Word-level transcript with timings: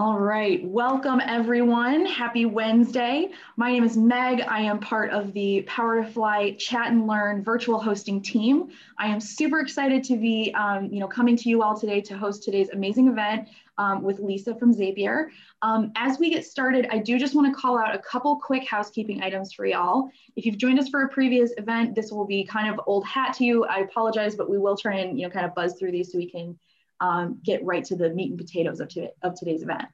All 0.00 0.16
right, 0.16 0.64
welcome 0.64 1.20
everyone. 1.20 2.06
Happy 2.06 2.44
Wednesday. 2.44 3.32
My 3.56 3.72
name 3.72 3.82
is 3.82 3.96
Meg. 3.96 4.42
I 4.42 4.60
am 4.60 4.78
part 4.78 5.10
of 5.10 5.32
the 5.32 5.62
Power 5.62 6.00
to 6.00 6.08
Fly 6.08 6.52
Chat 6.52 6.92
and 6.92 7.08
Learn 7.08 7.42
virtual 7.42 7.80
hosting 7.80 8.22
team. 8.22 8.68
I 8.96 9.08
am 9.08 9.18
super 9.18 9.58
excited 9.58 10.04
to 10.04 10.16
be, 10.16 10.54
um, 10.54 10.84
you 10.92 11.00
know, 11.00 11.08
coming 11.08 11.36
to 11.38 11.48
you 11.48 11.64
all 11.64 11.76
today 11.76 12.00
to 12.02 12.16
host 12.16 12.44
today's 12.44 12.68
amazing 12.68 13.08
event 13.08 13.48
um, 13.76 14.04
with 14.04 14.20
Lisa 14.20 14.54
from 14.54 14.72
Zapier. 14.72 15.30
Um, 15.62 15.90
as 15.96 16.20
we 16.20 16.30
get 16.30 16.46
started, 16.46 16.86
I 16.92 16.98
do 16.98 17.18
just 17.18 17.34
want 17.34 17.52
to 17.52 17.60
call 17.60 17.76
out 17.76 17.92
a 17.92 17.98
couple 17.98 18.36
quick 18.36 18.68
housekeeping 18.68 19.24
items 19.24 19.52
for 19.52 19.66
y'all. 19.66 20.10
If 20.36 20.46
you've 20.46 20.58
joined 20.58 20.78
us 20.78 20.88
for 20.88 21.02
a 21.02 21.08
previous 21.08 21.50
event, 21.58 21.96
this 21.96 22.12
will 22.12 22.24
be 22.24 22.44
kind 22.44 22.72
of 22.72 22.80
old 22.86 23.04
hat 23.04 23.34
to 23.38 23.44
you. 23.44 23.64
I 23.64 23.80
apologize, 23.80 24.36
but 24.36 24.48
we 24.48 24.58
will 24.58 24.76
try 24.76 25.00
and, 25.00 25.18
you 25.18 25.26
know, 25.26 25.32
kind 25.32 25.44
of 25.44 25.56
buzz 25.56 25.74
through 25.74 25.90
these 25.90 26.12
so 26.12 26.18
we 26.18 26.30
can 26.30 26.56
um, 27.00 27.40
get 27.44 27.64
right 27.64 27.84
to 27.84 27.96
the 27.96 28.10
meat 28.10 28.30
and 28.30 28.38
potatoes 28.38 28.80
of, 28.80 28.90
of 29.22 29.34
today's 29.34 29.62
event. 29.62 29.84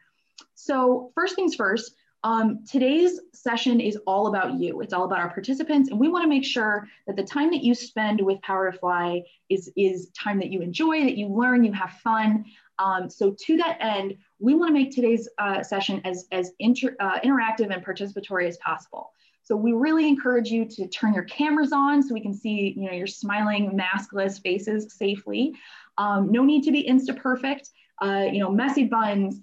So 0.54 1.12
first 1.14 1.36
things 1.36 1.54
first, 1.54 1.94
um, 2.24 2.64
today's 2.66 3.20
session 3.34 3.80
is 3.80 3.98
all 4.06 4.28
about 4.28 4.54
you. 4.54 4.80
It's 4.80 4.94
all 4.94 5.04
about 5.04 5.18
our 5.18 5.28
participants, 5.28 5.90
and 5.90 6.00
we 6.00 6.08
want 6.08 6.24
to 6.24 6.28
make 6.28 6.44
sure 6.44 6.88
that 7.06 7.16
the 7.16 7.22
time 7.22 7.50
that 7.50 7.62
you 7.62 7.74
spend 7.74 8.20
with 8.20 8.40
Power 8.40 8.70
to 8.70 8.78
Fly 8.78 9.22
is, 9.50 9.70
is 9.76 10.08
time 10.10 10.38
that 10.38 10.50
you 10.50 10.62
enjoy, 10.62 11.02
that 11.02 11.18
you 11.18 11.28
learn, 11.28 11.64
you 11.64 11.72
have 11.72 11.90
fun. 12.02 12.46
Um, 12.78 13.10
so 13.10 13.36
to 13.46 13.56
that 13.58 13.76
end, 13.80 14.16
we 14.38 14.54
want 14.54 14.70
to 14.70 14.72
make 14.72 14.90
today's 14.90 15.28
uh, 15.38 15.62
session 15.62 16.00
as, 16.04 16.26
as 16.32 16.52
inter, 16.58 16.96
uh, 16.98 17.20
interactive 17.20 17.72
and 17.72 17.84
participatory 17.84 18.48
as 18.48 18.56
possible. 18.56 19.12
So 19.42 19.54
we 19.54 19.72
really 19.72 20.08
encourage 20.08 20.48
you 20.48 20.64
to 20.64 20.88
turn 20.88 21.12
your 21.12 21.24
cameras 21.24 21.72
on 21.72 22.02
so 22.02 22.14
we 22.14 22.22
can 22.22 22.32
see 22.32 22.72
you 22.74 22.86
know, 22.86 22.92
your 22.92 23.06
smiling 23.06 23.78
maskless 23.78 24.40
faces 24.42 24.94
safely. 24.94 25.52
Um, 25.98 26.30
no 26.30 26.44
need 26.44 26.62
to 26.64 26.72
be 26.72 26.88
insta 26.88 27.16
perfect. 27.16 27.70
Uh, 28.02 28.26
you 28.30 28.40
know, 28.40 28.50
messy 28.50 28.84
buns, 28.84 29.40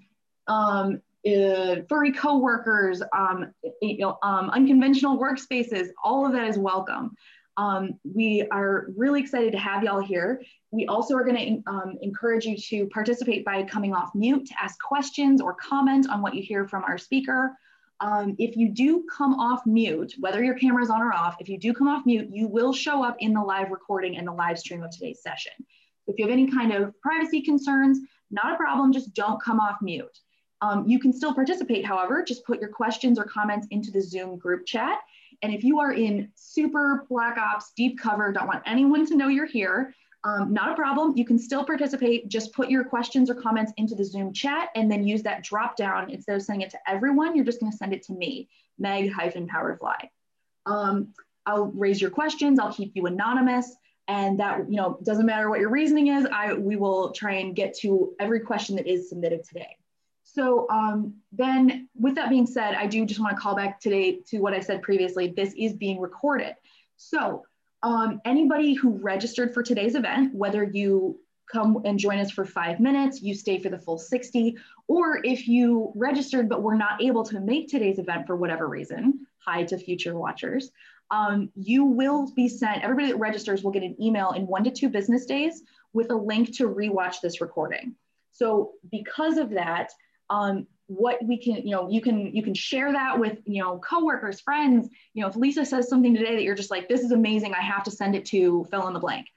um, 0.48 1.02
uh, 1.26 1.76
furry 1.88 2.12
coworkers, 2.12 3.02
um, 3.16 3.54
you 3.82 4.00
know, 4.00 4.18
um, 4.24 4.50
unconventional 4.50 5.18
workspaces, 5.18 5.90
all 6.04 6.26
of 6.26 6.34
that 6.34 6.48
is 6.48 6.58
welcome. 6.58 7.16
Um, 7.58 8.00
we 8.04 8.48
are 8.52 8.88
really 8.98 9.22
excited 9.22 9.52
to 9.52 9.60
have 9.60 9.84
y'all 9.84 10.02
here. 10.02 10.42
We 10.72 10.88
also 10.88 11.16
are 11.16 11.24
going 11.24 11.64
to 11.64 11.72
um, 11.72 11.98
encourage 12.02 12.46
you 12.46 12.58
to 12.58 12.88
participate 12.88 13.46
by 13.46 13.64
coming 13.64 13.94
off 13.94 14.16
mute 14.16 14.48
to 14.48 14.54
ask 14.62 14.80
questions 14.82 15.42
or 15.42 15.54
comment 15.54 16.10
on 16.10 16.22
what 16.22 16.34
you 16.34 16.42
hear 16.42 16.68
from 16.68 16.84
our 16.86 16.98
speaker. 16.98 17.56
Um, 18.00 18.36
if 18.40 18.58
you 18.58 18.70
do 18.70 19.06
come 19.16 19.36
off 19.36 19.66
mute, 19.66 20.16
whether 20.20 20.44
your 20.44 20.56
camera 20.56 20.82
is 20.82 20.90
on 20.90 21.02
or 21.02 21.14
off, 21.14 21.36
if 21.40 21.50
you 21.50 21.60
do 21.60 21.72
come 21.72 21.88
off 21.88 22.04
mute, 22.06 22.30
you 22.32 22.48
will 22.48 22.74
show 22.74 23.04
up 23.04 23.18
in 23.20 23.34
the 23.34 23.42
live 23.42 23.70
recording 23.70 24.18
and 24.18 24.28
the 24.28 24.32
live 24.32 24.58
stream 24.58 24.82
of 24.82 24.90
today's 24.90 25.22
session. 25.22 25.52
If 26.08 26.18
you 26.18 26.26
have 26.26 26.32
any 26.32 26.50
kind 26.50 26.74
of 26.74 27.00
privacy 27.02 27.42
concerns, 27.42 28.00
not 28.30 28.54
a 28.54 28.58
problem, 28.58 28.92
just 28.92 29.14
don't 29.14 29.42
come 29.42 29.60
off 29.60 29.78
mute. 29.82 30.20
Um, 30.62 30.88
you 30.88 31.00
can 31.00 31.12
still 31.12 31.34
participate, 31.34 31.86
however, 31.86 32.24
just 32.24 32.46
put 32.46 32.60
your 32.60 32.70
questions 32.70 33.18
or 33.18 33.24
comments 33.24 33.68
into 33.72 33.92
the 33.92 34.02
Zoom 34.02 34.38
group 34.38 34.66
chat. 34.66 35.00
And 35.42 35.54
if 35.54 35.64
you 35.64 35.80
are 35.80 35.94
in 35.94 36.32
super 36.36 37.08
black 37.10 37.38
ops, 37.38 37.72
deep 37.76 38.00
cover, 38.00 38.32
don't 38.32 38.48
want 38.48 38.64
anyone 38.66 39.06
to 39.08 39.16
know 39.16 39.28
you're 39.28 39.48
here, 39.48 39.96
um, 40.24 40.54
not 40.54 40.72
a 40.72 40.76
problem. 40.76 41.18
You 41.18 41.26
can 41.26 41.40
still 41.40 41.66
participate. 41.66 42.28
Just 42.28 42.54
put 42.54 42.70
your 42.70 42.84
questions 42.84 43.30
or 43.30 43.36
comments 43.36 43.74
into 43.78 43.96
the 43.96 44.06
Zoom 44.06 44.34
chat 44.34 44.70
and 44.76 44.92
then 44.92 45.08
use 45.08 45.24
that 45.24 45.44
drop 45.44 45.76
down. 45.76 46.12
Instead 46.12 46.36
of 46.36 46.44
sending 46.44 46.62
it 46.62 46.70
to 46.72 46.80
everyone, 46.88 47.36
you're 47.36 47.46
just 47.46 47.60
going 47.60 47.72
to 47.72 47.78
send 47.78 47.94
it 47.94 48.04
to 48.04 48.14
me, 48.14 48.48
Meg 48.78 49.12
hyphen 49.12 49.48
Powerfly. 49.48 50.10
Um, 50.68 51.14
I'll 51.48 51.66
raise 51.66 52.00
your 52.00 52.12
questions. 52.12 52.60
I'll 52.60 52.74
keep 52.74 52.92
you 52.96 53.08
anonymous. 53.08 53.76
And 54.08 54.40
that, 54.40 54.70
you 54.70 54.78
know, 54.78 54.98
doesn't 55.04 55.26
matter 55.26 55.50
what 55.50 55.60
your 55.60 55.70
reasoning 55.70 56.08
is, 56.08 56.28
I, 56.32 56.54
we 56.54 56.76
will 56.76 57.12
try 57.12 57.36
and 57.36 57.56
get 57.56 57.78
to 57.80 58.14
every 58.20 58.42
question 58.42 58.76
that 58.76 58.88
is 58.88 59.10
submitted 59.10 59.44
today. 59.44 59.78
So 60.24 60.68
um, 60.70 61.16
then 61.32 61.90
with 62.00 62.16
that 62.16 62.30
being 62.30 62.48
said, 62.48 62.76
I 62.76 62.88
do 62.88 63.06
just 63.06 63.20
want 63.20 63.36
to 63.36 63.42
call 63.42 63.56
back 63.56 63.80
today 63.80 64.20
to 64.28 64.40
what 64.40 64.54
I 64.54 64.60
said 64.60 64.82
previously. 64.82 65.28
This 65.28 65.54
is 65.58 65.74
being 65.74 66.00
recorded. 66.00 66.56
So 66.98 67.44
um, 67.84 68.22
anybody 68.26 68.74
who 68.74 68.98
registered 68.98 69.54
for 69.54 69.64
today's 69.64 69.96
event, 69.96 70.34
whether 70.34 70.64
you 70.64 71.20
come 71.52 71.82
and 71.84 72.00
join 72.00 72.20
us 72.20 72.32
for 72.32 72.46
five 72.46 72.80
minutes, 72.80 73.22
you 73.22 73.34
stay 73.34 73.60
for 73.60 73.70
the 73.70 73.78
full 73.78 73.98
60, 73.98 74.56
or 74.88 75.20
if 75.24 75.48
you 75.48 75.92
registered 75.96 76.48
but 76.48 76.64
were 76.64 76.76
not 76.76 77.02
able 77.02 77.24
to 77.26 77.40
make 77.40 77.68
today's 77.68 78.00
event 78.00 78.26
for 78.26 78.36
whatever 78.36 78.68
reason, 78.68 79.26
hi 79.46 79.64
to 79.64 79.78
future 79.78 80.18
watchers, 80.18 80.72
um, 81.12 81.50
you 81.56 81.84
will 81.84 82.32
be 82.32 82.48
sent, 82.48 82.84
everybody 82.84 83.12
that 83.12 83.18
registers 83.18 83.64
will 83.64 83.72
get 83.72 83.84
an 83.84 83.96
email 84.02 84.32
in 84.32 84.48
one 84.48 84.64
to 84.64 84.72
two 84.72 84.90
business 84.90 85.26
days 85.26 85.62
with 85.94 86.10
a 86.10 86.16
link 86.16 86.56
to 86.56 86.70
rewatch 86.70 87.18
this 87.22 87.42
recording. 87.42 87.96
So 88.32 88.72
because 88.90 89.38
of 89.38 89.52
that, 89.52 89.92
um, 90.30 90.66
what 90.88 91.18
we 91.24 91.38
can, 91.38 91.68
you 91.68 91.72
know, 91.72 91.90
you 91.90 92.02
can 92.02 92.34
you 92.36 92.44
can 92.44 92.54
share 92.54 92.92
that 92.92 93.20
with 93.20 93.40
you 93.46 93.62
know 93.62 93.80
coworkers, 93.80 94.40
friends. 94.40 94.90
You 95.14 95.22
know, 95.22 95.30
if 95.30 95.36
Lisa 95.36 95.66
says 95.66 95.90
something 95.90 96.16
today 96.16 96.36
that 96.36 96.44
you're 96.44 96.56
just 96.56 96.72
like, 96.72 96.88
this 96.88 97.02
is 97.02 97.12
amazing, 97.12 97.54
I 97.54 97.62
have 97.62 97.84
to 97.84 97.92
send 97.92 98.16
it 98.16 98.26
to 98.28 98.66
fill 98.72 98.88
in 98.88 98.94
the 98.94 99.00
blank. 99.00 99.28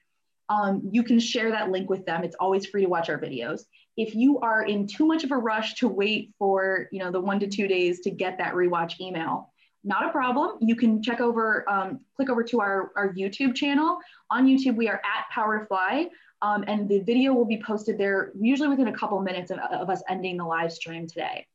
Um, 0.48 0.82
you 0.91 1.02
can 1.02 1.18
share 1.18 1.50
that 1.50 1.70
link 1.70 1.91
with 1.91 2.06
them. 2.06 2.22
It's 2.22 2.36
always 2.38 2.66
free 2.66 2.82
to 2.82 2.88
watch 2.88 3.08
our 3.08 3.18
videos. 3.18 3.62
If 3.96 4.14
you 4.14 4.41
are 4.41 4.62
in 4.62 4.86
too 4.86 5.06
much 5.06 5.24
of 5.24 5.30
a 5.30 5.36
rush 5.36 5.74
to 5.76 5.88
wait 5.88 6.32
for 6.38 6.88
you 6.92 7.00
know 7.00 7.10
the 7.10 7.20
one 7.20 7.41
to 7.41 7.48
two 7.48 7.66
days 7.66 8.00
to 8.00 8.10
get 8.10 8.38
that 8.38 8.54
rewatch 8.54 9.00
email, 9.00 9.52
not 9.84 10.06
a 10.06 10.11
problem. 10.11 10.56
You 10.61 10.75
can 10.75 11.03
check 11.03 11.21
over, 11.21 11.69
um, 11.69 12.00
click 12.17 12.31
over 12.31 12.43
to 12.43 12.61
our, 12.61 12.91
our 12.97 13.12
YouTube 13.15 13.55
channel. 13.55 13.99
On 14.31 14.47
YouTube, 14.47 14.77
we 14.77 14.89
are 14.89 14.97
at 15.05 15.31
Power 15.33 15.61
to 15.61 15.67
Fly. 15.67 16.09
Um, 16.43 16.65
and 16.67 16.89
the 16.89 17.00
video 17.00 17.33
will 17.33 17.45
be 17.45 17.62
posted 17.62 17.97
there 17.97 18.33
usually 18.39 18.69
within 18.69 18.89
a 18.89 18.93
couple 18.93 19.21
minutes 19.21 19.50
of, 19.50 19.59
of 19.59 19.89
us 19.89 20.03
ending 20.09 20.37
the 20.37 20.45
live 20.45 20.72
stream 20.72 21.06
today. 21.06 21.47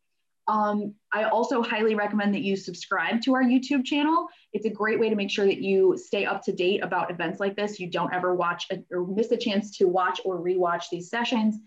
Um, 0.47 0.95
I 1.13 1.25
also 1.25 1.61
highly 1.61 1.93
recommend 1.93 2.33
that 2.33 2.41
you 2.41 2.55
subscribe 2.55 3.21
to 3.21 3.35
our 3.35 3.43
YouTube 3.43 3.85
channel. 3.85 4.27
It's 4.51 4.65
a 4.65 4.69
great 4.69 4.99
way 4.99 5.09
to 5.09 5.15
make 5.15 5.29
sure 5.29 5.45
that 5.45 5.61
you 5.61 5.95
stay 5.95 6.25
up 6.25 6.41
to 6.43 6.51
date 6.51 6.83
about 6.83 7.11
events 7.11 7.39
like 7.39 7.55
this. 7.55 7.79
You 7.79 7.87
don't 7.87 8.11
ever 8.11 8.33
watch 8.33 8.65
a, 8.71 8.79
or 8.91 9.05
miss 9.05 9.31
a 9.31 9.37
chance 9.37 9.77
to 9.77 9.85
watch 9.85 10.21
or 10.25 10.39
rewatch 10.39 10.85
these 10.91 11.07
sessions. 11.07 11.57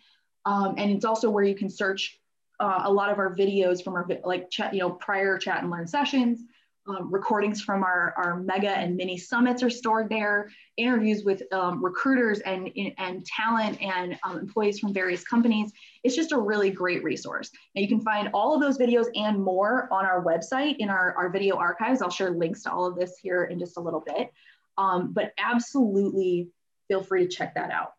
Um, 0.44 0.74
and 0.78 0.90
it's 0.90 1.04
also 1.04 1.30
where 1.30 1.44
you 1.44 1.54
can 1.54 1.70
search 1.70 2.20
uh, 2.58 2.82
a 2.84 2.92
lot 2.92 3.10
of 3.10 3.18
our 3.18 3.34
videos 3.34 3.82
from 3.82 3.94
our 3.94 4.06
like 4.24 4.50
you 4.72 4.80
know 4.80 4.90
prior 4.90 5.38
chat 5.38 5.62
and 5.62 5.70
learn 5.70 5.86
sessions. 5.86 6.40
Um, 6.88 7.12
recordings 7.12 7.62
from 7.62 7.84
our, 7.84 8.12
our 8.16 8.40
mega 8.40 8.70
and 8.70 8.96
mini 8.96 9.16
summits 9.16 9.62
are 9.62 9.70
stored 9.70 10.08
there, 10.08 10.50
interviews 10.76 11.22
with 11.22 11.40
um, 11.52 11.84
recruiters 11.84 12.40
and, 12.40 12.68
and 12.98 13.24
talent 13.24 13.80
and 13.80 14.18
um, 14.24 14.40
employees 14.40 14.80
from 14.80 14.92
various 14.92 15.22
companies. 15.22 15.70
It's 16.02 16.16
just 16.16 16.32
a 16.32 16.38
really 16.38 16.70
great 16.70 17.04
resource. 17.04 17.50
Now 17.76 17.82
you 17.82 17.88
can 17.88 18.00
find 18.00 18.30
all 18.34 18.52
of 18.52 18.60
those 18.60 18.78
videos 18.78 19.06
and 19.14 19.40
more 19.40 19.86
on 19.92 20.04
our 20.04 20.24
website 20.24 20.76
in 20.80 20.90
our, 20.90 21.14
our 21.16 21.30
video 21.30 21.56
archives. 21.56 22.02
I'll 22.02 22.10
share 22.10 22.30
links 22.30 22.64
to 22.64 22.72
all 22.72 22.84
of 22.84 22.96
this 22.96 23.16
here 23.16 23.44
in 23.44 23.60
just 23.60 23.76
a 23.76 23.80
little 23.80 24.02
bit, 24.04 24.32
um, 24.76 25.12
but 25.12 25.34
absolutely 25.38 26.48
feel 26.88 27.04
free 27.04 27.28
to 27.28 27.32
check 27.32 27.54
that 27.54 27.70
out. 27.70 27.92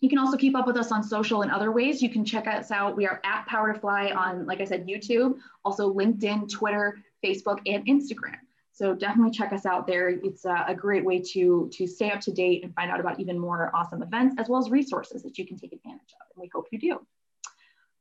You 0.00 0.08
can 0.08 0.18
also 0.18 0.36
keep 0.36 0.56
up 0.56 0.66
with 0.66 0.76
us 0.76 0.92
on 0.92 1.02
social 1.02 1.42
and 1.42 1.50
other 1.50 1.72
ways. 1.72 2.02
You 2.02 2.08
can 2.08 2.24
check 2.24 2.46
us 2.46 2.70
out. 2.70 2.96
We 2.96 3.06
are 3.06 3.20
at 3.24 3.46
Power 3.46 3.72
to 3.72 3.78
Fly 3.78 4.10
on, 4.10 4.46
like 4.46 4.60
I 4.60 4.64
said, 4.64 4.86
YouTube, 4.86 5.34
also 5.64 5.92
LinkedIn, 5.92 6.50
Twitter, 6.50 6.98
Facebook, 7.24 7.58
and 7.66 7.86
Instagram. 7.86 8.38
So 8.72 8.94
definitely 8.94 9.32
check 9.32 9.52
us 9.52 9.66
out 9.66 9.86
there. 9.86 10.08
It's 10.08 10.46
a, 10.46 10.64
a, 10.68 10.74
great 10.74 11.04
way 11.04 11.20
to, 11.32 11.68
to 11.70 11.86
stay 11.86 12.10
up 12.10 12.20
to 12.20 12.32
date 12.32 12.64
and 12.64 12.74
find 12.74 12.90
out 12.90 12.98
about 12.98 13.20
even 13.20 13.38
more 13.38 13.70
awesome 13.74 14.02
events, 14.02 14.36
as 14.38 14.48
well 14.48 14.58
as 14.58 14.70
resources 14.70 15.22
that 15.22 15.36
you 15.36 15.46
can 15.46 15.58
take 15.58 15.74
advantage 15.74 16.14
of. 16.18 16.26
And 16.34 16.40
we 16.40 16.50
hope 16.54 16.68
you 16.70 16.78
do. 16.78 17.06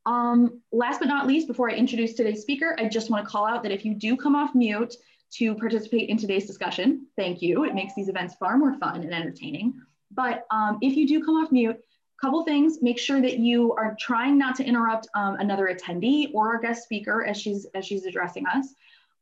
Um, 0.06 0.62
last 0.72 1.00
but 1.00 1.10
not 1.10 1.28
least, 1.28 1.48
before 1.48 1.70
I 1.70 1.74
introduce 1.74 2.14
today's 2.14 2.42
speaker, 2.42 2.78
I 2.80 2.88
just 2.88 3.10
want 3.10 3.26
to 3.26 3.30
call 3.30 3.46
out 3.46 3.62
that 3.64 3.74
if 3.74 3.84
you 3.84 3.94
do 3.94 4.16
come 4.16 4.38
off 4.38 4.56
mute 4.56 4.96
to 5.34 5.54
participate 5.56 6.08
in 6.08 6.18
today's 6.18 6.48
discussion, 6.48 7.08
thank 7.18 7.42
you. 7.42 7.66
It 7.66 7.76
makes 7.76 7.94
these 7.94 8.08
events 8.08 8.36
far 8.36 8.58
more 8.58 8.78
fun 8.80 9.04
and 9.04 9.14
entertaining. 9.14 9.74
But 10.12 10.46
um, 10.50 10.78
if 10.82 10.96
you 10.96 11.06
do 11.06 11.24
come 11.24 11.36
off 11.36 11.52
mute, 11.52 11.78
couple 12.22 12.44
things 12.44 12.82
make 12.82 13.00
sure 13.00 13.22
that 13.22 13.40
you 13.40 13.74
are 13.74 13.96
trying 14.00 14.38
not 14.38 14.56
to 14.56 14.64
interrupt 14.64 15.08
um, 15.16 15.36
another 15.36 15.74
attendee 15.74 16.30
or 16.34 16.54
our 16.54 16.60
guest 16.60 16.84
speaker 16.84 17.26
as 17.26 17.40
she's 17.40 17.66
as 17.76 17.86
she's 17.86 18.06
addressing 18.06 18.46
us 18.48 18.74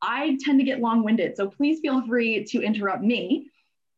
I 0.01 0.38
tend 0.42 0.60
to 0.60 0.66
get 0.66 0.80
long 0.80 1.04
winded, 1.04 1.36
so 1.36 1.48
please 1.48 1.80
feel 1.80 2.06
free 2.06 2.44
to 2.45 2.62
interrupt 2.62 3.04
me. 3.04 3.50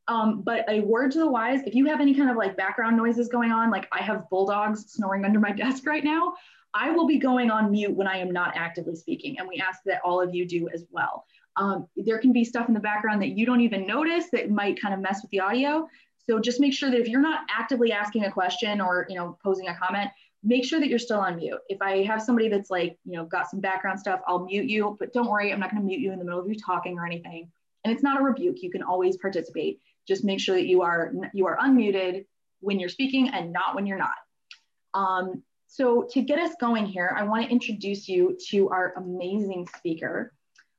Um, 0.08 0.42
but 0.42 0.66
a 0.68 0.82
word 0.82 1.12
to 1.12 1.20
the 1.20 1.30
wise, 1.30 1.62
if 1.64 1.76
you 1.76 1.86
have 1.86 2.02
any 2.02 2.16
kind 2.16 2.32
of 2.32 2.38
like 2.38 2.58
background 2.58 2.98
noises 2.98 3.28
going 3.28 3.52
on, 3.52 3.70
like 3.70 3.88
I 3.92 4.02
have 4.02 4.30
bulldogs 4.30 4.92
snoring 4.92 5.24
under 5.24 5.40
my 5.40 5.52
desk 5.64 5.86
right 5.86 6.04
now, 6.04 6.34
I 6.74 6.92
will 6.92 7.08
be 7.08 7.18
going 7.18 7.52
on 7.52 7.72
mute 7.72 7.96
when 7.96 8.08
I 8.08 8.18
am 8.18 8.32
not 8.32 8.54
actively 8.56 8.96
speaking. 8.96 9.38
And 9.40 9.48
we 9.48 9.58
ask 9.58 9.82
that 9.86 10.02
all 10.04 10.22
of 10.22 10.34
you 10.34 10.48
do 10.48 10.70
as 10.74 10.86
well. 10.92 11.26
Um, 11.58 11.88
there 11.96 12.20
can 12.20 12.32
be 12.32 12.46
stuff 12.46 12.68
in 12.68 12.74
the 12.74 12.80
background 12.80 13.22
that 13.22 13.30
you 13.30 13.46
don't 13.46 13.62
even 13.62 13.86
notice 13.86 14.26
that 14.32 14.50
might 14.50 14.82
kind 14.82 14.94
of 14.94 15.00
mess 15.00 15.22
with 15.22 15.32
the 15.32 15.42
audio. 15.42 15.88
So 16.30 16.40
just 16.40 16.60
make 16.60 16.74
sure 16.74 16.92
that 16.92 17.00
if 17.00 17.08
you're 17.08 17.22
not 17.22 17.42
actively 17.50 17.92
asking 17.92 18.26
a 18.26 18.32
question 18.32 18.82
or 18.82 19.08
you 19.10 19.16
know 19.16 19.36
posing 19.44 19.68
a 19.68 19.76
comment, 19.76 20.12
make 20.44 20.64
sure 20.64 20.80
that 20.80 20.88
you're 20.88 21.00
still 21.00 21.20
on 21.20 21.38
mute. 21.38 21.60
If 21.70 21.82
I 21.82 22.04
have 22.04 22.22
somebody 22.22 22.50
that's 22.50 22.70
like, 22.70 23.00
you 23.04 23.14
know, 23.14 23.26
got 23.26 23.50
some 23.50 23.60
background 23.60 24.00
stuff, 24.00 24.22
I'll 24.28 24.46
mute 24.46 24.70
you, 24.70 24.96
but 25.00 25.12
don't 25.12 25.28
worry, 25.28 25.52
I'm 25.52 25.60
not 25.60 25.72
going 25.72 25.82
to 25.82 25.88
mute 25.88 26.00
you 26.00 26.12
in 26.14 26.20
the 26.20 26.26
middle 26.26 26.40
of 26.40 26.48
you 26.48 26.56
talking 26.56 27.00
or 27.00 27.06
anything. 27.08 27.52
And 27.84 27.92
it's 27.92 28.04
not 28.04 28.20
a 28.20 28.24
rebuke. 28.24 28.62
You 28.62 28.70
can 28.70 28.84
always 28.84 29.18
participate. 29.18 29.80
Just 30.08 30.24
make 30.24 30.40
sure 30.40 30.56
that 30.56 30.68
you 30.68 30.84
are 30.84 31.12
you 31.34 31.48
are 31.48 31.58
unmuted 31.58 32.26
when 32.60 32.80
you're 32.80 32.90
speaking 32.90 33.30
and 33.30 33.52
not 33.52 33.74
when 33.74 33.88
you're 33.88 33.98
not. 33.98 34.18
Um, 34.94 35.42
so 35.66 36.08
to 36.12 36.22
get 36.22 36.38
us 36.38 36.52
going 36.60 36.86
here, 36.86 37.12
I 37.18 37.24
want 37.24 37.46
to 37.46 37.52
introduce 37.52 38.08
you 38.08 38.38
to 38.50 38.70
our 38.70 38.94
amazing 38.98 39.68
speaker. 39.78 40.32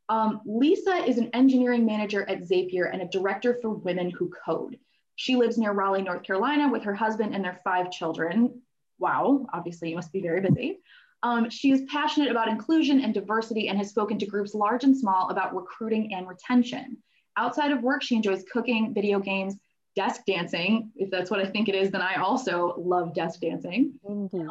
Um, 0.09 0.43
Lisa 0.47 0.97
is 1.09 1.19
an 1.19 1.31
engineering 1.33 1.87
manager 1.87 2.29
at 2.29 2.43
Zapier 2.43 2.93
and 2.93 3.03
a 3.03 3.09
director 3.09 3.59
for 3.61 3.71
Women 3.71 4.11
Who 4.11 4.31
Code. 4.45 4.79
She 5.21 5.37
lives 5.37 5.59
near 5.59 5.73
Raleigh, 5.73 6.01
North 6.01 6.23
Carolina 6.23 6.67
with 6.71 6.83
her 6.85 6.95
husband 6.95 7.35
and 7.35 7.45
their 7.45 7.61
five 7.63 7.91
children. 7.91 8.63
Wow, 8.99 9.45
obviously 9.53 9.91
you 9.91 9.95
must 9.95 10.15
be 10.15 10.23
very 10.23 10.41
busy. 10.41 10.79
Um, 11.23 11.51
she 11.51 11.73
is 11.73 11.83
passionate 11.93 12.31
about 12.31 12.49
inclusion 12.49 13.01
and 13.01 13.13
diversity 13.13 13.69
and 13.69 13.77
has 13.77 13.91
spoken 13.91 14.19
to 14.19 14.25
groups 14.25 14.55
large 14.55 14.83
and 14.83 14.97
small 14.97 15.29
about 15.29 15.55
recruiting 15.55 16.15
and 16.15 16.27
retention. 16.27 16.97
Outside 17.37 17.71
of 17.71 17.83
work, 17.83 18.03
she 18.03 18.17
enjoys 18.17 18.45
cooking, 18.51 18.95
video 18.95 19.19
games, 19.21 19.57
desk 19.95 20.23
dancing. 20.27 20.91
If 20.97 21.11
that's 21.11 21.31
what 21.31 21.41
I 21.41 21.45
think 21.45 21.69
it 21.69 21.75
is, 21.75 21.91
then 21.91 22.01
I 22.01 22.15
also 22.15 22.75
love 22.79 23.13
desk 23.13 23.41
dancing. 23.41 23.93
Mm-hmm. 24.09 24.49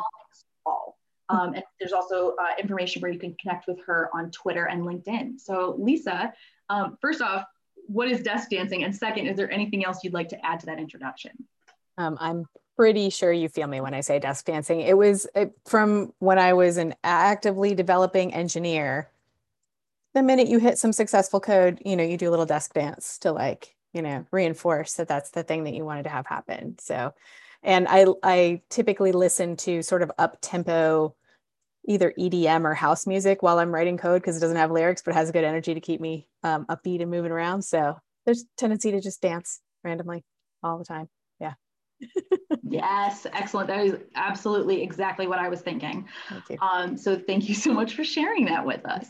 Um, 1.29 1.55
and 1.55 1.63
there's 1.79 1.93
also 1.93 2.35
uh, 2.39 2.59
information 2.59 3.01
where 3.01 3.09
you 3.09 3.17
can 3.17 3.35
connect 3.41 3.67
with 3.67 3.79
her 3.87 4.11
on 4.13 4.29
Twitter 4.29 4.65
and 4.65 4.83
LinkedIn. 4.83 5.39
So, 5.39 5.75
Lisa, 5.79 6.31
um, 6.69 6.99
first 7.01 7.23
off, 7.23 7.45
what 7.89 8.07
is 8.07 8.21
desk 8.21 8.49
dancing? 8.49 8.83
And 8.83 8.95
second, 8.95 9.27
is 9.27 9.35
there 9.35 9.51
anything 9.51 9.83
else 9.83 10.03
you'd 10.03 10.13
like 10.13 10.29
to 10.29 10.45
add 10.45 10.59
to 10.61 10.67
that 10.67 10.79
introduction? 10.79 11.31
Um, 11.97 12.17
I'm 12.19 12.45
pretty 12.77 13.09
sure 13.09 13.31
you 13.33 13.49
feel 13.49 13.67
me 13.67 13.81
when 13.81 13.93
I 13.93 14.01
say 14.01 14.19
desk 14.19 14.45
dancing. 14.45 14.81
It 14.81 14.95
was 14.97 15.27
it, 15.35 15.51
from 15.65 16.13
when 16.19 16.39
I 16.39 16.53
was 16.53 16.77
an 16.77 16.93
actively 17.03 17.75
developing 17.75 18.33
engineer. 18.33 19.09
The 20.13 20.23
minute 20.23 20.47
you 20.47 20.59
hit 20.59 20.77
some 20.77 20.93
successful 20.93 21.39
code, 21.39 21.81
you 21.85 21.95
know, 21.95 22.03
you 22.03 22.17
do 22.17 22.29
a 22.29 22.31
little 22.31 22.45
desk 22.45 22.73
dance 22.73 23.17
to 23.19 23.31
like, 23.31 23.75
you 23.93 24.01
know, 24.01 24.25
reinforce 24.31 24.93
that 24.93 25.07
that's 25.07 25.31
the 25.31 25.43
thing 25.43 25.65
that 25.65 25.73
you 25.73 25.83
wanted 25.83 26.03
to 26.03 26.09
have 26.09 26.25
happen. 26.25 26.77
So, 26.79 27.13
and 27.63 27.87
I 27.89 28.05
I 28.23 28.61
typically 28.69 29.11
listen 29.11 29.57
to 29.57 29.81
sort 29.81 30.01
of 30.01 30.11
up 30.17 30.37
tempo 30.41 31.15
either 31.87 32.13
EDM 32.17 32.65
or 32.65 32.73
house 32.73 33.07
music 33.07 33.41
while 33.41 33.59
I'm 33.59 33.73
writing 33.73 33.97
code 33.97 34.21
because 34.21 34.37
it 34.37 34.41
doesn't 34.41 34.57
have 34.57 34.71
lyrics 34.71 35.01
but 35.01 35.13
has 35.13 35.29
a 35.29 35.33
good 35.33 35.43
energy 35.43 35.73
to 35.73 35.81
keep 35.81 36.01
me 36.01 36.27
um, 36.43 36.65
upbeat 36.65 37.01
and 37.01 37.09
moving 37.09 37.31
around. 37.31 37.63
So 37.63 37.97
there's 38.25 38.45
tendency 38.57 38.91
to 38.91 39.01
just 39.01 39.21
dance 39.21 39.59
randomly 39.83 40.23
all 40.61 40.77
the 40.77 40.85
time. 40.85 41.09
Yeah. 41.39 41.53
yes, 42.63 43.25
excellent. 43.33 43.67
That 43.67 43.85
is 43.85 43.95
absolutely 44.15 44.83
exactly 44.83 45.27
what 45.27 45.39
I 45.39 45.49
was 45.49 45.61
thinking. 45.61 46.07
Um, 46.61 46.97
so 46.97 47.17
thank 47.17 47.49
you 47.49 47.55
so 47.55 47.73
much 47.73 47.95
for 47.95 48.03
sharing 48.03 48.45
that 48.45 48.65
with 48.65 48.85
us. 48.85 49.07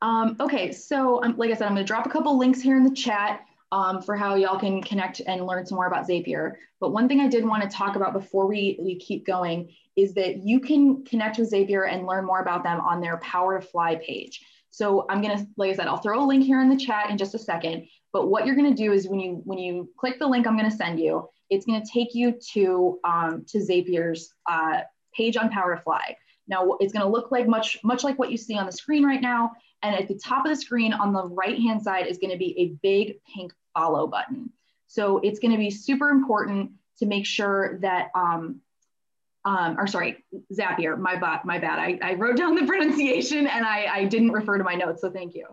Um, 0.00 0.36
okay, 0.38 0.70
so 0.70 1.22
um, 1.24 1.36
like 1.36 1.50
I 1.50 1.54
said, 1.54 1.66
I'm 1.66 1.74
going 1.74 1.84
to 1.84 1.86
drop 1.86 2.06
a 2.06 2.10
couple 2.10 2.38
links 2.38 2.60
here 2.60 2.76
in 2.76 2.84
the 2.84 2.94
chat 2.94 3.40
um, 3.72 4.00
for 4.00 4.16
how 4.16 4.34
y'all 4.34 4.58
can 4.58 4.82
connect 4.82 5.20
and 5.26 5.46
learn 5.46 5.66
some 5.66 5.76
more 5.76 5.86
about 5.86 6.06
Zapier. 6.06 6.54
But 6.80 6.92
one 6.92 7.08
thing 7.08 7.20
I 7.20 7.28
did 7.28 7.44
want 7.44 7.62
to 7.62 7.68
talk 7.68 7.96
about 7.96 8.12
before 8.12 8.46
we, 8.46 8.78
we 8.80 8.98
keep 8.98 9.26
going 9.26 9.68
is 9.96 10.14
that 10.14 10.46
you 10.46 10.60
can 10.60 11.04
connect 11.04 11.38
with 11.38 11.50
Zapier 11.50 11.92
and 11.92 12.06
learn 12.06 12.24
more 12.24 12.40
about 12.40 12.62
them 12.62 12.80
on 12.80 13.00
their 13.00 13.18
Power 13.18 13.60
to 13.60 13.66
Fly 13.66 13.96
page. 13.96 14.40
So 14.70 15.06
I'm 15.08 15.20
gonna, 15.20 15.46
like 15.56 15.70
I 15.70 15.74
said, 15.74 15.86
I'll 15.86 15.96
throw 15.96 16.22
a 16.22 16.26
link 16.26 16.44
here 16.44 16.60
in 16.60 16.68
the 16.68 16.76
chat 16.76 17.10
in 17.10 17.18
just 17.18 17.34
a 17.34 17.38
second. 17.38 17.88
But 18.12 18.28
what 18.28 18.46
you're 18.46 18.54
gonna 18.54 18.74
do 18.74 18.92
is 18.92 19.08
when 19.08 19.20
you 19.20 19.42
when 19.44 19.58
you 19.58 19.90
click 19.98 20.18
the 20.18 20.26
link 20.26 20.46
I'm 20.46 20.56
gonna 20.56 20.70
send 20.70 21.00
you, 21.00 21.28
it's 21.50 21.66
gonna 21.66 21.84
take 21.84 22.14
you 22.14 22.38
to 22.52 23.00
um, 23.04 23.44
to 23.48 23.58
Zapier's 23.58 24.32
uh, 24.48 24.80
page 25.14 25.36
on 25.36 25.50
Power 25.50 25.74
to 25.74 25.82
Fly. 25.82 26.16
Now 26.46 26.76
it's 26.80 26.92
gonna 26.92 27.08
look 27.08 27.30
like 27.30 27.48
much 27.48 27.78
much 27.82 28.04
like 28.04 28.18
what 28.18 28.30
you 28.30 28.36
see 28.36 28.56
on 28.56 28.66
the 28.66 28.72
screen 28.72 29.04
right 29.04 29.20
now. 29.20 29.52
And 29.82 29.94
at 29.94 30.08
the 30.08 30.14
top 30.14 30.44
of 30.44 30.50
the 30.50 30.56
screen 30.56 30.92
on 30.92 31.12
the 31.12 31.24
right 31.24 31.58
hand 31.58 31.82
side 31.82 32.06
is 32.06 32.18
gonna 32.18 32.36
be 32.36 32.58
a 32.58 32.66
big 32.82 33.16
pink 33.34 33.52
follow 33.74 34.06
button. 34.06 34.50
So 34.86 35.18
it's 35.18 35.38
gonna 35.38 35.58
be 35.58 35.70
super 35.70 36.10
important 36.10 36.72
to 36.98 37.06
make 37.06 37.26
sure 37.26 37.78
that 37.80 38.10
um, 38.14 38.60
um, 39.44 39.78
or 39.78 39.86
sorry, 39.86 40.24
Zapier, 40.52 40.98
my 40.98 41.16
bad, 41.16 41.44
my 41.44 41.58
bad. 41.58 41.78
I, 41.78 41.98
I 42.02 42.14
wrote 42.14 42.36
down 42.36 42.54
the 42.54 42.66
pronunciation 42.66 43.46
and 43.46 43.64
I, 43.64 43.86
I 43.86 44.04
didn't 44.04 44.32
refer 44.32 44.58
to 44.58 44.64
my 44.64 44.74
notes, 44.74 45.00
so 45.00 45.10
thank 45.10 45.34
you. 45.34 45.46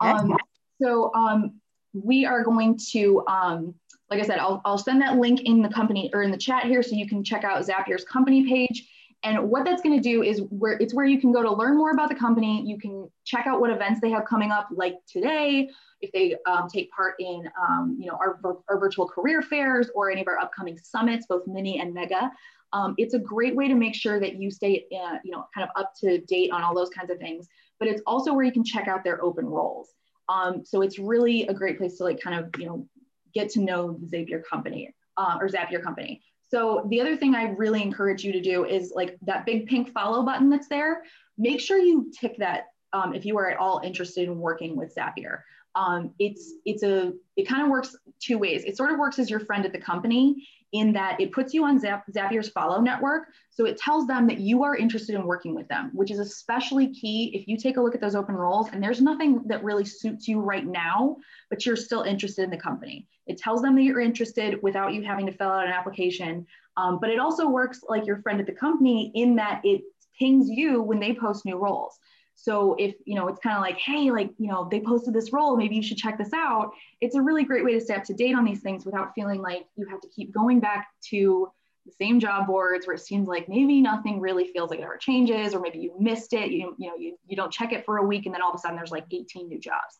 Um, 0.00 0.36
so 0.80 1.12
um, 1.14 1.60
we 1.92 2.24
are 2.26 2.44
going 2.44 2.78
to, 2.92 3.24
um, 3.26 3.74
like 4.10 4.20
I 4.20 4.24
said, 4.24 4.38
I'll, 4.38 4.60
I'll 4.64 4.78
send 4.78 5.02
that 5.02 5.16
link 5.16 5.42
in 5.42 5.62
the 5.62 5.68
company 5.68 6.10
or 6.12 6.22
in 6.22 6.30
the 6.30 6.36
chat 6.36 6.64
here 6.64 6.82
so 6.82 6.94
you 6.94 7.08
can 7.08 7.24
check 7.24 7.44
out 7.44 7.64
Zapier's 7.64 8.04
company 8.04 8.46
page. 8.46 8.88
And 9.22 9.50
what 9.50 9.66
that's 9.66 9.82
going 9.82 10.00
to 10.00 10.02
do 10.02 10.22
is 10.22 10.40
where 10.48 10.78
it's 10.80 10.94
where 10.94 11.04
you 11.04 11.20
can 11.20 11.30
go 11.30 11.42
to 11.42 11.52
learn 11.52 11.76
more 11.76 11.90
about 11.90 12.08
the 12.08 12.14
company. 12.14 12.62
You 12.66 12.78
can 12.78 13.10
check 13.24 13.46
out 13.46 13.60
what 13.60 13.70
events 13.70 14.00
they 14.00 14.10
have 14.10 14.24
coming 14.24 14.50
up, 14.50 14.68
like 14.72 14.96
today, 15.06 15.68
if 16.00 16.10
they 16.12 16.36
um, 16.46 16.68
take 16.68 16.90
part 16.90 17.16
in, 17.18 17.48
um, 17.60 17.98
you 18.00 18.06
know, 18.06 18.14
our, 18.14 18.40
our 18.68 18.78
virtual 18.78 19.06
career 19.06 19.42
fairs 19.42 19.90
or 19.94 20.10
any 20.10 20.22
of 20.22 20.28
our 20.28 20.38
upcoming 20.38 20.78
summits, 20.78 21.26
both 21.26 21.46
mini 21.46 21.80
and 21.80 21.92
mega. 21.92 22.30
Um, 22.72 22.94
it's 22.96 23.14
a 23.14 23.18
great 23.18 23.54
way 23.54 23.68
to 23.68 23.74
make 23.74 23.94
sure 23.94 24.20
that 24.20 24.36
you 24.36 24.50
stay, 24.50 24.86
uh, 24.92 25.18
you 25.22 25.32
know, 25.32 25.46
kind 25.54 25.68
of 25.68 25.82
up 25.82 25.92
to 26.00 26.18
date 26.22 26.50
on 26.50 26.62
all 26.62 26.74
those 26.74 26.90
kinds 26.90 27.10
of 27.10 27.18
things. 27.18 27.46
But 27.78 27.88
it's 27.88 28.02
also 28.06 28.32
where 28.32 28.44
you 28.44 28.52
can 28.52 28.64
check 28.64 28.88
out 28.88 29.04
their 29.04 29.22
open 29.22 29.44
roles. 29.44 29.90
Um, 30.28 30.64
so 30.64 30.80
it's 30.80 30.98
really 30.98 31.46
a 31.48 31.52
great 31.52 31.76
place 31.76 31.98
to 31.98 32.04
like 32.04 32.20
kind 32.20 32.38
of, 32.38 32.58
you 32.58 32.66
know, 32.66 32.88
get 33.34 33.50
to 33.50 33.60
know 33.60 33.98
the 34.00 34.06
Zapier 34.06 34.42
company 34.44 34.94
uh, 35.16 35.36
or 35.40 35.48
Zapier 35.48 35.82
company. 35.82 36.22
So 36.50 36.86
the 36.88 37.00
other 37.00 37.16
thing 37.16 37.34
I 37.34 37.50
really 37.50 37.80
encourage 37.80 38.24
you 38.24 38.32
to 38.32 38.40
do 38.40 38.64
is 38.64 38.92
like 38.94 39.16
that 39.22 39.46
big 39.46 39.66
pink 39.66 39.92
follow 39.92 40.24
button 40.24 40.50
that's 40.50 40.68
there. 40.68 41.04
Make 41.38 41.60
sure 41.60 41.78
you 41.78 42.10
tick 42.18 42.36
that 42.38 42.66
um, 42.92 43.14
if 43.14 43.24
you 43.24 43.38
are 43.38 43.48
at 43.48 43.58
all 43.58 43.80
interested 43.84 44.24
in 44.24 44.38
working 44.38 44.76
with 44.76 44.94
Zapier. 44.94 45.42
Um, 45.76 46.12
it's 46.18 46.54
it's 46.64 46.82
a 46.82 47.12
it 47.36 47.46
kind 47.46 47.62
of 47.62 47.68
works 47.68 47.96
two 48.18 48.38
ways. 48.38 48.64
It 48.64 48.76
sort 48.76 48.90
of 48.90 48.98
works 48.98 49.20
as 49.20 49.30
your 49.30 49.38
friend 49.40 49.64
at 49.64 49.72
the 49.72 49.78
company 49.78 50.48
in 50.72 50.92
that 50.92 51.20
it 51.20 51.32
puts 51.32 51.52
you 51.52 51.64
on 51.64 51.78
Zap, 51.78 52.04
Zapier's 52.10 52.48
follow 52.48 52.80
network. 52.80 53.28
So 53.50 53.66
it 53.66 53.76
tells 53.76 54.06
them 54.06 54.26
that 54.28 54.38
you 54.38 54.62
are 54.62 54.76
interested 54.76 55.14
in 55.14 55.24
working 55.24 55.54
with 55.54 55.68
them, 55.68 55.90
which 55.92 56.10
is 56.10 56.18
especially 56.18 56.94
key 56.94 57.32
if 57.34 57.48
you 57.48 57.56
take 57.56 57.76
a 57.76 57.80
look 57.80 57.94
at 57.94 58.00
those 58.00 58.14
open 58.14 58.34
roles 58.34 58.68
and 58.72 58.82
there's 58.82 59.00
nothing 59.00 59.42
that 59.46 59.64
really 59.64 59.84
suits 59.84 60.28
you 60.28 60.40
right 60.40 60.66
now, 60.66 61.16
but 61.48 61.66
you're 61.66 61.76
still 61.76 62.02
interested 62.02 62.44
in 62.44 62.50
the 62.50 62.56
company. 62.56 63.08
It 63.26 63.38
tells 63.38 63.62
them 63.62 63.74
that 63.76 63.82
you're 63.82 64.00
interested 64.00 64.62
without 64.62 64.92
you 64.92 65.02
having 65.02 65.26
to 65.26 65.32
fill 65.32 65.50
out 65.50 65.66
an 65.66 65.72
application. 65.72 66.46
Um, 66.76 66.98
but 67.00 67.10
it 67.10 67.18
also 67.18 67.48
works 67.48 67.80
like 67.88 68.06
your 68.06 68.22
friend 68.22 68.40
at 68.40 68.46
the 68.46 68.52
company 68.52 69.10
in 69.14 69.36
that 69.36 69.60
it 69.64 69.82
pings 70.18 70.48
you 70.48 70.82
when 70.82 71.00
they 71.00 71.14
post 71.14 71.44
new 71.44 71.56
roles. 71.56 71.98
So 72.42 72.74
if, 72.78 72.94
you 73.04 73.16
know, 73.16 73.28
it's 73.28 73.40
kind 73.40 73.56
of 73.56 73.60
like, 73.60 73.78
hey, 73.78 74.10
like, 74.10 74.30
you 74.38 74.48
know, 74.48 74.66
they 74.70 74.80
posted 74.80 75.12
this 75.12 75.30
role, 75.30 75.58
maybe 75.58 75.76
you 75.76 75.82
should 75.82 75.98
check 75.98 76.16
this 76.16 76.32
out. 76.32 76.70
It's 77.02 77.14
a 77.14 77.20
really 77.20 77.44
great 77.44 77.64
way 77.64 77.74
to 77.74 77.80
stay 77.80 77.94
up 77.94 78.04
to 78.04 78.14
date 78.14 78.34
on 78.34 78.44
these 78.44 78.60
things 78.60 78.86
without 78.86 79.12
feeling 79.14 79.42
like 79.42 79.66
you 79.76 79.86
have 79.88 80.00
to 80.00 80.08
keep 80.08 80.32
going 80.32 80.58
back 80.58 80.88
to 81.10 81.50
the 81.84 81.92
same 81.92 82.18
job 82.18 82.46
boards 82.46 82.86
where 82.86 82.96
it 82.96 83.00
seems 83.00 83.28
like 83.28 83.46
maybe 83.46 83.82
nothing 83.82 84.20
really 84.20 84.46
feels 84.52 84.70
like 84.70 84.78
it 84.78 84.84
ever 84.84 84.96
changes, 84.96 85.54
or 85.54 85.60
maybe 85.60 85.80
you 85.80 85.94
missed 86.00 86.32
it, 86.32 86.50
you, 86.50 86.74
you 86.78 86.88
know, 86.88 86.96
you, 86.96 87.18
you 87.26 87.36
don't 87.36 87.52
check 87.52 87.72
it 87.72 87.84
for 87.84 87.98
a 87.98 88.06
week 88.06 88.24
and 88.24 88.34
then 88.34 88.40
all 88.40 88.50
of 88.50 88.54
a 88.54 88.58
sudden 88.58 88.76
there's 88.76 88.90
like 88.90 89.04
18 89.12 89.46
new 89.46 89.58
jobs. 89.58 89.98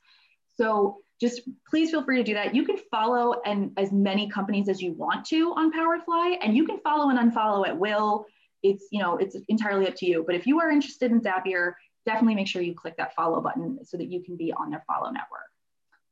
So 0.54 0.98
just 1.20 1.42
please 1.68 1.90
feel 1.90 2.02
free 2.02 2.16
to 2.16 2.24
do 2.24 2.34
that. 2.34 2.54
You 2.54 2.64
can 2.64 2.78
follow 2.90 3.40
and 3.44 3.72
as 3.76 3.92
many 3.92 4.30
companies 4.30 4.68
as 4.68 4.80
you 4.80 4.92
want 4.92 5.26
to 5.26 5.52
on 5.52 5.72
Powerfly, 5.72 6.38
and 6.42 6.56
you 6.56 6.64
can 6.64 6.80
follow 6.80 7.10
and 7.10 7.18
unfollow 7.18 7.68
at 7.68 7.78
will. 7.78 8.24
It's 8.62 8.86
you 8.90 9.00
know 9.00 9.16
it's 9.18 9.36
entirely 9.48 9.86
up 9.86 9.94
to 9.96 10.06
you. 10.06 10.24
But 10.26 10.34
if 10.34 10.46
you 10.46 10.60
are 10.60 10.70
interested 10.70 11.10
in 11.12 11.20
Zapier, 11.20 11.74
definitely 12.06 12.34
make 12.34 12.48
sure 12.48 12.62
you 12.62 12.74
click 12.74 12.96
that 12.96 13.14
follow 13.14 13.40
button 13.40 13.84
so 13.84 13.96
that 13.96 14.10
you 14.10 14.22
can 14.22 14.36
be 14.36 14.52
on 14.52 14.70
their 14.70 14.84
follow 14.86 15.10
network. 15.10 15.48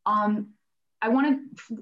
Um, 0.07 0.49
I 1.01 1.09
want 1.09 1.41
to 1.69 1.77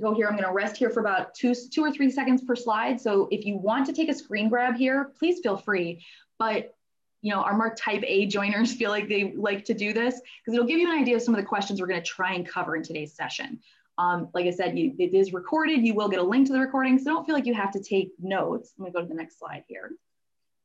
go, 0.00 0.14
here. 0.14 0.28
I'm 0.28 0.36
going 0.36 0.46
to 0.46 0.52
rest 0.52 0.76
here 0.76 0.90
for 0.90 1.00
about 1.00 1.34
two, 1.34 1.54
two 1.54 1.82
or 1.82 1.90
three 1.90 2.10
seconds 2.10 2.42
per 2.42 2.54
slide. 2.54 3.00
So 3.00 3.28
if 3.30 3.44
you 3.44 3.56
want 3.56 3.86
to 3.86 3.92
take 3.92 4.08
a 4.08 4.14
screen 4.14 4.48
grab 4.48 4.76
here, 4.76 5.12
please 5.18 5.40
feel 5.40 5.56
free. 5.56 6.04
But 6.38 6.74
you 7.22 7.32
know, 7.32 7.42
our 7.42 7.56
Mark 7.56 7.76
type 7.76 8.02
A 8.06 8.26
joiners 8.26 8.72
feel 8.76 8.90
like 8.90 9.08
they 9.08 9.32
like 9.36 9.64
to 9.66 9.74
do 9.74 9.92
this 9.92 10.14
because 10.14 10.54
it'll 10.54 10.66
give 10.66 10.78
you 10.78 10.90
an 10.90 10.98
idea 10.98 11.16
of 11.16 11.22
some 11.22 11.34
of 11.34 11.40
the 11.40 11.46
questions 11.46 11.80
we're 11.80 11.86
going 11.86 12.00
to 12.00 12.06
try 12.06 12.34
and 12.34 12.48
cover 12.48 12.76
in 12.76 12.82
today's 12.82 13.14
session. 13.14 13.60
Um, 13.98 14.28
like 14.32 14.46
I 14.46 14.50
said, 14.50 14.78
you, 14.78 14.94
it 14.98 15.12
is 15.12 15.32
recorded. 15.34 15.84
You 15.84 15.94
will 15.94 16.08
get 16.08 16.20
a 16.20 16.22
link 16.22 16.46
to 16.46 16.52
the 16.52 16.60
recording, 16.60 16.98
so 16.98 17.04
don't 17.04 17.26
feel 17.26 17.34
like 17.34 17.44
you 17.44 17.54
have 17.54 17.72
to 17.72 17.82
take 17.82 18.12
notes. 18.18 18.72
Let 18.78 18.86
me 18.86 18.92
go 18.92 19.02
to 19.02 19.06
the 19.06 19.14
next 19.14 19.38
slide 19.38 19.64
here. 19.68 19.90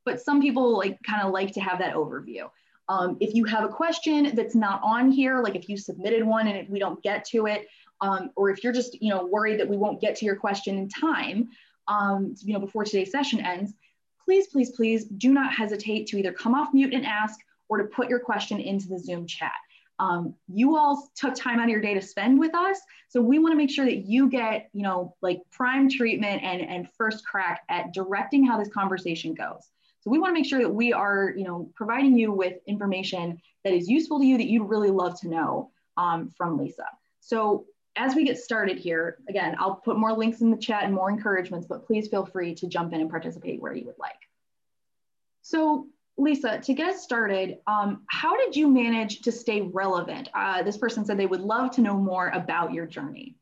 But 0.06 0.22
some 0.22 0.40
people 0.40 0.78
like 0.78 0.98
kind 1.02 1.22
of 1.22 1.32
like 1.32 1.52
to 1.54 1.60
have 1.60 1.80
that 1.80 1.94
overview. 1.94 2.48
Um, 2.88 3.16
if 3.20 3.34
you 3.34 3.44
have 3.44 3.64
a 3.64 3.68
question 3.68 4.34
that's 4.34 4.54
not 4.54 4.80
on 4.82 5.10
here, 5.10 5.42
like 5.42 5.56
if 5.56 5.68
you 5.68 5.76
submitted 5.76 6.24
one 6.24 6.46
and 6.46 6.56
if 6.56 6.68
we 6.68 6.78
don't 6.78 7.02
get 7.02 7.24
to 7.26 7.46
it, 7.46 7.66
um, 8.00 8.30
or 8.36 8.50
if 8.50 8.62
you're 8.62 8.72
just 8.72 9.00
you 9.02 9.10
know 9.10 9.26
worried 9.26 9.58
that 9.60 9.68
we 9.68 9.76
won't 9.76 10.00
get 10.00 10.16
to 10.16 10.24
your 10.24 10.36
question 10.36 10.78
in 10.78 10.88
time, 10.88 11.48
um, 11.88 12.34
you 12.42 12.52
know 12.52 12.60
before 12.60 12.84
today's 12.84 13.10
session 13.10 13.40
ends, 13.40 13.72
please, 14.26 14.48
please, 14.48 14.70
please 14.70 15.04
do 15.04 15.32
not 15.32 15.52
hesitate 15.52 16.06
to 16.08 16.18
either 16.18 16.32
come 16.32 16.54
off 16.54 16.74
mute 16.74 16.92
and 16.92 17.06
ask 17.06 17.38
or 17.68 17.78
to 17.78 17.84
put 17.84 18.08
your 18.08 18.18
question 18.18 18.60
into 18.60 18.88
the 18.88 18.98
Zoom 18.98 19.26
chat. 19.26 19.52
Um, 19.98 20.34
you 20.48 20.76
all 20.76 21.08
took 21.14 21.34
time 21.34 21.58
out 21.58 21.64
of 21.64 21.70
your 21.70 21.80
day 21.80 21.94
to 21.94 22.02
spend 22.02 22.38
with 22.38 22.54
us. 22.54 22.78
So 23.08 23.22
we 23.22 23.38
wanna 23.38 23.54
make 23.54 23.70
sure 23.70 23.86
that 23.86 24.04
you 24.04 24.28
get, 24.28 24.68
you 24.72 24.82
know, 24.82 25.14
like 25.22 25.40
prime 25.50 25.88
treatment 25.88 26.42
and, 26.42 26.60
and 26.60 26.90
first 26.98 27.24
crack 27.24 27.62
at 27.70 27.94
directing 27.94 28.44
how 28.44 28.58
this 28.58 28.68
conversation 28.68 29.32
goes. 29.32 29.70
So 30.06 30.12
we 30.12 30.20
want 30.20 30.36
to 30.36 30.40
make 30.40 30.48
sure 30.48 30.60
that 30.60 30.70
we 30.70 30.92
are, 30.92 31.34
you 31.36 31.42
know, 31.42 31.68
providing 31.74 32.16
you 32.16 32.30
with 32.30 32.58
information 32.64 33.42
that 33.64 33.72
is 33.72 33.88
useful 33.88 34.20
to 34.20 34.24
you 34.24 34.38
that 34.38 34.46
you'd 34.46 34.68
really 34.68 34.92
love 34.92 35.18
to 35.22 35.28
know 35.28 35.72
um, 35.96 36.30
from 36.36 36.56
Lisa. 36.56 36.84
So 37.18 37.64
as 37.96 38.14
we 38.14 38.24
get 38.24 38.38
started 38.38 38.78
here, 38.78 39.18
again, 39.28 39.56
I'll 39.58 39.74
put 39.74 39.98
more 39.98 40.12
links 40.12 40.42
in 40.42 40.52
the 40.52 40.58
chat 40.58 40.84
and 40.84 40.94
more 40.94 41.10
encouragements, 41.10 41.66
but 41.66 41.88
please 41.88 42.06
feel 42.06 42.24
free 42.24 42.54
to 42.54 42.68
jump 42.68 42.92
in 42.92 43.00
and 43.00 43.10
participate 43.10 43.60
where 43.60 43.74
you 43.74 43.84
would 43.86 43.98
like. 43.98 44.12
So 45.42 45.88
Lisa, 46.16 46.60
to 46.60 46.72
get 46.72 47.00
started, 47.00 47.58
um, 47.66 48.04
how 48.08 48.36
did 48.36 48.54
you 48.54 48.68
manage 48.68 49.22
to 49.22 49.32
stay 49.32 49.62
relevant? 49.62 50.28
Uh, 50.32 50.62
this 50.62 50.76
person 50.76 51.04
said 51.04 51.18
they 51.18 51.26
would 51.26 51.40
love 51.40 51.72
to 51.72 51.80
know 51.80 51.96
more 51.96 52.28
about 52.28 52.72
your 52.72 52.86
journey. 52.86 53.34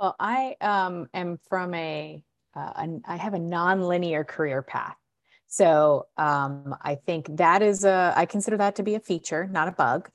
Well, 0.00 0.16
I 0.18 0.56
um, 0.62 1.10
am 1.12 1.38
from 1.50 1.74
a, 1.74 2.22
uh, 2.56 2.72
a, 2.74 3.00
I 3.04 3.16
have 3.16 3.34
a 3.34 3.38
non-linear 3.38 4.24
career 4.24 4.62
path. 4.62 4.96
So 5.46 6.06
um, 6.16 6.74
I 6.82 6.96
think 6.96 7.36
that 7.36 7.62
is 7.62 7.84
a, 7.84 8.12
I 8.16 8.26
consider 8.26 8.56
that 8.56 8.76
to 8.76 8.82
be 8.82 8.94
a 8.94 9.00
feature, 9.00 9.46
not 9.50 9.68
a 9.68 9.72
bug. 9.72 10.10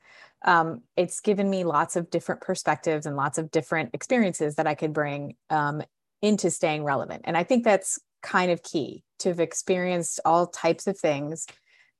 Um, 0.46 0.82
it's 0.96 1.20
given 1.20 1.50
me 1.50 1.64
lots 1.64 1.96
of 1.96 2.10
different 2.10 2.42
perspectives 2.42 3.06
and 3.06 3.16
lots 3.16 3.38
of 3.38 3.52
different 3.52 3.92
experiences 3.94 4.56
that 4.56 4.68
I 4.68 4.76
could 4.76 4.94
bring 4.94 5.36
um, 5.50 5.82
into 6.22 6.50
staying 6.50 6.84
relevant. 6.84 7.22
And 7.26 7.38
I 7.38 7.44
think 7.44 7.64
that's 7.64 8.00
kind 8.22 8.52
of 8.52 8.64
key 8.64 9.04
to 9.20 9.30
have 9.30 9.40
experienced 9.40 10.20
all 10.26 10.48
types 10.48 10.88
of 10.88 10.98
things. 10.98 11.48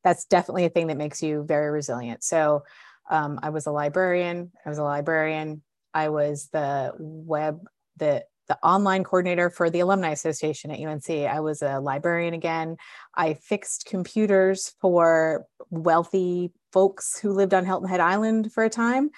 That's 0.04 0.26
definitely 0.26 0.66
a 0.66 0.70
thing 0.70 0.88
that 0.88 0.98
makes 0.98 1.22
you 1.22 1.44
very 1.44 1.70
resilient. 1.70 2.24
So 2.24 2.64
um, 3.10 3.40
I 3.42 3.50
was 3.50 3.66
a 3.66 3.72
librarian. 3.72 4.52
I 4.66 4.70
was 4.70 4.78
a 4.78 4.84
librarian. 4.84 5.62
I 5.94 6.10
was 6.10 6.50
the 6.52 6.94
web, 6.98 7.66
the 7.98 8.24
the 8.50 8.58
online 8.63 9.03
coordinator 9.03 9.50
for 9.50 9.70
the 9.70 9.79
Alumni 9.79 10.10
Association 10.10 10.72
at 10.72 10.79
UNC. 10.79 11.10
I 11.10 11.39
was 11.39 11.62
a 11.62 11.79
librarian 11.79 12.34
again. 12.34 12.75
I 13.15 13.36
fixed 13.36 13.86
computers 13.86 14.74
for 14.82 15.46
wealthy 15.70 16.51
folks 16.74 17.18
who 17.18 17.32
lived 17.32 17.53
on 17.53 17.65
Hilton 17.65 17.88
Head 17.88 18.01
Island 18.01 18.51
for 18.51 18.65
a 18.65 18.70
time. 18.70 19.12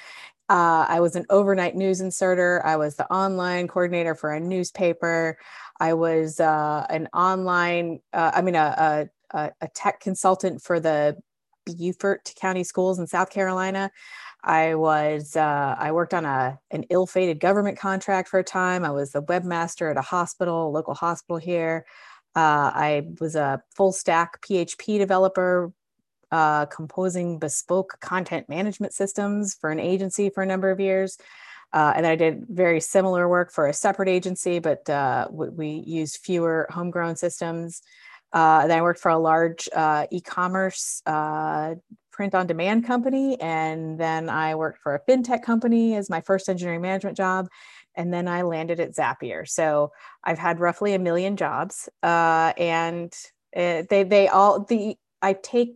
Uh, 0.49 0.85
I 0.87 0.99
was 0.99 1.15
an 1.15 1.25
overnight 1.29 1.75
news 1.75 2.01
inserter. 2.01 2.61
I 2.65 2.75
was 2.75 2.97
the 2.97 3.11
online 3.11 3.69
coordinator 3.69 4.15
for 4.15 4.31
a 4.33 4.39
newspaper. 4.39 5.37
I 5.79 5.93
was 5.93 6.41
uh, 6.41 6.85
an 6.89 7.07
online, 7.13 8.01
uh, 8.11 8.31
I 8.35 8.41
mean, 8.41 8.55
a, 8.55 9.09
a, 9.33 9.51
a 9.61 9.67
tech 9.73 10.01
consultant 10.01 10.61
for 10.61 10.79
the 10.79 11.17
Beaufort 11.65 12.33
County 12.35 12.63
Schools 12.63 12.99
in 12.99 13.07
South 13.07 13.29
Carolina. 13.29 13.91
I 14.43 14.75
was 14.75 15.35
uh, 15.35 15.75
I 15.77 15.91
worked 15.91 16.13
on 16.13 16.25
a 16.25 16.59
an 16.71 16.83
ill-fated 16.89 17.39
government 17.39 17.77
contract 17.77 18.27
for 18.27 18.39
a 18.39 18.43
time. 18.43 18.83
I 18.83 18.91
was 18.91 19.11
the 19.11 19.21
webmaster 19.21 19.91
at 19.91 19.97
a 19.97 20.01
hospital, 20.01 20.67
a 20.67 20.71
local 20.71 20.95
hospital 20.95 21.37
here. 21.37 21.85
Uh, 22.35 22.71
I 22.73 23.07
was 23.19 23.35
a 23.35 23.61
full 23.75 23.91
stack 23.91 24.41
PHP 24.41 24.97
developer, 24.97 25.71
uh, 26.31 26.65
composing 26.67 27.39
bespoke 27.39 27.99
content 27.99 28.49
management 28.49 28.93
systems 28.93 29.53
for 29.53 29.69
an 29.69 29.79
agency 29.79 30.29
for 30.29 30.41
a 30.41 30.45
number 30.45 30.71
of 30.71 30.79
years. 30.79 31.17
Uh, 31.73 31.93
and 31.95 32.05
I 32.05 32.15
did 32.15 32.45
very 32.49 32.81
similar 32.81 33.29
work 33.29 33.51
for 33.51 33.67
a 33.67 33.73
separate 33.73 34.09
agency, 34.09 34.59
but 34.59 34.89
uh, 34.89 35.27
we 35.31 35.83
used 35.85 36.17
fewer 36.17 36.67
homegrown 36.69 37.15
systems. 37.15 37.81
Uh, 38.33 38.67
then 38.67 38.79
I 38.79 38.81
worked 38.81 38.99
for 38.99 39.09
a 39.09 39.17
large 39.17 39.67
uh, 39.75 40.07
e-commerce 40.11 41.01
uh, 41.05 41.75
print 42.11 42.35
on 42.35 42.47
demand 42.47 42.85
company. 42.85 43.39
And 43.39 43.99
then 43.99 44.29
I 44.29 44.55
worked 44.55 44.79
for 44.79 44.95
a 44.95 45.01
fintech 45.01 45.43
company 45.43 45.95
as 45.95 46.09
my 46.09 46.21
first 46.21 46.49
engineering 46.49 46.81
management 46.81 47.17
job. 47.17 47.47
And 47.95 48.13
then 48.13 48.27
I 48.27 48.43
landed 48.43 48.79
at 48.79 48.95
Zapier. 48.95 49.47
So 49.47 49.91
I've 50.23 50.39
had 50.39 50.59
roughly 50.59 50.93
a 50.93 50.99
million 50.99 51.35
jobs. 51.35 51.89
Uh, 52.01 52.53
and 52.57 53.13
it, 53.51 53.89
they, 53.89 54.03
they 54.03 54.27
all, 54.27 54.63
the, 54.63 54.95
I 55.21 55.33
take, 55.33 55.75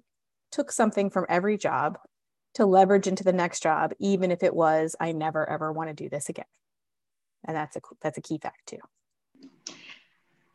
took 0.51 0.71
something 0.71 1.09
from 1.09 1.25
every 1.27 1.57
job 1.57 1.97
to 2.53 2.65
leverage 2.65 3.07
into 3.07 3.23
the 3.23 3.33
next 3.33 3.61
job, 3.61 3.91
even 3.99 4.31
if 4.31 4.41
it 4.41 4.55
was, 4.55 4.95
I 4.99 5.11
never 5.11 5.47
ever 5.49 5.73
want 5.73 5.89
to 5.89 5.93
do 5.93 6.09
this 6.09 6.29
again. 6.29 6.45
And 7.45 7.55
that's 7.55 7.75
a, 7.75 7.81
that's 8.01 8.17
a 8.17 8.21
key 8.21 8.37
fact 8.37 8.67
too. 8.67 8.79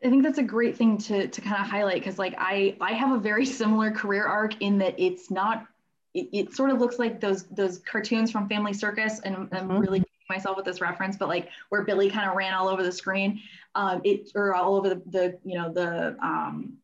I 0.04 0.08
think 0.08 0.22
that's 0.22 0.38
a 0.38 0.42
great 0.42 0.76
thing 0.76 0.96
to, 0.98 1.28
to 1.28 1.40
kind 1.40 1.60
of 1.62 1.68
highlight 1.68 2.02
because 2.02 2.18
like 2.18 2.34
I 2.38 2.76
I 2.80 2.92
have 2.92 3.12
a 3.12 3.18
very 3.18 3.44
similar 3.46 3.90
career 3.90 4.26
arc 4.26 4.60
in 4.60 4.78
that 4.78 4.94
it's 4.98 5.30
not 5.30 5.66
it, 6.14 6.28
it 6.32 6.54
sort 6.54 6.70
of 6.70 6.80
looks 6.80 6.98
like 6.98 7.20
those 7.20 7.44
those 7.44 7.78
cartoons 7.78 8.30
from 8.30 8.48
Family 8.48 8.72
Circus 8.72 9.20
and 9.20 9.36
I'm 9.36 9.48
mm-hmm. 9.48 9.78
really 9.78 10.04
myself 10.28 10.56
with 10.56 10.64
this 10.64 10.80
reference 10.80 11.16
but 11.16 11.28
like 11.28 11.48
where 11.70 11.82
Billy 11.82 12.08
kind 12.08 12.30
of 12.30 12.36
ran 12.36 12.54
all 12.54 12.68
over 12.68 12.82
the 12.82 12.92
screen 12.92 13.40
um 13.74 14.00
it 14.04 14.30
or 14.34 14.54
all 14.54 14.76
over 14.76 14.88
the, 14.88 15.02
the 15.06 15.38
you 15.44 15.58
know 15.58 15.72
the 15.72 16.16
um 16.22 16.78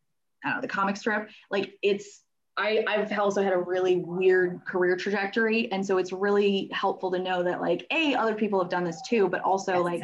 I 0.44 0.48
don't 0.48 0.56
know 0.56 0.60
the 0.60 0.68
comic 0.68 0.96
strip 0.96 1.30
like 1.50 1.74
it's 1.82 2.22
I, 2.58 2.84
I've 2.88 3.18
also 3.18 3.42
had 3.42 3.52
a 3.52 3.58
really 3.58 3.96
weird 3.96 4.64
career 4.64 4.96
trajectory. 4.96 5.70
And 5.70 5.84
so 5.84 5.98
it's 5.98 6.10
really 6.10 6.70
helpful 6.72 7.10
to 7.10 7.18
know 7.18 7.42
that, 7.42 7.60
like, 7.60 7.86
A, 7.90 8.14
other 8.14 8.34
people 8.34 8.58
have 8.60 8.70
done 8.70 8.82
this 8.82 9.02
too, 9.06 9.28
but 9.28 9.42
also, 9.42 9.82
like, 9.82 10.00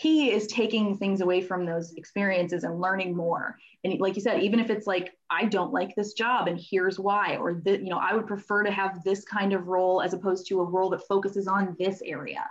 he 0.00 0.30
is 0.30 0.46
taking 0.46 0.96
things 0.96 1.22
away 1.22 1.40
from 1.40 1.66
those 1.66 1.92
experiences 1.94 2.62
and 2.62 2.80
learning 2.80 3.16
more. 3.16 3.58
And 3.82 3.98
like 4.00 4.14
you 4.14 4.22
said 4.22 4.42
even 4.42 4.60
if 4.60 4.70
it's 4.70 4.86
like 4.86 5.16
i 5.30 5.44
don't 5.44 5.72
like 5.72 5.94
this 5.94 6.12
job 6.12 6.48
and 6.48 6.60
here's 6.60 6.98
why 6.98 7.36
or 7.36 7.54
that 7.64 7.80
you 7.80 7.90
know 7.90 7.98
i 7.98 8.14
would 8.14 8.26
prefer 8.26 8.62
to 8.64 8.70
have 8.70 9.02
this 9.04 9.24
kind 9.24 9.52
of 9.52 9.68
role 9.68 10.02
as 10.02 10.14
opposed 10.14 10.46
to 10.48 10.60
a 10.60 10.64
role 10.64 10.90
that 10.90 11.06
focuses 11.06 11.46
on 11.48 11.76
this 11.78 12.02
area. 12.04 12.44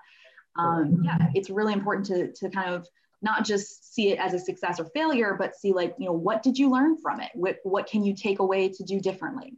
Um, 0.58 1.01
yeah 1.04 1.18
it's 1.36 1.50
really 1.50 1.74
important 1.74 2.06
to 2.08 2.32
to 2.34 2.50
kind 2.50 2.74
of 2.74 2.88
not 3.22 3.46
just 3.46 3.94
see 3.94 4.10
it 4.10 4.20
as 4.20 4.34
a 4.34 4.39
success 4.39 4.80
or 4.80 4.86
failure 4.86 5.36
but 5.38 5.56
see 5.56 5.74
like 5.74 5.96
you 6.00 6.06
know 6.06 6.13
what 6.13 6.44
did 6.44 6.58
you 6.58 6.70
learn 6.70 6.98
from 6.98 7.20
it? 7.22 7.30
What, 7.34 7.58
what 7.63 7.88
can 7.88 8.04
you 8.04 8.16
take 8.16 8.39
away 8.39 8.70
to 8.70 8.84
do 8.84 9.00
differently? 9.00 9.54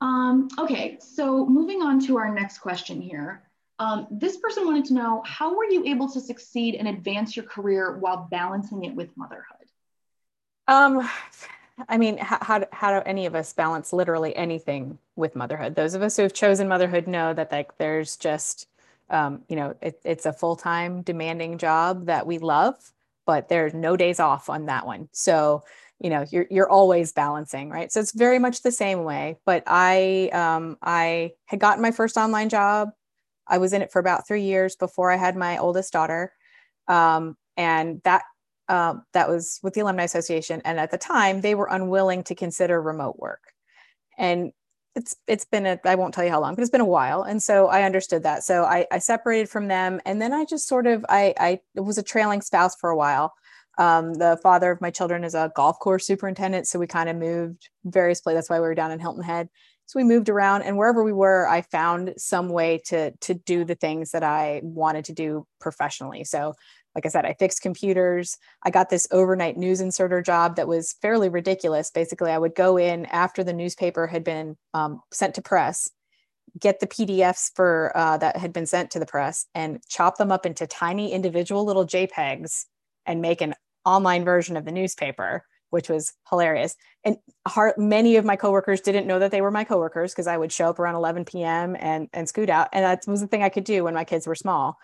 Um, 0.00 0.48
okay 0.58 0.98
so 1.00 1.46
moving 1.46 1.82
on 1.82 2.04
to 2.06 2.18
our 2.18 2.32
next 2.34 2.58
question 2.58 3.00
here 3.00 3.44
um, 3.78 4.06
this 4.10 4.36
person 4.36 4.64
wanted 4.64 4.84
to 4.86 4.94
know 4.94 5.22
how 5.26 5.56
were 5.56 5.64
you 5.64 5.84
able 5.84 6.08
to 6.10 6.20
succeed 6.20 6.74
and 6.74 6.88
advance 6.88 7.36
your 7.36 7.44
career 7.44 7.98
while 7.98 8.28
balancing 8.30 8.84
it 8.84 8.94
with 8.94 9.16
motherhood? 9.16 9.66
Um, 10.68 11.08
I 11.88 11.98
mean, 11.98 12.18
how, 12.18 12.38
how, 12.40 12.58
do, 12.60 12.66
how 12.72 12.98
do 12.98 13.06
any 13.06 13.26
of 13.26 13.34
us 13.34 13.52
balance 13.52 13.92
literally 13.92 14.36
anything 14.36 14.98
with 15.16 15.34
motherhood? 15.34 15.74
Those 15.74 15.94
of 15.94 16.02
us 16.02 16.16
who 16.16 16.22
have 16.22 16.32
chosen 16.32 16.68
motherhood 16.68 17.08
know 17.08 17.34
that 17.34 17.50
like 17.50 17.76
there's 17.78 18.16
just, 18.16 18.68
um, 19.10 19.42
you 19.48 19.56
know, 19.56 19.74
it, 19.80 20.00
it's 20.04 20.26
a 20.26 20.32
full 20.32 20.56
time 20.56 21.02
demanding 21.02 21.58
job 21.58 22.06
that 22.06 22.26
we 22.26 22.38
love, 22.38 22.92
but 23.26 23.48
there's 23.48 23.74
no 23.74 23.96
days 23.96 24.20
off 24.20 24.48
on 24.48 24.66
that 24.66 24.86
one. 24.86 25.08
So, 25.12 25.64
you 25.98 26.10
know, 26.10 26.24
you're 26.30 26.46
you're 26.50 26.68
always 26.68 27.12
balancing, 27.12 27.70
right? 27.70 27.90
So 27.92 28.00
it's 28.00 28.12
very 28.12 28.38
much 28.38 28.62
the 28.62 28.72
same 28.72 29.04
way. 29.04 29.38
But 29.44 29.62
I 29.66 30.30
um, 30.32 30.76
I 30.82 31.32
had 31.46 31.60
gotten 31.60 31.80
my 31.80 31.92
first 31.92 32.16
online 32.16 32.48
job 32.48 32.92
I 33.46 33.58
was 33.58 33.72
in 33.72 33.82
it 33.82 33.92
for 33.92 33.98
about 33.98 34.26
three 34.26 34.42
years 34.42 34.76
before 34.76 35.10
I 35.10 35.16
had 35.16 35.36
my 35.36 35.58
oldest 35.58 35.92
daughter. 35.92 36.32
Um, 36.88 37.36
and 37.56 38.00
that 38.04 38.22
uh, 38.68 38.94
that 39.12 39.28
was 39.28 39.60
with 39.62 39.74
the 39.74 39.80
Alumni 39.80 40.04
Association. 40.04 40.62
And 40.64 40.78
at 40.78 40.90
the 40.90 40.98
time, 40.98 41.40
they 41.40 41.54
were 41.54 41.68
unwilling 41.70 42.22
to 42.24 42.34
consider 42.34 42.80
remote 42.80 43.18
work. 43.18 43.42
And 44.16 44.52
it's 44.94 45.16
it's 45.26 45.44
been 45.44 45.66
a 45.66 45.78
I 45.84 45.94
won't 45.94 46.14
tell 46.14 46.24
you 46.24 46.30
how 46.30 46.40
long, 46.40 46.54
but 46.54 46.62
it's 46.62 46.70
been 46.70 46.80
a 46.80 46.86
while. 46.86 47.22
And 47.22 47.42
so 47.42 47.68
I 47.68 47.82
understood 47.82 48.22
that. 48.24 48.44
So 48.44 48.64
I, 48.64 48.86
I 48.92 48.98
separated 48.98 49.48
from 49.48 49.68
them, 49.68 50.00
and 50.04 50.20
then 50.20 50.32
I 50.32 50.44
just 50.44 50.68
sort 50.68 50.86
of 50.86 51.04
I 51.08 51.34
I 51.38 51.80
was 51.80 51.98
a 51.98 52.02
trailing 52.02 52.42
spouse 52.42 52.76
for 52.76 52.90
a 52.90 52.96
while. 52.96 53.32
Um, 53.78 54.14
the 54.14 54.38
father 54.42 54.70
of 54.70 54.82
my 54.82 54.90
children 54.90 55.24
is 55.24 55.34
a 55.34 55.50
golf 55.56 55.78
course 55.78 56.06
superintendent, 56.06 56.66
so 56.66 56.78
we 56.78 56.86
kind 56.86 57.08
of 57.08 57.16
moved 57.16 57.70
various 57.84 58.20
places. 58.20 58.36
That's 58.36 58.50
why 58.50 58.60
we 58.60 58.66
were 58.66 58.74
down 58.74 58.90
in 58.90 59.00
Hilton 59.00 59.22
Head. 59.22 59.48
So 59.86 59.98
we 59.98 60.04
moved 60.04 60.28
around 60.28 60.62
and 60.62 60.76
wherever 60.78 61.02
we 61.02 61.12
were, 61.12 61.46
I 61.46 61.62
found 61.62 62.14
some 62.16 62.48
way 62.48 62.80
to 62.86 63.12
to 63.12 63.34
do 63.34 63.64
the 63.64 63.74
things 63.74 64.12
that 64.12 64.22
I 64.22 64.60
wanted 64.62 65.06
to 65.06 65.12
do 65.12 65.46
professionally. 65.60 66.24
So 66.24 66.54
like 66.94 67.06
I 67.06 67.08
said, 67.08 67.24
I 67.24 67.34
fixed 67.34 67.62
computers. 67.62 68.36
I 68.62 68.70
got 68.70 68.90
this 68.90 69.08
overnight 69.10 69.56
news 69.56 69.80
inserter 69.80 70.20
job 70.20 70.56
that 70.56 70.68
was 70.68 70.94
fairly 71.00 71.28
ridiculous. 71.28 71.90
Basically, 71.90 72.30
I 72.30 72.38
would 72.38 72.54
go 72.54 72.76
in 72.76 73.06
after 73.06 73.42
the 73.42 73.52
newspaper 73.52 74.06
had 74.06 74.24
been 74.24 74.56
um, 74.74 75.00
sent 75.10 75.34
to 75.36 75.42
press, 75.42 75.88
get 76.58 76.80
the 76.80 76.86
PDFs 76.86 77.50
for 77.54 77.92
uh, 77.94 78.18
that 78.18 78.36
had 78.36 78.52
been 78.52 78.66
sent 78.66 78.90
to 78.90 78.98
the 78.98 79.06
press, 79.06 79.46
and 79.54 79.80
chop 79.88 80.18
them 80.18 80.30
up 80.30 80.44
into 80.44 80.66
tiny 80.66 81.12
individual 81.12 81.64
little 81.64 81.86
JPEGs 81.86 82.66
and 83.06 83.22
make 83.22 83.40
an 83.40 83.54
online 83.84 84.24
version 84.24 84.56
of 84.56 84.64
the 84.64 84.72
newspaper 84.72 85.44
which 85.72 85.88
was 85.88 86.12
hilarious. 86.28 86.76
And 87.02 87.16
hard, 87.48 87.78
many 87.78 88.16
of 88.16 88.26
my 88.26 88.36
coworkers 88.36 88.82
didn't 88.82 89.06
know 89.06 89.18
that 89.18 89.30
they 89.30 89.40
were 89.40 89.50
my 89.50 89.64
coworkers 89.64 90.12
because 90.12 90.26
I 90.26 90.36
would 90.36 90.52
show 90.52 90.68
up 90.68 90.78
around 90.78 90.96
11 90.96 91.24
p.m. 91.24 91.74
and 91.80 92.08
and 92.12 92.28
scoot 92.28 92.50
out, 92.50 92.68
and 92.74 92.84
that 92.84 93.10
was 93.10 93.22
the 93.22 93.26
thing 93.26 93.42
I 93.42 93.48
could 93.48 93.64
do 93.64 93.84
when 93.84 93.94
my 93.94 94.04
kids 94.04 94.26
were 94.26 94.34
small. 94.34 94.78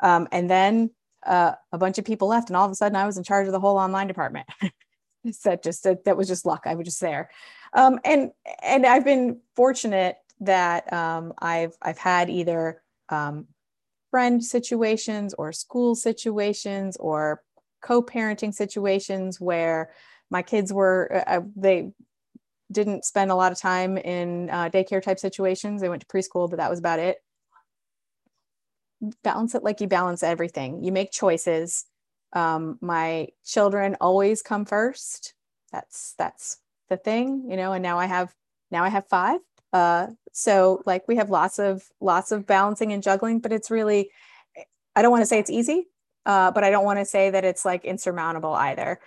Um, 0.00 0.28
and 0.32 0.50
then 0.50 0.90
uh, 1.26 1.52
a 1.72 1.78
bunch 1.78 1.96
of 1.96 2.04
people 2.04 2.28
left, 2.28 2.50
and 2.50 2.58
all 2.58 2.66
of 2.66 2.70
a 2.70 2.74
sudden 2.74 2.94
I 2.94 3.06
was 3.06 3.16
in 3.16 3.24
charge 3.24 3.46
of 3.46 3.52
the 3.52 3.60
whole 3.60 3.78
online 3.78 4.06
department. 4.06 4.46
that 5.44 5.62
just 5.62 5.82
that, 5.84 6.04
that 6.04 6.18
was 6.18 6.28
just 6.28 6.44
luck. 6.44 6.64
I 6.66 6.74
was 6.74 6.84
just 6.84 7.00
there, 7.00 7.30
um, 7.72 7.98
and 8.04 8.30
and 8.62 8.84
I've 8.84 9.04
been 9.04 9.40
fortunate 9.56 10.16
that 10.40 10.92
um, 10.92 11.32
I've 11.38 11.72
I've 11.80 11.98
had 11.98 12.28
either 12.28 12.82
um, 13.08 13.46
friend 14.10 14.44
situations 14.44 15.32
or 15.38 15.52
school 15.52 15.94
situations 15.94 16.98
or 16.98 17.42
co-parenting 17.84 18.52
situations 18.52 19.40
where 19.40 19.92
my 20.34 20.42
kids 20.42 20.72
were 20.72 21.24
uh, 21.26 21.36
uh, 21.36 21.40
they 21.56 21.92
didn't 22.70 23.04
spend 23.04 23.30
a 23.30 23.36
lot 23.36 23.52
of 23.52 23.58
time 23.58 23.96
in 23.96 24.50
uh, 24.50 24.68
daycare 24.68 25.02
type 25.02 25.18
situations. 25.18 25.80
They 25.80 25.88
went 25.88 26.02
to 26.02 26.08
preschool 26.08 26.50
but 26.50 26.58
that 26.58 26.68
was 26.70 26.80
about 26.80 26.98
it. 26.98 27.18
Balance 29.22 29.54
it 29.54 29.62
like 29.62 29.80
you 29.80 29.86
balance 29.86 30.22
everything. 30.22 30.82
You 30.82 30.92
make 30.92 31.12
choices. 31.12 31.86
Um, 32.32 32.78
my 32.80 33.28
children 33.44 33.96
always 34.00 34.42
come 34.42 34.64
first. 34.64 35.34
That's 35.72 36.14
that's 36.18 36.58
the 36.88 36.96
thing 36.96 37.46
you 37.48 37.56
know 37.56 37.72
and 37.72 37.82
now 37.82 37.98
i 37.98 38.06
have 38.06 38.34
now 38.70 38.84
i 38.84 38.88
have 38.88 39.06
five. 39.08 39.40
Uh 39.72 40.08
so 40.32 40.82
like 40.84 41.06
we 41.08 41.16
have 41.16 41.30
lots 41.30 41.58
of 41.58 41.84
lots 42.00 42.32
of 42.32 42.46
balancing 42.46 42.92
and 42.92 43.02
juggling 43.02 43.38
but 43.38 43.52
it's 43.52 43.70
really 43.70 44.10
i 44.96 45.00
don't 45.00 45.12
want 45.12 45.22
to 45.22 45.26
say 45.26 45.38
it's 45.38 45.50
easy 45.50 45.86
uh, 46.26 46.50
but 46.50 46.64
i 46.64 46.70
don't 46.70 46.84
want 46.84 46.98
to 46.98 47.04
say 47.04 47.30
that 47.30 47.44
it's 47.44 47.64
like 47.64 47.84
insurmountable 47.84 48.52
either 48.54 48.98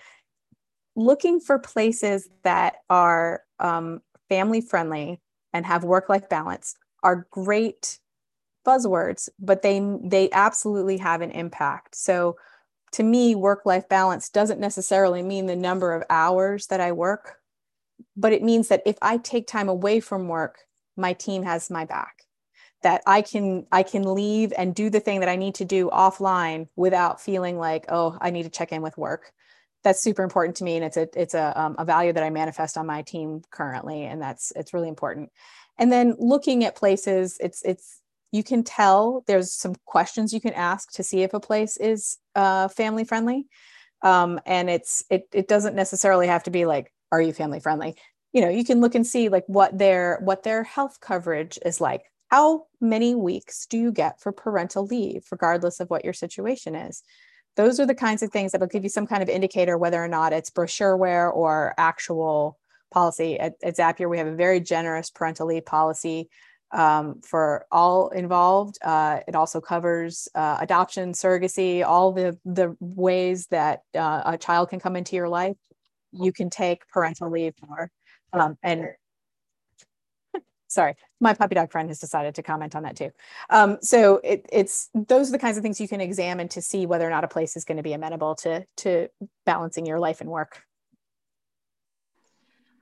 looking 0.97 1.39
for 1.39 1.57
places 1.59 2.27
that 2.43 2.77
are 2.89 3.43
um, 3.59 4.01
family 4.27 4.59
friendly 4.59 5.21
and 5.53 5.65
have 5.65 5.85
work 5.85 6.09
life 6.09 6.27
balance 6.27 6.75
are 7.03 7.27
great 7.31 7.99
buzzwords 8.65 9.29
but 9.39 9.61
they 9.61 9.79
they 10.03 10.29
absolutely 10.31 10.97
have 10.97 11.21
an 11.21 11.31
impact. 11.31 11.95
So 11.95 12.35
to 12.91 13.03
me 13.03 13.35
work 13.35 13.65
life 13.65 13.87
balance 13.87 14.29
doesn't 14.29 14.59
necessarily 14.59 15.21
mean 15.21 15.45
the 15.45 15.55
number 15.55 15.93
of 15.93 16.03
hours 16.09 16.67
that 16.67 16.79
i 16.79 16.91
work 16.91 17.37
but 18.15 18.33
it 18.33 18.43
means 18.43 18.67
that 18.67 18.81
if 18.85 18.97
i 19.01 19.17
take 19.17 19.47
time 19.47 19.69
away 19.69 19.99
from 19.99 20.27
work 20.27 20.59
my 20.95 21.13
team 21.13 21.43
has 21.43 21.69
my 21.69 21.85
back. 21.85 22.23
That 22.83 23.01
i 23.05 23.21
can 23.21 23.65
i 23.71 23.83
can 23.83 24.03
leave 24.03 24.53
and 24.57 24.73
do 24.73 24.89
the 24.89 24.99
thing 24.99 25.19
that 25.19 25.29
i 25.29 25.35
need 25.35 25.55
to 25.55 25.65
do 25.65 25.89
offline 25.89 26.67
without 26.75 27.21
feeling 27.21 27.57
like 27.57 27.85
oh 27.89 28.17
i 28.21 28.29
need 28.29 28.43
to 28.43 28.49
check 28.49 28.71
in 28.71 28.81
with 28.81 28.97
work 28.97 29.33
that's 29.83 30.01
super 30.01 30.23
important 30.23 30.55
to 30.57 30.63
me 30.63 30.75
and 30.75 30.85
it's 30.85 30.97
a 30.97 31.07
it's 31.15 31.33
a, 31.33 31.59
um, 31.59 31.75
a 31.77 31.85
value 31.85 32.11
that 32.13 32.23
i 32.23 32.29
manifest 32.29 32.77
on 32.77 32.85
my 32.85 33.01
team 33.01 33.41
currently 33.51 34.03
and 34.03 34.21
that's 34.21 34.51
it's 34.55 34.73
really 34.73 34.89
important. 34.89 35.29
And 35.79 35.91
then 35.91 36.15
looking 36.17 36.63
at 36.63 36.75
places 36.75 37.37
it's 37.39 37.61
it's 37.63 38.01
you 38.31 38.43
can 38.43 38.63
tell 38.63 39.23
there's 39.27 39.53
some 39.53 39.75
questions 39.85 40.33
you 40.33 40.41
can 40.41 40.53
ask 40.53 40.91
to 40.93 41.03
see 41.03 41.23
if 41.23 41.33
a 41.33 41.39
place 41.39 41.77
is 41.77 42.17
uh, 42.35 42.67
family 42.67 43.05
friendly. 43.05 43.47
Um, 44.03 44.39
and 44.45 44.69
it's 44.69 45.03
it, 45.09 45.27
it 45.33 45.47
doesn't 45.47 45.75
necessarily 45.75 46.27
have 46.27 46.43
to 46.43 46.51
be 46.51 46.65
like 46.65 46.91
are 47.11 47.21
you 47.21 47.31
family 47.31 47.59
friendly? 47.59 47.95
You 48.33 48.41
know 48.41 48.49
you 48.49 48.65
can 48.65 48.81
look 48.81 48.95
and 48.95 49.07
see 49.07 49.29
like 49.29 49.45
what 49.47 49.77
their 49.77 50.19
what 50.23 50.43
their 50.43 50.63
health 50.63 50.99
coverage 50.99 51.57
is 51.65 51.79
like. 51.79 52.03
How 52.29 52.65
many 52.81 53.15
weeks 53.15 53.65
do 53.67 53.77
you 53.77 53.91
get 53.91 54.19
for 54.19 54.31
parental 54.33 54.85
leave 54.85 55.25
regardless 55.31 55.79
of 55.79 55.89
what 55.89 56.03
your 56.03 56.13
situation 56.13 56.75
is 56.75 57.03
those 57.57 57.79
are 57.79 57.85
the 57.85 57.95
kinds 57.95 58.23
of 58.23 58.31
things 58.31 58.53
that'll 58.53 58.67
give 58.67 58.83
you 58.83 58.89
some 58.89 59.05
kind 59.05 59.21
of 59.21 59.27
indicator 59.27 59.77
whether 59.77 60.01
or 60.01 60.07
not 60.07 60.31
it's 60.31 60.49
brochureware 60.49 61.33
or 61.33 61.73
actual 61.77 62.57
policy 62.91 63.37
at, 63.37 63.55
at 63.61 63.75
zapier 63.75 64.09
we 64.09 64.17
have 64.17 64.27
a 64.27 64.35
very 64.35 64.61
generous 64.61 65.09
parental 65.09 65.47
leave 65.47 65.65
policy 65.65 66.29
um, 66.71 67.21
for 67.21 67.65
all 67.71 68.09
involved. 68.09 68.77
Uh, 68.81 69.19
it 69.27 69.35
also 69.35 69.61
covers 69.61 70.27
uh, 70.35 70.57
adoption, 70.59 71.13
surrogacy, 71.13 71.85
all 71.85 72.11
the, 72.11 72.37
the 72.45 72.75
ways 72.79 73.47
that 73.47 73.81
uh, 73.95 74.21
a 74.25 74.37
child 74.37 74.69
can 74.69 74.79
come 74.79 74.95
into 74.95 75.15
your 75.15 75.29
life. 75.29 75.55
You 76.11 76.31
can 76.31 76.49
take 76.49 76.87
parental 76.89 77.29
leave 77.29 77.53
for. 77.55 77.89
Um, 78.33 78.57
and 78.61 78.87
sorry, 80.77 80.95
my 81.19 81.33
puppy 81.33 81.55
dog 81.55 81.71
friend 81.71 81.89
has 81.89 81.99
decided 81.99 82.35
to 82.35 82.43
comment 82.43 82.75
on 82.75 82.83
that 82.83 82.95
too. 82.95 83.09
Um, 83.49 83.79
so 83.81 84.21
it, 84.23 84.45
it's 84.51 84.89
those 84.93 85.29
are 85.29 85.31
the 85.31 85.39
kinds 85.39 85.57
of 85.57 85.63
things 85.63 85.81
you 85.81 85.87
can 85.87 86.01
examine 86.01 86.47
to 86.49 86.61
see 86.61 86.85
whether 86.85 87.07
or 87.07 87.09
not 87.09 87.23
a 87.23 87.27
place 87.27 87.57
is 87.57 87.65
going 87.65 87.77
to 87.77 87.83
be 87.83 87.93
amenable 87.93 88.35
to 88.35 88.63
to 88.83 89.07
balancing 89.43 89.87
your 89.87 89.99
life 89.99 90.21
and 90.21 90.29
work. 90.29 90.61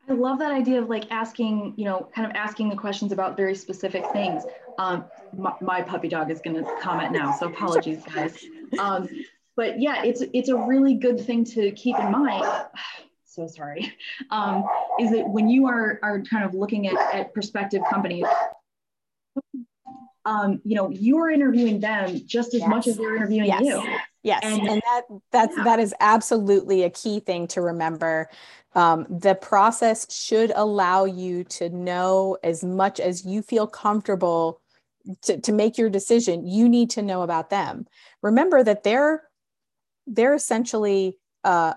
I 0.10 0.14
love 0.14 0.40
that 0.40 0.52
idea 0.52 0.82
of 0.82 0.90
like 0.90 1.10
asking, 1.10 1.74
you 1.78 1.86
know, 1.86 2.10
kind 2.14 2.30
of 2.30 2.36
asking 2.36 2.68
the 2.70 2.76
questions 2.76 3.14
about 3.14 3.38
very 3.38 3.56
specific 3.56 4.04
things. 4.12 4.44
Um, 4.78 5.06
my, 5.36 5.54
my 5.62 5.82
puppy 5.82 6.10
dog 6.10 6.30
is 6.30 6.42
going 6.42 6.58
to 6.62 6.70
comment 6.82 7.14
now, 7.14 7.32
so 7.32 7.48
apologies, 7.48 8.04
guys. 8.14 8.38
Um, 8.78 9.08
but 9.56 9.80
yeah, 9.80 10.04
it's 10.04 10.22
it's 10.34 10.50
a 10.50 10.58
really 10.58 10.96
good 10.96 11.20
thing 11.20 11.46
to 11.46 11.72
keep 11.72 11.98
in 11.98 12.12
mind. 12.12 12.46
So 13.36 13.48
sorry. 13.48 13.94
Um, 14.32 14.64
is 15.00 15.12
that 15.12 15.28
when 15.28 15.50
you 15.50 15.68
are 15.68 16.00
are 16.02 16.22
kind 16.22 16.46
of 16.46 16.54
looking 16.54 16.88
at, 16.88 16.96
at 17.14 17.34
prospective 17.34 17.82
companies, 17.90 18.26
um, 20.26 20.62
you 20.64 20.76
know, 20.76 20.90
you're 20.90 21.30
interviewing 21.30 21.80
them 21.80 22.22
just 22.26 22.54
as 22.54 22.62
yes. 22.62 22.70
much 22.70 22.88
as 22.88 22.98
they're 22.98 23.16
interviewing 23.16 23.48
yes. 23.48 23.62
you. 23.62 23.84
Yes, 24.24 24.42
and, 24.44 24.68
and 24.68 24.82
that 24.82 25.02
that's 25.32 25.56
yeah. 25.56 25.64
that 25.64 25.80
is 25.80 25.94
absolutely 26.00 26.84
a 26.84 26.90
key 26.90 27.20
thing 27.20 27.48
to 27.50 27.62
remember. 27.62 28.30
Um, 28.74 29.06
the 29.10 29.36
process 29.36 30.12
should 30.14 30.52
allow 30.56 31.06
you 31.06 31.44
to 31.46 31.70
know 31.70 32.38
as 32.44 32.64
much 32.64 33.00
as 33.00 33.26
you 33.26 33.42
feel 33.42 33.68
comfortable 33.68 34.62
to, 35.22 35.40
to 35.40 35.52
make 35.52 35.78
your 35.78 35.90
decision. 35.90 36.46
You 36.48 36.68
need 36.68 36.90
to 36.92 37.02
know 37.02 37.22
about 37.22 37.50
them. 37.52 37.86
Remember 38.24 38.64
that 38.64 38.84
they're 38.84 39.24
they're 40.08 40.34
essentially, 40.34 41.18
uh, 41.44 41.74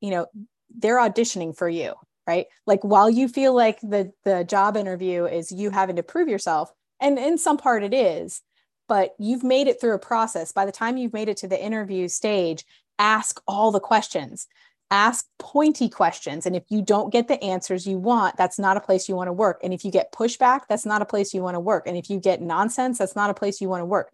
you 0.00 0.10
know, 0.10 0.26
they're 0.76 0.98
auditioning 0.98 1.56
for 1.56 1.68
you, 1.68 1.94
right? 2.26 2.46
Like 2.66 2.82
while 2.82 3.10
you 3.10 3.28
feel 3.28 3.54
like 3.54 3.80
the 3.80 4.12
the 4.24 4.44
job 4.44 4.76
interview 4.76 5.24
is 5.24 5.52
you 5.52 5.70
having 5.70 5.96
to 5.96 6.02
prove 6.02 6.28
yourself, 6.28 6.72
and 7.00 7.18
in 7.18 7.38
some 7.38 7.56
part 7.56 7.82
it 7.82 7.94
is 7.94 8.42
but 8.88 9.14
you've 9.18 9.44
made 9.44 9.66
it 9.66 9.80
through 9.80 9.94
a 9.94 9.98
process. 9.98 10.52
By 10.52 10.66
the 10.66 10.72
time 10.72 10.96
you've 10.96 11.12
made 11.12 11.28
it 11.28 11.36
to 11.38 11.48
the 11.48 11.62
interview 11.62 12.08
stage, 12.08 12.64
ask 12.98 13.40
all 13.46 13.70
the 13.70 13.80
questions, 13.80 14.46
ask 14.90 15.26
pointy 15.38 15.88
questions. 15.88 16.46
And 16.46 16.54
if 16.54 16.64
you 16.68 16.82
don't 16.82 17.12
get 17.12 17.28
the 17.28 17.42
answers 17.42 17.86
you 17.86 17.98
want, 17.98 18.36
that's 18.36 18.58
not 18.58 18.76
a 18.76 18.80
place 18.80 19.08
you 19.08 19.16
want 19.16 19.28
to 19.28 19.32
work. 19.32 19.60
And 19.62 19.72
if 19.72 19.84
you 19.84 19.90
get 19.90 20.12
pushback, 20.12 20.62
that's 20.68 20.86
not 20.86 21.02
a 21.02 21.06
place 21.06 21.34
you 21.34 21.42
want 21.42 21.54
to 21.54 21.60
work. 21.60 21.86
And 21.86 21.96
if 21.96 22.10
you 22.10 22.20
get 22.20 22.42
nonsense, 22.42 22.98
that's 22.98 23.16
not 23.16 23.30
a 23.30 23.34
place 23.34 23.60
you 23.60 23.68
want 23.68 23.80
to 23.80 23.86
work. 23.86 24.12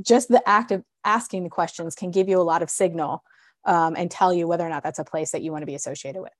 Just 0.00 0.28
the 0.28 0.46
act 0.48 0.70
of 0.72 0.84
asking 1.04 1.44
the 1.44 1.50
questions 1.50 1.94
can 1.94 2.10
give 2.10 2.28
you 2.28 2.40
a 2.40 2.42
lot 2.42 2.62
of 2.62 2.70
signal 2.70 3.24
um, 3.64 3.94
and 3.96 4.10
tell 4.10 4.32
you 4.32 4.46
whether 4.46 4.66
or 4.66 4.68
not 4.68 4.82
that's 4.82 4.98
a 4.98 5.04
place 5.04 5.30
that 5.32 5.42
you 5.42 5.52
want 5.52 5.62
to 5.62 5.66
be 5.66 5.74
associated 5.74 6.20
with. 6.20 6.32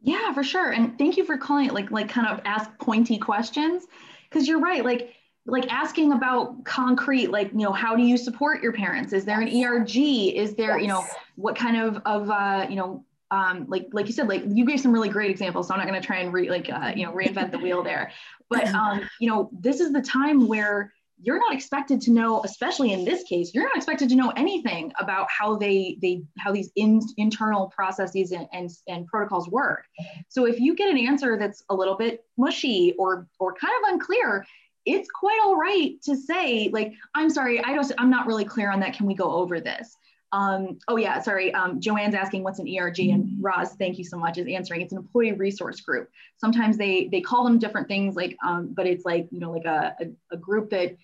Yeah, 0.00 0.32
for 0.34 0.44
sure. 0.44 0.70
And 0.70 0.98
thank 0.98 1.16
you 1.16 1.24
for 1.24 1.38
calling 1.38 1.66
it 1.66 1.72
like 1.72 1.90
like 1.90 2.08
kind 2.08 2.28
of 2.28 2.40
ask 2.44 2.70
pointy 2.78 3.18
questions 3.18 3.86
because 4.28 4.46
you're 4.46 4.60
right. 4.60 4.84
Like 4.84 5.14
like 5.46 5.70
asking 5.70 6.12
about 6.12 6.64
concrete 6.64 7.30
like 7.30 7.50
you 7.52 7.58
know 7.58 7.72
how 7.72 7.94
do 7.94 8.02
you 8.02 8.16
support 8.16 8.62
your 8.62 8.72
parents 8.72 9.12
is 9.12 9.24
there 9.24 9.40
an 9.40 9.64
erg 9.64 9.94
is 9.96 10.54
there 10.54 10.78
yes. 10.78 10.82
you 10.82 10.88
know 10.88 11.04
what 11.36 11.54
kind 11.54 11.76
of 11.76 12.00
of 12.06 12.30
uh, 12.30 12.66
you 12.68 12.76
know 12.76 13.04
um, 13.30 13.66
like 13.68 13.88
like 13.92 14.06
you 14.06 14.12
said 14.12 14.28
like 14.28 14.42
you 14.48 14.64
gave 14.64 14.80
some 14.80 14.92
really 14.92 15.08
great 15.08 15.30
examples 15.30 15.68
so 15.68 15.74
i'm 15.74 15.80
not 15.80 15.88
going 15.88 16.00
to 16.00 16.06
try 16.06 16.18
and 16.18 16.32
re 16.32 16.48
like 16.48 16.70
uh, 16.70 16.92
you 16.94 17.04
know 17.04 17.12
reinvent 17.12 17.50
the 17.50 17.58
wheel 17.58 17.82
there 17.82 18.12
but 18.48 18.66
um, 18.74 19.00
you 19.20 19.28
know 19.28 19.50
this 19.52 19.80
is 19.80 19.92
the 19.92 20.02
time 20.02 20.46
where 20.46 20.92
you're 21.24 21.38
not 21.38 21.54
expected 21.54 22.00
to 22.02 22.10
know 22.10 22.42
especially 22.44 22.92
in 22.92 23.04
this 23.04 23.22
case 23.24 23.52
you're 23.54 23.64
not 23.64 23.76
expected 23.76 24.08
to 24.08 24.14
know 24.14 24.32
anything 24.36 24.92
about 25.00 25.26
how 25.30 25.56
they 25.56 25.98
they 26.02 26.22
how 26.38 26.52
these 26.52 26.70
in, 26.76 27.00
internal 27.16 27.68
processes 27.68 28.32
and, 28.32 28.46
and 28.52 28.70
and 28.88 29.06
protocols 29.06 29.48
work. 29.48 29.84
So 30.28 30.46
if 30.46 30.60
you 30.60 30.74
get 30.74 30.90
an 30.90 30.98
answer 30.98 31.36
that's 31.38 31.62
a 31.70 31.74
little 31.74 31.96
bit 31.96 32.24
mushy 32.36 32.94
or 32.98 33.26
or 33.38 33.54
kind 33.54 33.72
of 33.82 33.92
unclear 33.94 34.44
it's 34.86 35.08
quite 35.10 35.38
all 35.42 35.56
right 35.56 36.00
to 36.02 36.16
say 36.16 36.68
like 36.72 36.92
i'm 37.14 37.30
sorry 37.30 37.62
i 37.64 37.72
don't 37.72 37.90
i'm 37.98 38.10
not 38.10 38.26
really 38.26 38.44
clear 38.44 38.70
on 38.70 38.80
that. 38.80 38.94
Can 38.94 39.06
we 39.06 39.14
go 39.14 39.30
over 39.30 39.60
this? 39.60 39.96
Um, 40.32 40.78
oh 40.88 40.96
yeah 40.96 41.20
sorry 41.20 41.54
um, 41.54 41.80
joanne's 41.80 42.14
asking 42.14 42.42
what's 42.42 42.58
an 42.58 42.66
erg 42.78 42.98
and 42.98 43.30
roz 43.40 43.74
thank 43.74 43.98
you 43.98 44.04
so 44.04 44.18
much 44.18 44.36
is 44.36 44.48
answering. 44.48 44.80
It's 44.80 44.92
an 44.92 44.98
employee 44.98 45.32
resource 45.32 45.80
group. 45.80 46.10
Sometimes 46.38 46.76
they 46.76 47.08
they 47.10 47.20
call 47.20 47.44
them 47.44 47.58
different 47.58 47.86
things 47.86 48.16
like 48.16 48.36
um, 48.44 48.74
but 48.74 48.86
it's 48.86 49.04
like 49.04 49.28
you 49.30 49.38
know 49.38 49.52
like 49.52 49.64
a, 49.64 49.94
a, 50.00 50.34
a 50.34 50.36
group 50.36 50.70
that 50.70 50.96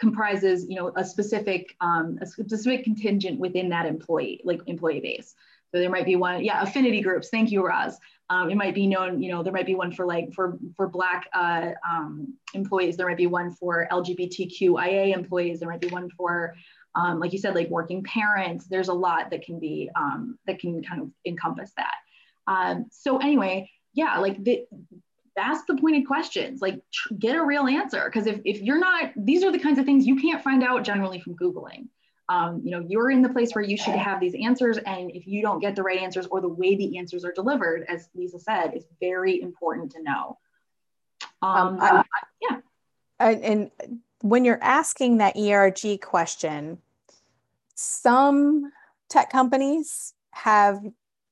comprises 0.00 0.66
you 0.68 0.76
know 0.76 0.92
a 0.96 1.04
specific 1.04 1.74
um, 1.80 2.18
a 2.20 2.26
specific 2.26 2.84
contingent 2.84 3.38
within 3.38 3.68
that 3.68 3.86
employee 3.86 4.40
like 4.44 4.60
employee 4.66 5.00
base 5.00 5.34
so 5.72 5.80
there 5.80 5.90
might 5.90 6.04
be 6.04 6.16
one 6.16 6.44
yeah 6.44 6.62
affinity 6.62 7.00
groups 7.00 7.28
thank 7.30 7.50
you 7.50 7.64
roz 7.64 7.98
um, 8.30 8.50
it 8.50 8.56
might 8.56 8.74
be 8.74 8.86
known, 8.86 9.22
you 9.22 9.30
know, 9.30 9.42
there 9.42 9.52
might 9.52 9.66
be 9.66 9.74
one 9.74 9.92
for 9.92 10.06
like 10.06 10.32
for 10.32 10.58
for 10.76 10.88
Black 10.88 11.28
uh, 11.34 11.72
um, 11.88 12.34
employees. 12.54 12.96
There 12.96 13.06
might 13.06 13.18
be 13.18 13.26
one 13.26 13.52
for 13.52 13.86
LGBTQIA 13.92 15.14
employees. 15.14 15.60
There 15.60 15.68
might 15.68 15.80
be 15.80 15.88
one 15.88 16.08
for, 16.10 16.54
um, 16.94 17.20
like 17.20 17.32
you 17.32 17.38
said, 17.38 17.54
like 17.54 17.68
working 17.68 18.02
parents. 18.02 18.66
There's 18.66 18.88
a 18.88 18.94
lot 18.94 19.30
that 19.30 19.44
can 19.44 19.60
be 19.60 19.90
um, 19.94 20.38
that 20.46 20.58
can 20.58 20.82
kind 20.82 21.02
of 21.02 21.10
encompass 21.26 21.72
that. 21.76 21.94
Um, 22.46 22.86
so 22.90 23.18
anyway, 23.18 23.70
yeah, 23.92 24.18
like 24.18 24.42
the, 24.42 24.64
ask 25.36 25.66
the 25.66 25.76
pointed 25.76 26.06
questions. 26.06 26.60
Like 26.60 26.80
get 27.18 27.36
a 27.36 27.44
real 27.44 27.66
answer. 27.66 28.04
Because 28.04 28.26
if 28.26 28.40
if 28.44 28.60
you're 28.60 28.78
not, 28.78 29.12
these 29.16 29.42
are 29.44 29.52
the 29.52 29.58
kinds 29.58 29.78
of 29.78 29.84
things 29.84 30.06
you 30.06 30.16
can't 30.16 30.42
find 30.42 30.62
out 30.62 30.84
generally 30.84 31.20
from 31.20 31.36
googling. 31.36 31.88
Um, 32.28 32.62
you 32.64 32.70
know 32.70 32.84
you're 32.88 33.10
in 33.10 33.20
the 33.20 33.28
place 33.28 33.52
where 33.52 33.64
you 33.64 33.76
should 33.76 33.94
have 33.94 34.18
these 34.18 34.34
answers 34.34 34.78
and 34.78 35.10
if 35.10 35.26
you 35.26 35.42
don't 35.42 35.60
get 35.60 35.76
the 35.76 35.82
right 35.82 35.98
answers 35.98 36.26
or 36.26 36.40
the 36.40 36.48
way 36.48 36.74
the 36.74 36.96
answers 36.96 37.22
are 37.22 37.32
delivered 37.32 37.84
as 37.86 38.08
lisa 38.14 38.38
said 38.38 38.72
is 38.74 38.84
very 38.98 39.42
important 39.42 39.92
to 39.92 40.02
know. 40.02 40.38
Um, 41.42 41.50
um 41.50 41.80
I, 41.80 41.88
I, 41.98 42.04
yeah. 42.40 42.58
And 43.20 43.70
when 44.22 44.46
you're 44.46 44.62
asking 44.62 45.18
that 45.18 45.36
erg 45.36 46.00
question 46.00 46.78
some 47.74 48.72
tech 49.08 49.30
companies 49.30 50.14
have 50.30 50.80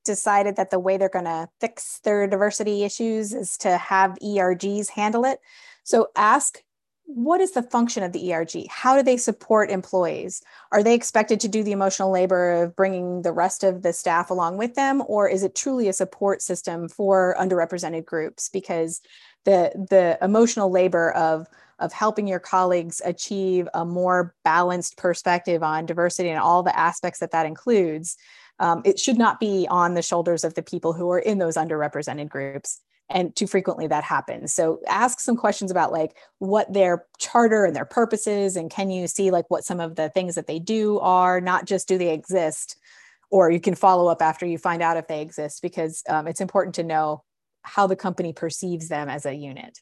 decided 0.04 0.56
that 0.56 0.70
the 0.70 0.78
way 0.78 0.96
they're 0.96 1.08
going 1.08 1.24
to 1.24 1.48
fix 1.60 2.00
their 2.00 2.26
diversity 2.26 2.84
issues 2.84 3.32
is 3.32 3.56
to 3.56 3.76
have 3.76 4.18
ergs 4.22 4.90
handle 4.90 5.24
it 5.24 5.38
so 5.84 6.08
ask 6.16 6.62
what 7.14 7.40
is 7.40 7.52
the 7.52 7.62
function 7.62 8.02
of 8.02 8.12
the 8.12 8.32
ERG? 8.32 8.66
How 8.70 8.96
do 8.96 9.02
they 9.02 9.16
support 9.16 9.70
employees? 9.70 10.42
Are 10.70 10.82
they 10.82 10.94
expected 10.94 11.40
to 11.40 11.48
do 11.48 11.62
the 11.62 11.72
emotional 11.72 12.10
labor 12.10 12.62
of 12.62 12.76
bringing 12.76 13.22
the 13.22 13.32
rest 13.32 13.64
of 13.64 13.82
the 13.82 13.92
staff 13.92 14.30
along 14.30 14.56
with 14.56 14.74
them, 14.74 15.02
or 15.06 15.28
is 15.28 15.42
it 15.42 15.54
truly 15.54 15.88
a 15.88 15.92
support 15.92 16.40
system 16.40 16.88
for 16.88 17.36
underrepresented 17.38 18.06
groups? 18.06 18.48
Because 18.48 19.00
the 19.44 19.72
the 19.90 20.18
emotional 20.22 20.70
labor 20.70 21.10
of 21.12 21.46
of 21.78 21.92
helping 21.92 22.28
your 22.28 22.38
colleagues 22.38 23.02
achieve 23.04 23.68
a 23.74 23.84
more 23.84 24.34
balanced 24.44 24.96
perspective 24.96 25.62
on 25.62 25.84
diversity 25.84 26.28
and 26.28 26.38
all 26.38 26.62
the 26.62 26.78
aspects 26.78 27.18
that 27.18 27.32
that 27.32 27.44
includes, 27.44 28.16
um, 28.58 28.82
it 28.84 28.98
should 28.98 29.18
not 29.18 29.40
be 29.40 29.66
on 29.70 29.94
the 29.94 30.02
shoulders 30.02 30.44
of 30.44 30.54
the 30.54 30.62
people 30.62 30.92
who 30.92 31.10
are 31.10 31.18
in 31.18 31.38
those 31.38 31.56
underrepresented 31.56 32.28
groups 32.28 32.80
and 33.10 33.34
too 33.36 33.46
frequently 33.46 33.86
that 33.86 34.04
happens 34.04 34.52
so 34.52 34.80
ask 34.88 35.20
some 35.20 35.36
questions 35.36 35.70
about 35.70 35.92
like 35.92 36.16
what 36.38 36.72
their 36.72 37.06
charter 37.18 37.64
and 37.64 37.76
their 37.76 37.84
purposes 37.84 38.56
and 38.56 38.70
can 38.70 38.90
you 38.90 39.06
see 39.06 39.30
like 39.30 39.44
what 39.48 39.64
some 39.64 39.80
of 39.80 39.96
the 39.96 40.08
things 40.10 40.34
that 40.34 40.46
they 40.46 40.58
do 40.58 40.98
are 41.00 41.40
not 41.40 41.66
just 41.66 41.88
do 41.88 41.98
they 41.98 42.12
exist 42.12 42.76
or 43.30 43.50
you 43.50 43.60
can 43.60 43.74
follow 43.74 44.08
up 44.08 44.20
after 44.20 44.44
you 44.46 44.58
find 44.58 44.82
out 44.82 44.96
if 44.96 45.08
they 45.08 45.22
exist 45.22 45.62
because 45.62 46.02
um, 46.08 46.26
it's 46.26 46.40
important 46.40 46.74
to 46.74 46.82
know 46.82 47.22
how 47.62 47.86
the 47.86 47.96
company 47.96 48.32
perceives 48.32 48.88
them 48.88 49.08
as 49.08 49.26
a 49.26 49.34
unit 49.34 49.78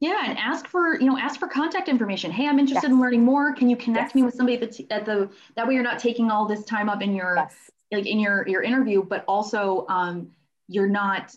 yeah 0.00 0.24
and 0.26 0.38
ask 0.38 0.66
for 0.66 0.98
you 0.98 1.06
know 1.06 1.18
ask 1.18 1.38
for 1.38 1.48
contact 1.48 1.88
information 1.88 2.30
hey 2.30 2.48
i'm 2.48 2.58
interested 2.58 2.88
yes. 2.88 2.92
in 2.92 3.00
learning 3.00 3.24
more 3.24 3.52
can 3.54 3.68
you 3.68 3.76
connect 3.76 4.08
yes. 4.08 4.14
me 4.14 4.22
with 4.22 4.34
somebody 4.34 4.60
at 4.60 4.72
the, 4.72 4.86
at 4.90 5.04
the 5.04 5.30
that 5.56 5.66
way 5.66 5.74
you're 5.74 5.82
not 5.82 5.98
taking 5.98 6.30
all 6.30 6.46
this 6.46 6.64
time 6.64 6.88
up 6.88 7.02
in 7.02 7.14
your 7.14 7.36
yes. 7.36 7.70
Like 7.92 8.06
in 8.06 8.18
your 8.18 8.46
your 8.48 8.62
interview 8.62 9.02
but 9.02 9.24
also 9.26 9.86
um, 9.88 10.30
you're 10.68 10.88
not 10.88 11.34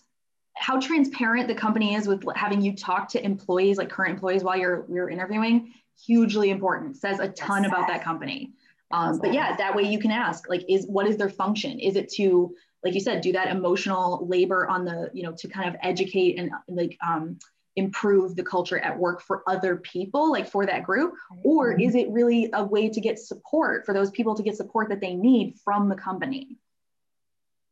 how 0.59 0.77
transparent 0.79 1.47
the 1.47 1.55
company 1.55 1.95
is 1.95 2.05
with 2.05 2.21
having 2.35 2.61
you 2.61 2.75
talk 2.75 3.07
to 3.07 3.23
employees, 3.23 3.77
like 3.77 3.89
current 3.89 4.11
employees, 4.11 4.43
while 4.43 4.57
you're 4.57 4.85
you're 4.89 5.09
interviewing, 5.09 5.73
hugely 6.05 6.49
important. 6.49 6.97
Says 6.97 7.19
a 7.19 7.29
ton 7.29 7.63
yes. 7.63 7.71
about 7.71 7.87
that 7.87 8.03
company. 8.03 8.51
Um, 8.91 9.19
but 9.19 9.33
yeah, 9.33 9.55
that 9.55 9.75
way 9.75 9.83
you 9.83 9.99
can 9.99 10.11
ask, 10.11 10.49
like, 10.49 10.65
is 10.67 10.85
what 10.87 11.07
is 11.07 11.15
their 11.15 11.29
function? 11.29 11.79
Is 11.79 11.95
it 11.95 12.09
to, 12.13 12.55
like 12.83 12.93
you 12.93 12.99
said, 12.99 13.21
do 13.21 13.31
that 13.33 13.47
emotional 13.47 14.27
labor 14.27 14.67
on 14.67 14.83
the, 14.83 15.09
you 15.13 15.23
know, 15.23 15.31
to 15.37 15.47
kind 15.47 15.69
of 15.69 15.75
educate 15.81 16.39
and 16.39 16.51
like 16.67 16.97
um, 17.05 17.37
improve 17.75 18.35
the 18.35 18.43
culture 18.43 18.79
at 18.79 18.97
work 18.97 19.21
for 19.21 19.43
other 19.47 19.77
people, 19.77 20.31
like 20.31 20.49
for 20.49 20.65
that 20.65 20.83
group, 20.83 21.13
or 21.43 21.71
mm-hmm. 21.71 21.81
is 21.81 21.95
it 21.95 22.09
really 22.09 22.49
a 22.53 22.63
way 22.63 22.89
to 22.89 22.99
get 22.99 23.19
support 23.19 23.85
for 23.85 23.93
those 23.93 24.11
people 24.11 24.35
to 24.35 24.43
get 24.43 24.55
support 24.55 24.89
that 24.89 25.01
they 25.01 25.13
need 25.13 25.55
from 25.63 25.89
the 25.89 25.95
company? 25.95 26.57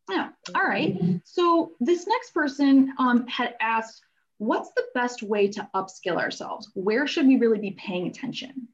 Yeah. 0.10 0.30
All 0.56 0.64
right. 0.64 0.98
So 1.26 1.74
this 1.80 2.08
next 2.08 2.34
person 2.34 2.94
um, 2.98 3.28
had 3.28 3.56
asked, 3.60 4.02
what's 4.38 4.72
the 4.72 4.86
best 4.94 5.22
way 5.22 5.48
to 5.50 5.68
upskill 5.76 6.18
ourselves? 6.18 6.70
Where 6.76 7.08
should 7.08 7.28
we 7.28 7.38
really 7.38 7.60
be 7.60 7.72
paying 7.72 8.08
attention? 8.08 8.70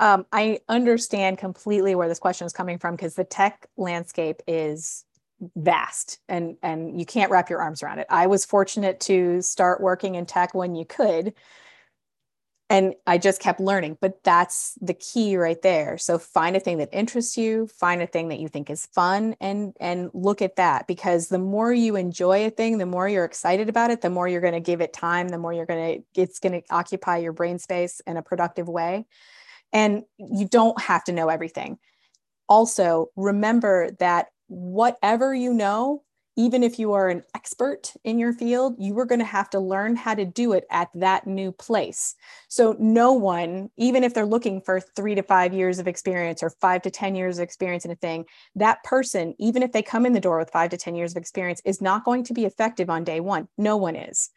Um, 0.00 0.26
I 0.32 0.60
understand 0.68 1.38
completely 1.38 1.94
where 1.94 2.08
this 2.08 2.18
question 2.18 2.46
is 2.46 2.52
coming 2.52 2.78
from 2.78 2.94
because 2.94 3.14
the 3.14 3.24
tech 3.24 3.66
landscape 3.76 4.42
is 4.46 5.04
vast 5.54 6.18
and 6.28 6.56
and 6.62 6.98
you 6.98 7.06
can't 7.06 7.30
wrap 7.30 7.48
your 7.48 7.60
arms 7.60 7.82
around 7.82 7.98
it. 7.98 8.06
I 8.10 8.26
was 8.26 8.44
fortunate 8.44 9.00
to 9.00 9.40
start 9.42 9.80
working 9.80 10.16
in 10.16 10.26
tech 10.26 10.54
when 10.54 10.74
you 10.74 10.84
could 10.84 11.34
and 12.70 12.94
I 13.06 13.16
just 13.16 13.40
kept 13.40 13.60
learning. 13.60 13.96
But 14.00 14.22
that's 14.22 14.76
the 14.80 14.94
key 14.94 15.36
right 15.36 15.60
there. 15.62 15.96
So 15.96 16.18
find 16.18 16.54
a 16.54 16.60
thing 16.60 16.78
that 16.78 16.90
interests 16.92 17.36
you, 17.38 17.66
find 17.66 18.02
a 18.02 18.06
thing 18.06 18.28
that 18.28 18.40
you 18.40 18.48
think 18.48 18.68
is 18.68 18.86
fun, 18.86 19.36
and 19.40 19.74
and 19.80 20.10
look 20.12 20.42
at 20.42 20.56
that 20.56 20.86
because 20.86 21.28
the 21.28 21.38
more 21.38 21.72
you 21.72 21.96
enjoy 21.96 22.46
a 22.46 22.50
thing, 22.50 22.78
the 22.78 22.86
more 22.86 23.08
you're 23.08 23.24
excited 23.24 23.68
about 23.68 23.90
it, 23.90 24.00
the 24.02 24.10
more 24.10 24.28
you're 24.28 24.40
going 24.40 24.52
to 24.52 24.60
give 24.60 24.80
it 24.80 24.92
time, 24.92 25.28
the 25.28 25.38
more 25.38 25.52
you're 25.52 25.66
going 25.66 26.02
to 26.14 26.20
it's 26.20 26.40
going 26.40 26.60
to 26.60 26.62
occupy 26.70 27.18
your 27.18 27.32
brain 27.32 27.58
space 27.58 28.00
in 28.06 28.16
a 28.16 28.22
productive 28.22 28.68
way. 28.68 29.06
And 29.72 30.04
you 30.18 30.46
don't 30.48 30.80
have 30.80 31.04
to 31.04 31.12
know 31.12 31.28
everything. 31.28 31.78
Also, 32.48 33.10
remember 33.16 33.90
that 33.98 34.28
whatever 34.48 35.34
you 35.34 35.54
know 35.54 36.02
even 36.38 36.62
if 36.62 36.78
you 36.78 36.92
are 36.92 37.08
an 37.08 37.24
expert 37.34 37.92
in 38.04 38.16
your 38.16 38.32
field, 38.32 38.76
you 38.78 38.96
are 38.96 39.04
going 39.04 39.18
to 39.18 39.24
have 39.24 39.50
to 39.50 39.58
learn 39.58 39.96
how 39.96 40.14
to 40.14 40.24
do 40.24 40.52
it 40.52 40.64
at 40.70 40.88
that 40.94 41.26
new 41.26 41.50
place. 41.50 42.14
So, 42.46 42.76
no 42.78 43.12
one, 43.12 43.70
even 43.76 44.04
if 44.04 44.14
they're 44.14 44.24
looking 44.24 44.60
for 44.60 44.78
three 44.78 45.16
to 45.16 45.22
five 45.24 45.52
years 45.52 45.80
of 45.80 45.88
experience 45.88 46.40
or 46.40 46.50
five 46.50 46.82
to 46.82 46.92
10 46.92 47.16
years 47.16 47.38
of 47.38 47.42
experience 47.42 47.84
in 47.84 47.90
a 47.90 47.96
thing, 47.96 48.24
that 48.54 48.84
person, 48.84 49.34
even 49.40 49.64
if 49.64 49.72
they 49.72 49.82
come 49.82 50.06
in 50.06 50.12
the 50.12 50.20
door 50.20 50.38
with 50.38 50.52
five 50.52 50.70
to 50.70 50.76
10 50.76 50.94
years 50.94 51.10
of 51.10 51.16
experience, 51.16 51.60
is 51.64 51.82
not 51.82 52.04
going 52.04 52.22
to 52.22 52.32
be 52.32 52.44
effective 52.44 52.88
on 52.88 53.02
day 53.02 53.18
one. 53.18 53.48
No 53.58 53.76
one 53.76 53.96
is. 53.96 54.30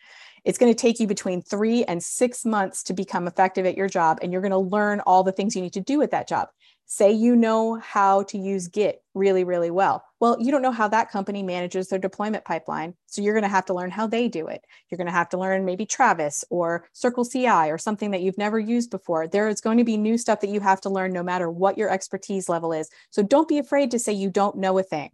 It's 0.44 0.58
going 0.58 0.74
to 0.74 0.80
take 0.80 1.00
you 1.00 1.06
between 1.06 1.44
three 1.44 1.84
and 1.84 2.02
six 2.02 2.46
months 2.46 2.82
to 2.84 2.94
become 2.94 3.28
effective 3.28 3.68
at 3.68 3.78
your 3.78 3.88
job, 3.88 4.18
and 4.24 4.32
you're 4.32 4.42
going 4.42 4.50
to 4.50 4.58
learn 4.58 5.02
all 5.02 5.22
the 5.22 5.32
things 5.32 5.56
you 5.56 5.62
need 5.62 5.74
to 5.74 5.82
do 5.82 6.02
at 6.02 6.10
that 6.10 6.28
job. 6.28 6.48
Say 6.94 7.14
you 7.14 7.38
know 7.38 7.76
how 7.76 8.24
to 8.24 8.38
use 8.38 8.68
Git 8.68 9.02
really, 9.14 9.46
really 9.46 9.72
well. 9.72 10.04
Well, 10.20 10.36
you 10.42 10.52
don't 10.52 10.62
know 10.62 10.74
how 10.74 10.90
that 10.90 11.10
company 11.10 11.42
manages 11.42 11.88
their 11.88 11.98
deployment 11.98 12.44
pipeline. 12.44 12.96
So 13.06 13.22
you're 13.22 13.34
going 13.34 13.44
to 13.44 13.48
have 13.48 13.66
to 13.68 13.74
learn 13.74 13.92
how 13.92 14.08
they 14.08 14.28
do 14.28 14.48
it. 14.48 14.66
You're 14.90 14.98
going 14.98 15.08
to 15.08 15.14
have 15.14 15.30
to 15.30 15.38
learn 15.38 15.64
maybe 15.64 15.86
Travis 15.86 16.44
or 16.50 16.90
Circle 16.92 17.24
CI 17.24 17.72
or 17.72 17.78
something 17.78 18.12
that 18.12 18.24
you've 18.24 18.38
never 18.38 18.60
used 18.60 18.92
before. 18.92 19.26
There 19.26 19.48
is 19.48 19.62
going 19.62 19.78
to 19.78 19.86
be 19.86 19.96
new 19.96 20.18
stuff 20.18 20.42
that 20.42 20.50
you 20.50 20.60
have 20.60 20.82
to 20.82 20.90
learn 20.90 21.14
no 21.14 21.24
matter 21.24 21.50
what 21.50 21.78
your 21.78 21.90
expertise 21.90 22.50
level 22.50 22.74
is. 22.74 22.90
So 23.10 23.24
don't 23.24 23.48
be 23.48 23.58
afraid 23.58 23.90
to 23.92 24.00
say 24.00 24.12
you 24.12 24.30
don't 24.30 24.58
know 24.58 24.78
a 24.78 24.84
thing. 24.84 25.12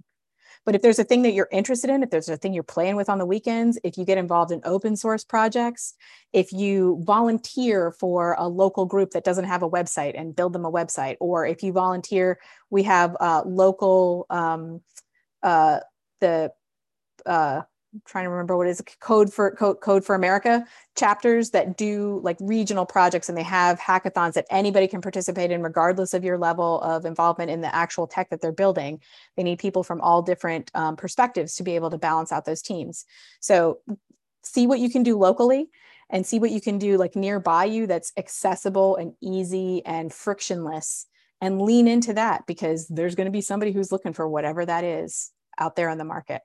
But 0.67 0.75
if 0.75 0.81
there's 0.81 0.99
a 0.99 1.05
thing 1.05 1.21
that 1.21 1.31
you're 1.31 1.47
interested 1.49 1.89
in, 1.89 2.03
if 2.03 2.09
there's 2.09 2.27
a 2.27 2.35
thing 2.35 2.53
you're 2.53 2.61
playing 2.61 2.97
with 2.97 3.07
on 3.07 3.19
the 3.19 3.25
weekends, 3.25 3.79
if 3.85 3.97
you 3.97 4.03
get 4.03 4.17
involved 4.17 4.51
in 4.51 4.59
open 4.65 4.97
source 4.97 5.23
projects, 5.23 5.93
if 6.33 6.51
you 6.51 7.01
volunteer 7.05 7.93
for 7.93 8.35
a 8.37 8.49
local 8.49 8.85
group 8.85 9.11
that 9.11 9.23
doesn't 9.23 9.45
have 9.45 9.63
a 9.63 9.69
website 9.69 10.19
and 10.19 10.35
build 10.35 10.51
them 10.51 10.65
a 10.65 10.71
website, 10.71 11.15
or 11.21 11.45
if 11.45 11.63
you 11.63 11.71
volunteer, 11.71 12.37
we 12.69 12.83
have 12.83 13.15
uh, 13.21 13.43
local, 13.45 14.25
um, 14.29 14.81
uh, 15.41 15.79
the 16.19 16.51
uh, 17.25 17.61
trying 18.05 18.25
to 18.25 18.29
remember 18.29 18.57
what 18.57 18.67
is 18.67 18.81
code 18.99 19.33
for 19.33 19.51
code, 19.51 19.79
code 19.81 20.05
for 20.05 20.15
america 20.15 20.65
chapters 20.97 21.51
that 21.51 21.77
do 21.77 22.19
like 22.23 22.37
regional 22.41 22.85
projects 22.85 23.29
and 23.29 23.37
they 23.37 23.43
have 23.43 23.79
hackathons 23.79 24.33
that 24.33 24.47
anybody 24.49 24.87
can 24.87 24.99
participate 24.99 25.51
in 25.51 25.61
regardless 25.61 26.13
of 26.13 26.23
your 26.23 26.37
level 26.37 26.81
of 26.81 27.05
involvement 27.05 27.51
in 27.51 27.61
the 27.61 27.73
actual 27.73 28.07
tech 28.07 28.29
that 28.29 28.41
they're 28.41 28.51
building. 28.51 28.99
They 29.37 29.43
need 29.43 29.59
people 29.59 29.83
from 29.83 30.01
all 30.01 30.21
different 30.21 30.71
um, 30.73 30.95
perspectives 30.95 31.55
to 31.55 31.63
be 31.63 31.75
able 31.75 31.91
to 31.91 31.97
balance 31.97 32.31
out 32.31 32.45
those 32.45 32.61
teams. 32.63 33.05
So 33.39 33.79
see 34.43 34.67
what 34.67 34.79
you 34.79 34.89
can 34.89 35.03
do 35.03 35.17
locally 35.17 35.69
and 36.09 36.25
see 36.25 36.39
what 36.39 36.51
you 36.51 36.61
can 36.61 36.77
do 36.77 36.97
like 36.97 37.15
nearby 37.15 37.65
you 37.65 37.85
that's 37.85 38.11
accessible 38.17 38.95
and 38.95 39.13
easy 39.21 39.85
and 39.85 40.11
frictionless 40.11 41.05
and 41.39 41.61
lean 41.61 41.87
into 41.87 42.13
that 42.13 42.47
because 42.47 42.87
there's 42.87 43.13
going 43.13 43.25
to 43.25 43.31
be 43.31 43.41
somebody 43.41 43.71
who's 43.71 43.91
looking 43.91 44.13
for 44.13 44.27
whatever 44.27 44.65
that 44.65 44.83
is 44.83 45.31
out 45.59 45.75
there 45.75 45.89
on 45.89 45.97
the 45.97 46.03
market 46.03 46.41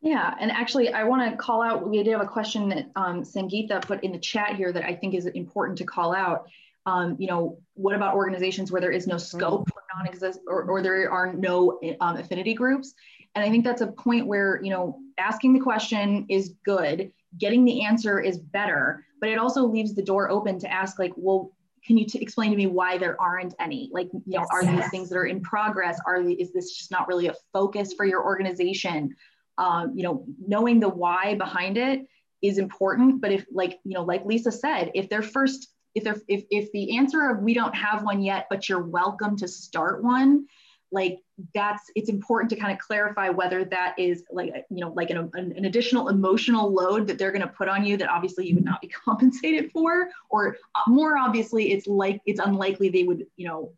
yeah, 0.00 0.34
and 0.38 0.50
actually, 0.50 0.92
I 0.92 1.04
want 1.04 1.30
to 1.30 1.36
call 1.36 1.62
out. 1.62 1.88
We 1.88 2.02
did 2.02 2.12
have 2.12 2.20
a 2.20 2.26
question 2.26 2.68
that 2.68 2.90
um, 2.96 3.22
Sangeeta 3.22 3.80
put 3.82 4.04
in 4.04 4.12
the 4.12 4.18
chat 4.18 4.54
here 4.54 4.72
that 4.72 4.84
I 4.84 4.94
think 4.94 5.14
is 5.14 5.26
important 5.26 5.78
to 5.78 5.84
call 5.84 6.14
out. 6.14 6.46
Um, 6.84 7.16
you 7.18 7.26
know, 7.26 7.58
what 7.74 7.96
about 7.96 8.14
organizations 8.14 8.70
where 8.70 8.80
there 8.80 8.92
is 8.92 9.06
no 9.06 9.18
scope 9.18 9.68
or 9.74 9.82
non-exist 9.96 10.40
or, 10.46 10.62
or 10.64 10.82
there 10.82 11.10
are 11.10 11.32
no 11.32 11.80
um, 12.00 12.16
affinity 12.18 12.54
groups? 12.54 12.94
And 13.34 13.44
I 13.44 13.50
think 13.50 13.64
that's 13.64 13.80
a 13.80 13.88
point 13.88 14.26
where 14.26 14.60
you 14.62 14.70
know 14.70 14.98
asking 15.18 15.54
the 15.54 15.60
question 15.60 16.26
is 16.28 16.54
good, 16.64 17.10
getting 17.38 17.64
the 17.64 17.84
answer 17.84 18.20
is 18.20 18.38
better, 18.38 19.04
but 19.20 19.30
it 19.30 19.38
also 19.38 19.66
leaves 19.66 19.94
the 19.94 20.02
door 20.02 20.30
open 20.30 20.58
to 20.60 20.72
ask 20.72 20.98
like, 20.98 21.12
well, 21.16 21.52
can 21.86 21.96
you 21.96 22.06
explain 22.14 22.50
to 22.50 22.56
me 22.56 22.66
why 22.66 22.98
there 22.98 23.20
aren't 23.20 23.54
any? 23.60 23.90
Like, 23.92 24.08
you 24.12 24.20
know, 24.26 24.40
yes, 24.40 24.48
are 24.50 24.62
yes. 24.62 24.82
these 24.82 24.90
things 24.90 25.08
that 25.08 25.16
are 25.16 25.26
in 25.26 25.40
progress? 25.40 25.98
Are 26.04 26.20
is 26.20 26.52
this 26.52 26.76
just 26.76 26.90
not 26.90 27.08
really 27.08 27.28
a 27.28 27.34
focus 27.52 27.94
for 27.94 28.04
your 28.04 28.24
organization? 28.24 29.14
Um, 29.58 29.92
you 29.94 30.02
know, 30.02 30.24
knowing 30.46 30.80
the 30.80 30.88
why 30.88 31.34
behind 31.34 31.78
it 31.78 32.06
is 32.42 32.58
important. 32.58 33.20
But 33.20 33.32
if 33.32 33.46
like, 33.52 33.78
you 33.84 33.94
know, 33.94 34.04
like 34.04 34.24
Lisa 34.24 34.52
said, 34.52 34.90
if 34.94 35.08
they're 35.08 35.22
first, 35.22 35.68
if 35.94 36.04
they're, 36.04 36.20
if, 36.28 36.44
if 36.50 36.70
the 36.72 36.96
answer 36.98 37.30
of 37.30 37.38
we 37.40 37.54
don't 37.54 37.74
have 37.74 38.02
one 38.02 38.22
yet, 38.22 38.46
but 38.50 38.68
you're 38.68 38.82
welcome 38.82 39.36
to 39.38 39.48
start 39.48 40.02
one, 40.02 40.46
like 40.92 41.18
that's, 41.54 41.90
it's 41.94 42.08
important 42.08 42.50
to 42.50 42.56
kind 42.56 42.72
of 42.72 42.78
clarify 42.78 43.28
whether 43.28 43.64
that 43.64 43.98
is 43.98 44.24
like, 44.30 44.52
you 44.70 44.84
know, 44.84 44.90
like 44.90 45.10
an, 45.10 45.30
an 45.34 45.64
additional 45.64 46.08
emotional 46.08 46.72
load 46.72 47.06
that 47.06 47.18
they're 47.18 47.32
going 47.32 47.42
to 47.42 47.48
put 47.48 47.68
on 47.68 47.84
you 47.84 47.96
that 47.96 48.08
obviously 48.08 48.46
you 48.46 48.54
would 48.54 48.64
not 48.64 48.80
be 48.80 48.88
compensated 49.04 49.72
for, 49.72 50.08
or 50.28 50.56
more 50.86 51.16
obviously 51.16 51.72
it's 51.72 51.86
like, 51.86 52.20
it's 52.26 52.40
unlikely 52.40 52.88
they 52.88 53.04
would, 53.04 53.26
you 53.36 53.48
know, 53.48 53.72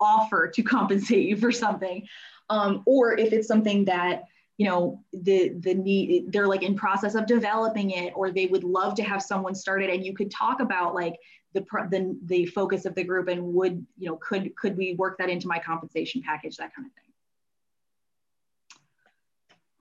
offer 0.00 0.48
to 0.48 0.62
compensate 0.62 1.28
you 1.28 1.36
for 1.36 1.52
something. 1.52 2.06
Um, 2.50 2.82
or 2.86 3.16
if 3.16 3.32
it's 3.32 3.48
something 3.48 3.84
that 3.86 4.24
you 4.62 4.68
know 4.68 5.02
the 5.12 5.48
the 5.58 5.74
need 5.74 6.30
they're 6.30 6.46
like 6.46 6.62
in 6.62 6.76
process 6.76 7.16
of 7.16 7.26
developing 7.26 7.90
it 7.90 8.12
or 8.14 8.30
they 8.30 8.46
would 8.46 8.62
love 8.62 8.94
to 8.94 9.02
have 9.02 9.20
someone 9.20 9.56
started 9.56 9.90
and 9.90 10.06
you 10.06 10.14
could 10.14 10.30
talk 10.30 10.60
about 10.60 10.94
like 10.94 11.16
the 11.52 11.64
the, 11.90 12.16
the 12.26 12.46
focus 12.46 12.84
of 12.84 12.94
the 12.94 13.02
group 13.02 13.26
and 13.26 13.42
would 13.42 13.84
you 13.98 14.08
know 14.08 14.16
could 14.18 14.54
could 14.54 14.76
we 14.76 14.94
work 14.94 15.18
that 15.18 15.28
into 15.28 15.48
my 15.48 15.58
compensation 15.58 16.22
package 16.24 16.56
that 16.58 16.72
kind 16.76 16.86
of 16.86 16.92
thing 16.92 17.10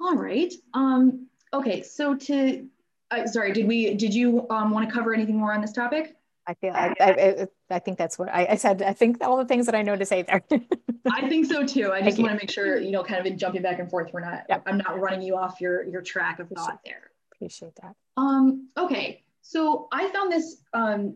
all 0.02 0.15
right 0.15 0.52
um 0.74 1.28
okay 1.54 1.84
so 1.84 2.15
to 2.15 2.67
uh, 3.12 3.28
sorry, 3.28 3.52
did 3.52 3.67
we, 3.67 3.94
did 3.96 4.13
you 4.13 4.48
um, 4.50 4.72
want 4.72 4.88
to 4.88 4.94
cover 4.94 5.13
anything 5.13 5.36
more 5.36 5.52
on 5.52 5.60
this 5.60 5.74
topic? 5.74 6.15
I 6.52 6.54
feel 6.56 6.74
I, 6.74 6.94
I, 7.00 7.48
I, 7.70 7.80
think 7.80 7.98
that's 7.98 8.20
what 8.20 8.28
I, 8.28 8.46
I, 8.52 8.56
said. 8.56 8.82
I 8.82 8.92
think 8.92 9.24
all 9.24 9.38
the 9.38 9.46
things 9.46 9.68
that 9.68 9.76
I 9.76 9.84
know 9.84 9.96
to 9.96 10.06
say 10.06 10.24
there. 10.24 10.44
I 11.10 11.30
think 11.30 11.46
so 11.46 11.66
too. 11.66 11.94
I 11.94 12.02
just 12.02 12.20
want 12.20 12.32
to 12.32 12.38
make 12.38 12.52
sure 12.52 12.78
you 12.78 12.92
know, 12.92 13.04
kind 13.04 13.22
of 13.22 13.26
in 13.26 13.38
jumping 13.38 13.62
back 13.62 13.80
and 13.80 13.90
forth. 13.90 14.12
We're 14.12 14.20
not. 14.20 14.44
Yep. 14.50 14.64
I'm 14.66 14.78
not 14.78 15.00
running 15.00 15.22
you 15.22 15.38
off 15.38 15.62
your 15.62 15.86
your 15.86 16.02
track 16.02 16.40
of 16.40 16.50
thought 16.50 16.82
there. 16.84 17.12
Appreciate 17.34 17.74
that. 17.82 17.96
Um. 18.18 18.68
Okay. 18.78 19.24
So 19.42 19.88
I 19.94 20.10
found 20.10 20.34
this 20.34 20.58
um 20.74 21.16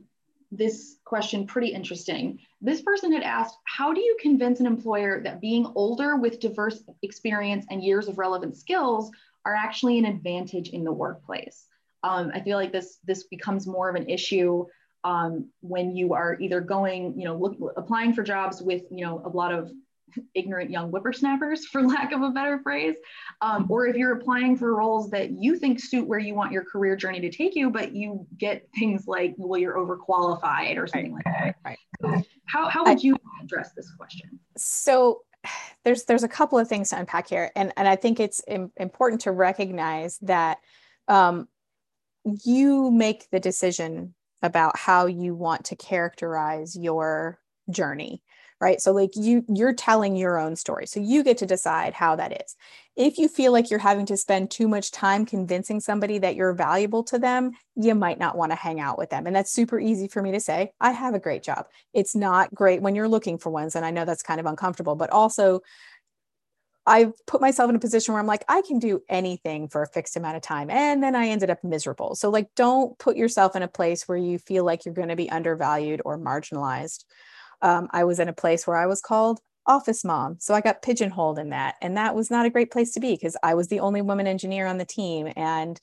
this 0.51 0.99
question 1.03 1.45
pretty 1.45 1.67
interesting. 1.67 2.39
This 2.61 2.81
person 2.81 3.11
had 3.11 3.23
asked, 3.23 3.57
how 3.65 3.93
do 3.93 3.99
you 3.99 4.15
convince 4.21 4.61
an 4.61 4.67
employer 4.67 5.21
that 5.23 5.41
being 5.41 5.69
older 5.75 6.15
with 6.15 6.39
diverse 6.39 6.81
experience 7.01 7.65
and 7.69 7.83
years 7.83 8.07
of 8.07 8.17
relevant 8.17 8.55
skills 8.55 9.11
are 9.43 9.53
actually 9.53 9.99
an 9.99 10.05
advantage 10.05 10.69
in 10.69 10.85
the 10.85 10.93
workplace? 10.93 11.65
Um, 12.03 12.31
I 12.33 12.39
feel 12.39 12.57
like 12.57 12.71
this 12.71 12.99
this 13.03 13.23
becomes 13.23 13.67
more 13.67 13.89
of 13.89 13.95
an 13.95 14.07
issue 14.07 14.65
um, 15.05 15.47
when 15.61 15.95
you 15.95 16.13
are 16.13 16.35
either 16.41 16.59
going, 16.59 17.17
you 17.17 17.25
know, 17.25 17.37
look, 17.37 17.55
applying 17.77 18.11
for 18.11 18.23
jobs 18.23 18.61
with, 18.61 18.81
you 18.89 19.05
know, 19.05 19.21
a 19.23 19.29
lot 19.29 19.53
of 19.53 19.71
ignorant 20.33 20.71
young 20.71 20.89
whippersnappers, 20.89 21.65
for 21.67 21.83
lack 21.87 22.11
of 22.11 22.23
a 22.23 22.31
better 22.31 22.59
phrase, 22.63 22.95
um, 23.41 23.67
or 23.69 23.85
if 23.85 23.95
you're 23.95 24.13
applying 24.13 24.57
for 24.57 24.75
roles 24.75 25.11
that 25.11 25.29
you 25.31 25.57
think 25.57 25.79
suit 25.79 26.07
where 26.07 26.17
you 26.17 26.33
want 26.33 26.51
your 26.51 26.63
career 26.63 26.95
journey 26.95 27.21
to 27.21 27.29
take 27.29 27.55
you, 27.55 27.69
but 27.69 27.93
you 27.95 28.25
get 28.39 28.67
things 28.77 29.05
like, 29.05 29.35
well, 29.37 29.61
you're 29.61 29.75
overqualified 29.75 30.75
or 30.77 30.87
something 30.87 31.13
right. 31.13 31.25
like 31.25 31.35
that. 31.39 31.55
Right. 31.63 31.77
So 32.01 32.23
how, 32.47 32.67
how 32.69 32.83
would 32.85 33.03
you 33.03 33.15
address 33.43 33.73
this 33.75 33.91
question? 33.91 34.39
So 34.57 35.21
there's 35.83 36.05
there's 36.05 36.23
a 36.23 36.27
couple 36.27 36.57
of 36.57 36.67
things 36.67 36.89
to 36.89 36.97
unpack 36.97 37.29
here, 37.29 37.51
and 37.55 37.71
and 37.77 37.87
I 37.87 37.95
think 37.95 38.19
it's 38.19 38.41
Im- 38.47 38.71
important 38.77 39.21
to 39.21 39.31
recognize 39.31 40.17
that 40.23 40.57
um, 41.07 41.47
you 42.43 42.89
make 42.89 43.29
the 43.29 43.39
decision 43.39 44.15
about 44.45 44.77
how 44.77 45.07
you 45.07 45.35
want 45.35 45.65
to 45.65 45.75
characterize 45.75 46.75
your 46.75 47.39
journey 47.69 48.21
right? 48.61 48.81
So 48.81 48.91
like 48.93 49.11
you 49.15 49.43
you're 49.53 49.73
telling 49.73 50.15
your 50.15 50.39
own 50.39 50.55
story 50.55 50.87
so 50.87 50.99
you 50.99 51.23
get 51.23 51.37
to 51.39 51.45
decide 51.45 51.93
how 51.93 52.15
that 52.15 52.41
is. 52.43 52.55
If 52.95 53.17
you 53.17 53.27
feel 53.27 53.51
like 53.51 53.69
you're 53.69 53.79
having 53.79 54.05
to 54.05 54.17
spend 54.17 54.49
too 54.49 54.67
much 54.67 54.91
time 54.91 55.25
convincing 55.25 55.81
somebody 55.81 56.17
that 56.19 56.35
you're 56.35 56.53
valuable 56.53 57.03
to 57.05 57.19
them 57.19 57.51
you 57.75 57.93
might 57.93 58.19
not 58.19 58.37
want 58.37 58.53
to 58.53 58.55
hang 58.55 58.79
out 58.79 58.97
with 58.97 59.09
them 59.09 59.27
and 59.27 59.35
that's 59.35 59.51
super 59.51 59.79
easy 59.79 60.07
for 60.07 60.21
me 60.21 60.31
to 60.31 60.39
say 60.39 60.71
i 60.79 60.91
have 60.91 61.13
a 61.13 61.19
great 61.19 61.43
job. 61.43 61.65
It's 61.93 62.15
not 62.15 62.53
great 62.53 62.81
when 62.81 62.95
you're 62.95 63.09
looking 63.09 63.37
for 63.37 63.49
ones 63.49 63.75
and 63.75 63.85
i 63.85 63.91
know 63.91 64.05
that's 64.05 64.23
kind 64.23 64.39
of 64.39 64.45
uncomfortable 64.45 64.95
but 64.95 65.09
also 65.09 65.59
I've 66.87 67.13
put 67.25 67.41
myself 67.41 67.69
in 67.69 67.75
a 67.75 67.79
position 67.79 68.13
where 68.13 68.21
I'm 68.21 68.27
like, 68.27 68.45
I 68.47 68.61
can 68.61 68.79
do 68.79 69.01
anything 69.09 69.67
for 69.67 69.81
a 69.81 69.87
fixed 69.87 70.15
amount 70.15 70.35
of 70.35 70.43
time. 70.43 70.69
And 70.69 71.01
then 71.01 71.15
I 71.15 71.29
ended 71.29 71.49
up 71.49 71.63
miserable. 71.63 72.15
So, 72.15 72.29
like, 72.29 72.49
don't 72.55 72.97
put 72.99 73.17
yourself 73.17 73.55
in 73.55 73.63
a 73.63 73.67
place 73.67 74.07
where 74.07 74.17
you 74.17 74.37
feel 74.37 74.63
like 74.63 74.85
you're 74.85 74.93
going 74.93 75.09
to 75.09 75.15
be 75.15 75.29
undervalued 75.29 76.01
or 76.05 76.19
marginalized. 76.19 77.05
Um, 77.61 77.87
I 77.91 78.03
was 78.03 78.19
in 78.19 78.29
a 78.29 78.33
place 78.33 78.67
where 78.67 78.77
I 78.77 78.85
was 78.85 79.01
called 79.01 79.39
office 79.67 80.03
mom. 80.03 80.37
So 80.39 80.53
I 80.53 80.61
got 80.61 80.81
pigeonholed 80.81 81.39
in 81.39 81.49
that. 81.49 81.75
And 81.81 81.97
that 81.97 82.15
was 82.15 82.29
not 82.29 82.45
a 82.45 82.49
great 82.49 82.71
place 82.71 82.93
to 82.93 82.99
be 82.99 83.13
because 83.13 83.35
I 83.41 83.55
was 83.55 83.67
the 83.67 83.79
only 83.79 84.01
woman 84.01 84.27
engineer 84.27 84.67
on 84.67 84.77
the 84.77 84.85
team. 84.85 85.31
And 85.35 85.79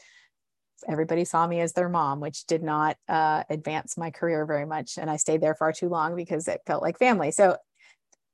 everybody 0.89 1.25
saw 1.25 1.47
me 1.47 1.61
as 1.61 1.73
their 1.73 1.89
mom, 1.89 2.21
which 2.21 2.47
did 2.47 2.63
not 2.63 2.97
uh, 3.09 3.45
advance 3.51 3.97
my 3.97 4.11
career 4.11 4.47
very 4.47 4.67
much. 4.67 4.99
And 4.99 5.11
I 5.11 5.17
stayed 5.17 5.41
there 5.41 5.55
far 5.55 5.73
too 5.73 5.89
long 5.89 6.17
because 6.17 6.49
it 6.49 6.61
felt 6.67 6.83
like 6.83 6.99
family. 6.99 7.31
So 7.31 7.57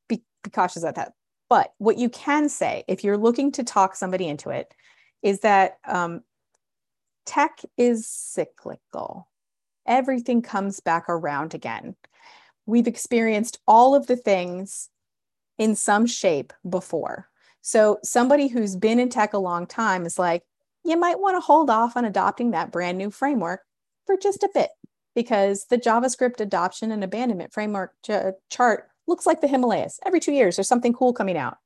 be, 0.08 0.22
be 0.42 0.50
cautious 0.50 0.82
of 0.84 0.94
that. 0.94 1.12
But 1.48 1.72
what 1.78 1.98
you 1.98 2.08
can 2.08 2.48
say, 2.48 2.84
if 2.88 3.04
you're 3.04 3.16
looking 3.16 3.52
to 3.52 3.64
talk 3.64 3.94
somebody 3.94 4.28
into 4.28 4.50
it, 4.50 4.72
is 5.22 5.40
that 5.40 5.78
um, 5.86 6.22
tech 7.24 7.60
is 7.76 8.06
cyclical. 8.06 9.28
Everything 9.86 10.42
comes 10.42 10.80
back 10.80 11.08
around 11.08 11.54
again. 11.54 11.96
We've 12.66 12.86
experienced 12.86 13.60
all 13.66 13.94
of 13.94 14.06
the 14.06 14.16
things 14.16 14.90
in 15.56 15.74
some 15.74 16.06
shape 16.06 16.52
before. 16.68 17.28
So, 17.62 17.98
somebody 18.04 18.48
who's 18.48 18.76
been 18.76 18.98
in 18.98 19.08
tech 19.08 19.32
a 19.32 19.38
long 19.38 19.66
time 19.66 20.06
is 20.06 20.18
like, 20.18 20.42
you 20.84 20.96
might 20.96 21.20
want 21.20 21.36
to 21.36 21.40
hold 21.40 21.70
off 21.70 21.96
on 21.96 22.04
adopting 22.04 22.52
that 22.52 22.70
brand 22.70 22.96
new 22.98 23.10
framework 23.10 23.62
for 24.06 24.16
just 24.16 24.42
a 24.42 24.50
bit 24.54 24.70
because 25.14 25.66
the 25.66 25.78
JavaScript 25.78 26.40
adoption 26.40 26.92
and 26.92 27.02
abandonment 27.02 27.52
framework 27.52 27.92
ch- 28.06 28.34
chart 28.50 28.87
looks 29.08 29.26
like 29.26 29.40
the 29.40 29.48
Himalayas. 29.48 29.98
Every 30.04 30.20
two 30.20 30.32
years, 30.32 30.56
there's 30.56 30.68
something 30.68 30.92
cool 30.92 31.12
coming 31.12 31.36
out, 31.36 31.56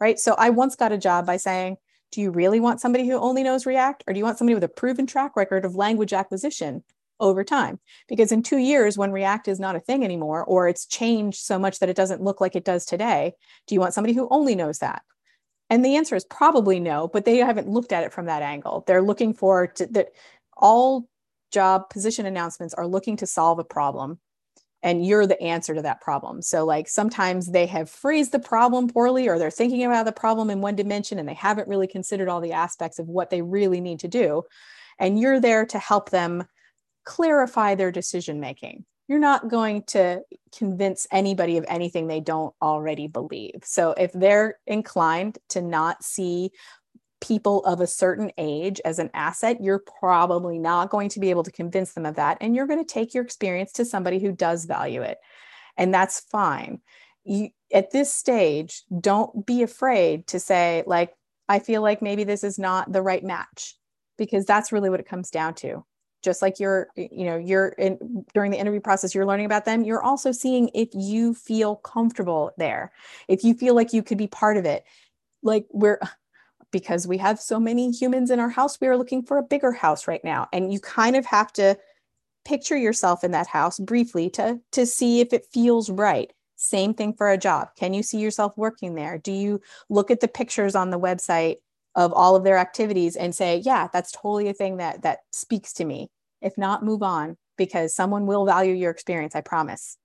right? 0.00 0.18
So 0.18 0.34
I 0.36 0.50
once 0.50 0.76
got 0.76 0.92
a 0.92 0.98
job 0.98 1.26
by 1.26 1.36
saying, 1.36 1.76
do 2.10 2.20
you 2.20 2.30
really 2.30 2.60
want 2.60 2.80
somebody 2.80 3.06
who 3.06 3.16
only 3.18 3.42
knows 3.42 3.66
React 3.66 4.04
or 4.06 4.12
do 4.12 4.18
you 4.18 4.24
want 4.24 4.38
somebody 4.38 4.54
with 4.54 4.64
a 4.64 4.68
proven 4.68 5.06
track 5.06 5.36
record 5.36 5.64
of 5.64 5.74
language 5.74 6.12
acquisition 6.12 6.82
over 7.20 7.44
time? 7.44 7.78
Because 8.08 8.32
in 8.32 8.42
two 8.42 8.58
years, 8.58 8.96
when 8.96 9.12
React 9.12 9.48
is 9.48 9.60
not 9.60 9.76
a 9.76 9.80
thing 9.80 10.04
anymore, 10.04 10.44
or 10.44 10.68
it's 10.68 10.86
changed 10.86 11.38
so 11.38 11.58
much 11.58 11.78
that 11.78 11.88
it 11.88 11.96
doesn't 11.96 12.22
look 12.22 12.40
like 12.40 12.56
it 12.56 12.64
does 12.64 12.84
today, 12.84 13.34
do 13.66 13.74
you 13.74 13.80
want 13.80 13.94
somebody 13.94 14.14
who 14.14 14.28
only 14.30 14.54
knows 14.54 14.78
that? 14.78 15.02
And 15.70 15.84
the 15.84 15.96
answer 15.96 16.16
is 16.16 16.24
probably 16.24 16.80
no, 16.80 17.08
but 17.08 17.26
they 17.26 17.36
haven't 17.38 17.68
looked 17.68 17.92
at 17.92 18.04
it 18.04 18.12
from 18.12 18.26
that 18.26 18.42
angle. 18.42 18.84
They're 18.86 19.02
looking 19.02 19.34
for 19.34 19.72
that 19.78 20.08
all 20.56 21.06
job 21.52 21.90
position 21.90 22.24
announcements 22.24 22.74
are 22.74 22.86
looking 22.86 23.18
to 23.18 23.26
solve 23.26 23.58
a 23.58 23.64
problem 23.64 24.18
and 24.88 25.04
you're 25.04 25.26
the 25.26 25.40
answer 25.42 25.74
to 25.74 25.82
that 25.82 26.00
problem. 26.00 26.40
So, 26.40 26.64
like 26.64 26.88
sometimes 26.88 27.48
they 27.48 27.66
have 27.66 27.90
phrased 27.90 28.32
the 28.32 28.38
problem 28.38 28.88
poorly, 28.88 29.28
or 29.28 29.38
they're 29.38 29.50
thinking 29.50 29.84
about 29.84 30.06
the 30.06 30.12
problem 30.12 30.48
in 30.48 30.62
one 30.62 30.76
dimension 30.76 31.18
and 31.18 31.28
they 31.28 31.34
haven't 31.34 31.68
really 31.68 31.86
considered 31.86 32.30
all 32.30 32.40
the 32.40 32.54
aspects 32.54 32.98
of 32.98 33.06
what 33.06 33.28
they 33.28 33.42
really 33.42 33.82
need 33.82 34.00
to 34.00 34.08
do. 34.08 34.44
And 34.98 35.20
you're 35.20 35.40
there 35.40 35.66
to 35.66 35.78
help 35.78 36.08
them 36.08 36.44
clarify 37.04 37.74
their 37.74 37.92
decision 37.92 38.40
making. 38.40 38.86
You're 39.08 39.18
not 39.18 39.48
going 39.48 39.82
to 39.88 40.22
convince 40.56 41.06
anybody 41.12 41.58
of 41.58 41.66
anything 41.68 42.06
they 42.06 42.20
don't 42.20 42.54
already 42.62 43.08
believe. 43.08 43.60
So, 43.64 43.90
if 43.90 44.10
they're 44.14 44.58
inclined 44.66 45.36
to 45.50 45.60
not 45.60 46.02
see 46.02 46.50
people 47.20 47.64
of 47.64 47.80
a 47.80 47.86
certain 47.86 48.30
age 48.38 48.80
as 48.84 48.98
an 48.98 49.10
asset, 49.14 49.62
you're 49.62 49.82
probably 50.00 50.58
not 50.58 50.90
going 50.90 51.08
to 51.08 51.20
be 51.20 51.30
able 51.30 51.42
to 51.42 51.50
convince 51.50 51.92
them 51.92 52.06
of 52.06 52.16
that. 52.16 52.38
And 52.40 52.54
you're 52.54 52.66
going 52.66 52.84
to 52.84 52.84
take 52.84 53.14
your 53.14 53.24
experience 53.24 53.72
to 53.72 53.84
somebody 53.84 54.18
who 54.18 54.32
does 54.32 54.64
value 54.64 55.02
it. 55.02 55.18
And 55.76 55.92
that's 55.92 56.20
fine. 56.20 56.80
You, 57.24 57.50
at 57.72 57.90
this 57.90 58.12
stage, 58.12 58.82
don't 59.00 59.44
be 59.44 59.62
afraid 59.62 60.26
to 60.28 60.40
say, 60.40 60.84
like, 60.86 61.12
I 61.48 61.58
feel 61.58 61.82
like 61.82 62.02
maybe 62.02 62.24
this 62.24 62.44
is 62.44 62.58
not 62.58 62.92
the 62.92 63.02
right 63.02 63.24
match, 63.24 63.76
because 64.16 64.44
that's 64.44 64.72
really 64.72 64.90
what 64.90 65.00
it 65.00 65.08
comes 65.08 65.30
down 65.30 65.54
to. 65.54 65.84
Just 66.22 66.42
like 66.42 66.58
you're, 66.58 66.88
you 66.96 67.24
know, 67.24 67.36
you're 67.36 67.68
in 67.68 68.24
during 68.34 68.50
the 68.50 68.58
interview 68.58 68.80
process, 68.80 69.14
you're 69.14 69.26
learning 69.26 69.46
about 69.46 69.64
them. 69.64 69.84
You're 69.84 70.02
also 70.02 70.32
seeing 70.32 70.68
if 70.74 70.88
you 70.92 71.32
feel 71.32 71.76
comfortable 71.76 72.50
there, 72.58 72.92
if 73.28 73.44
you 73.44 73.54
feel 73.54 73.74
like 73.74 73.92
you 73.92 74.02
could 74.02 74.18
be 74.18 74.26
part 74.26 74.56
of 74.56 74.64
it. 74.64 74.84
Like 75.42 75.66
we're, 75.70 76.00
because 76.70 77.06
we 77.06 77.18
have 77.18 77.40
so 77.40 77.58
many 77.58 77.90
humans 77.90 78.30
in 78.30 78.40
our 78.40 78.48
house, 78.48 78.80
we 78.80 78.86
are 78.88 78.96
looking 78.96 79.22
for 79.22 79.38
a 79.38 79.42
bigger 79.42 79.72
house 79.72 80.06
right 80.06 80.22
now. 80.24 80.48
And 80.52 80.72
you 80.72 80.80
kind 80.80 81.16
of 81.16 81.26
have 81.26 81.52
to 81.54 81.78
picture 82.44 82.76
yourself 82.76 83.24
in 83.24 83.30
that 83.32 83.46
house 83.46 83.78
briefly 83.78 84.30
to, 84.30 84.60
to 84.72 84.86
see 84.86 85.20
if 85.20 85.32
it 85.32 85.46
feels 85.52 85.90
right. 85.90 86.32
Same 86.56 86.94
thing 86.94 87.12
for 87.12 87.30
a 87.30 87.38
job. 87.38 87.68
Can 87.76 87.94
you 87.94 88.02
see 88.02 88.18
yourself 88.18 88.52
working 88.56 88.94
there? 88.94 89.18
Do 89.18 89.32
you 89.32 89.60
look 89.88 90.10
at 90.10 90.20
the 90.20 90.28
pictures 90.28 90.74
on 90.74 90.90
the 90.90 90.98
website 90.98 91.56
of 91.98 92.12
all 92.12 92.36
of 92.36 92.44
their 92.44 92.58
activities 92.58 93.16
and 93.16 93.34
say, 93.34 93.56
yeah, 93.64 93.88
that's 93.92 94.12
totally 94.12 94.48
a 94.48 94.54
thing 94.54 94.76
that 94.76 95.02
that 95.02 95.18
speaks 95.32 95.72
to 95.74 95.84
me. 95.84 96.08
If 96.40 96.56
not, 96.56 96.84
move 96.84 97.02
on 97.02 97.36
because 97.56 97.94
someone 97.94 98.24
will 98.26 98.46
value 98.46 98.72
your 98.72 98.92
experience, 98.92 99.34
I 99.34 99.40
promise. 99.40 99.98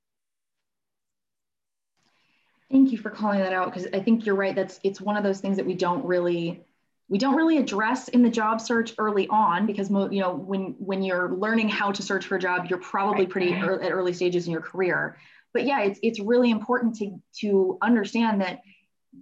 Thank 2.74 2.92
you 2.92 2.98
for 2.98 3.12
calling 3.12 3.38
that 3.38 3.54
out 3.54 3.72
because 3.72 3.88
I 3.94 4.00
think 4.00 4.26
you're 4.26 4.34
right. 4.34 4.56
That's 4.56 4.80
it's 4.84 5.00
one 5.00 5.16
of 5.16 5.24
those 5.24 5.40
things 5.40 5.58
that 5.58 5.66
we 5.68 5.76
don't 5.76 6.04
really 6.04 6.64
we 7.08 7.20
don't 7.20 7.36
really 7.36 7.58
address 7.58 8.08
in 8.08 8.24
the 8.24 8.32
job 8.32 8.60
search 8.60 8.96
early 8.98 9.28
on 9.28 9.68
because 9.68 9.92
you 9.92 10.20
know 10.20 10.34
when 10.34 10.74
when 10.80 11.04
you're 11.04 11.32
learning 11.34 11.70
how 11.70 11.92
to 11.92 12.02
search 12.02 12.26
for 12.26 12.38
a 12.38 12.40
job, 12.40 12.66
you're 12.72 12.80
probably 12.80 13.28
pretty 13.28 13.54
early, 13.54 13.86
at 13.86 13.92
early 13.92 14.12
stages 14.12 14.48
in 14.48 14.52
your 14.52 14.62
career. 14.62 15.20
But 15.54 15.68
yeah, 15.68 15.82
it's 15.82 16.00
it's 16.02 16.20
really 16.20 16.50
important 16.50 16.96
to 16.96 17.22
to 17.42 17.78
understand 17.80 18.42
that 18.42 18.62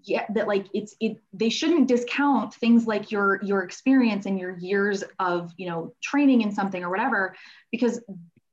yeah 0.05 0.25
that 0.33 0.47
like 0.47 0.67
it's 0.73 0.95
it 1.01 1.17
they 1.33 1.49
shouldn't 1.49 1.89
discount 1.89 2.53
things 2.53 2.87
like 2.87 3.11
your 3.11 3.43
your 3.43 3.63
experience 3.63 4.27
and 4.27 4.39
your 4.39 4.57
years 4.59 5.03
of 5.19 5.51
you 5.57 5.67
know 5.67 5.93
training 6.01 6.39
in 6.39 6.53
something 6.53 6.85
or 6.85 6.89
whatever 6.89 7.35
because 7.69 7.99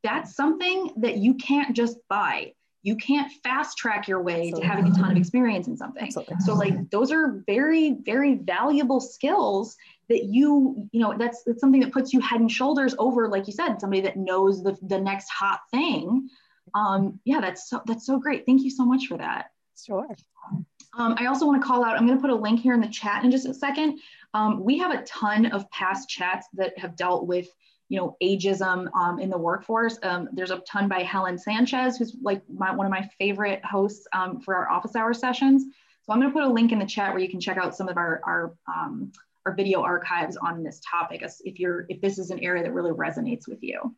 that's 0.03 0.35
something 0.35 0.93
that 0.97 1.19
you 1.19 1.35
can't 1.35 1.77
just 1.77 1.99
buy 2.09 2.53
you 2.83 2.97
can't 2.97 3.31
fast 3.43 3.77
track 3.77 4.07
your 4.07 4.23
way 4.23 4.49
Absolutely. 4.49 4.61
to 4.61 4.67
having 4.67 4.87
a 4.87 4.95
ton 4.95 5.11
of 5.11 5.17
experience 5.17 5.67
in 5.67 5.77
something 5.77 6.05
Absolutely. 6.05 6.37
so 6.41 6.55
like 6.55 6.91
those 6.91 7.11
are 7.13 7.43
very 7.47 7.97
very 8.05 8.35
valuable 8.35 9.01
skills 9.01 9.77
that 10.09 10.25
you 10.25 10.89
you 10.93 11.01
know 11.01 11.15
that's 11.19 11.43
that's 11.45 11.61
something 11.61 11.81
that 11.81 11.93
puts 11.93 12.13
you 12.13 12.21
head 12.21 12.41
and 12.41 12.51
shoulders 12.51 12.95
over 12.99 13.29
like 13.29 13.47
you 13.47 13.53
said 13.53 13.81
somebody 13.81 14.01
that 14.01 14.17
knows 14.17 14.63
the, 14.63 14.77
the 14.83 15.01
next 15.01 15.29
hot 15.29 15.61
thing 15.71 16.29
um 16.75 17.19
yeah 17.25 17.41
that's 17.41 17.69
so 17.69 17.81
that's 17.87 18.07
so 18.07 18.19
great 18.19 18.45
thank 18.47 18.63
you 18.63 18.71
so 18.71 18.85
much 18.85 19.07
for 19.07 19.17
that 19.17 19.47
sure 19.85 20.07
um, 20.97 21.15
I 21.19 21.27
also 21.27 21.47
want 21.47 21.61
to 21.61 21.67
call 21.67 21.85
out, 21.85 21.97
I'm 21.97 22.07
going 22.07 22.19
to 22.19 22.23
put 22.23 22.31
a 22.31 22.35
link 22.35 22.61
here 22.61 22.75
in 22.75 22.81
the 22.81 22.89
chat 22.89 23.23
in 23.23 23.31
just 23.31 23.47
a 23.47 23.55
second. 23.55 24.01
Um, 24.35 24.65
we 24.65 24.79
have 24.79 24.91
a 24.91 25.03
ton 25.05 25.47
of 25.47 25.71
past 25.71 26.09
chats 26.09 26.49
that 26.55 26.77
have 26.79 26.97
dealt 26.97 27.27
with 27.27 27.49
you 27.89 27.97
know, 27.97 28.17
ageism 28.23 28.93
um, 28.95 29.19
in 29.19 29.31
the 29.31 29.39
workforce. 29.39 29.99
Um, 30.03 30.29
there's 30.33 30.51
a 30.51 30.59
ton 30.61 30.89
by 30.89 31.01
Helen 31.03 31.39
Sanchez, 31.39 31.97
who's 31.97 32.17
like 32.21 32.43
my, 32.49 32.75
one 32.75 32.87
of 32.87 32.93
my 32.93 33.09
favorite 33.19 33.65
hosts 33.65 34.07
um, 34.13 34.41
for 34.41 34.55
our 34.55 34.71
office 34.71 34.95
hour 34.95 35.15
sessions. 35.15 35.65
So 36.03 36.13
I'm 36.13 36.21
going 36.21 36.31
to 36.31 36.39
put 36.39 36.47
a 36.47 36.53
link 36.53 36.73
in 36.73 36.79
the 36.79 36.87
chat 36.87 37.13
where 37.13 37.23
you 37.23 37.29
can 37.29 37.41
check 37.41 37.57
out 37.57 37.77
some 37.77 37.89
of 37.89 37.97
our 37.97 38.21
our, 38.25 38.55
um, 38.67 39.13
our 39.47 39.55
video 39.55 39.83
archives 39.83 40.37
on 40.37 40.63
this 40.63 40.81
topic, 40.89 41.23
if 41.45 41.59
you're 41.59 41.87
if 41.89 42.01
this 42.01 42.19
is 42.19 42.31
an 42.31 42.41
area 42.41 42.63
that 42.63 42.73
really 42.73 42.93
resonates 42.93 43.49
with 43.49 43.63
you. 43.63 43.95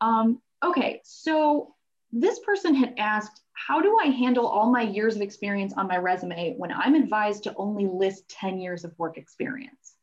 Um, 0.00 0.40
okay, 0.62 1.00
so 1.04 1.74
this 2.12 2.38
person 2.40 2.74
had 2.74 2.94
asked, 2.98 3.42
how 3.52 3.80
do 3.80 3.98
I 4.02 4.06
handle 4.06 4.46
all 4.46 4.70
my 4.70 4.82
years 4.82 5.16
of 5.16 5.22
experience 5.22 5.72
on 5.76 5.88
my 5.88 5.96
resume 5.96 6.54
when 6.56 6.72
I'm 6.72 6.94
advised 6.94 7.44
to 7.44 7.54
only 7.56 7.86
list 7.86 8.28
10 8.28 8.60
years 8.60 8.84
of 8.84 8.92
work 8.98 9.18
experience 9.18 9.94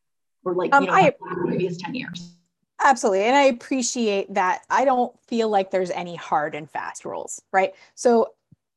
or 0.44 0.54
like, 0.54 0.74
um, 0.74 0.84
you 0.84 0.90
know, 0.90 0.96
I, 0.96 1.14
previous 1.46 1.78
10 1.78 1.96
years? 1.96 2.36
Absolutely. 2.84 3.24
And 3.24 3.36
I 3.36 3.44
appreciate 3.44 4.34
that. 4.34 4.64
I 4.70 4.84
don't 4.86 5.18
feel 5.28 5.50
like 5.50 5.72
there's 5.72 5.92
any 5.92 6.16
hard 6.16 6.54
and 6.54 6.70
fast 6.70 7.06
rules, 7.06 7.42
right? 7.52 7.72
So 7.96 8.30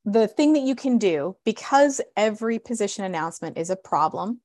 the 0.04 0.28
thing 0.28 0.52
that 0.52 0.62
you 0.62 0.76
can 0.76 0.98
do, 0.98 1.36
because 1.44 2.00
every 2.16 2.58
position 2.58 3.04
announcement 3.04 3.58
is 3.58 3.70
a 3.70 3.76
problem, 3.76 4.40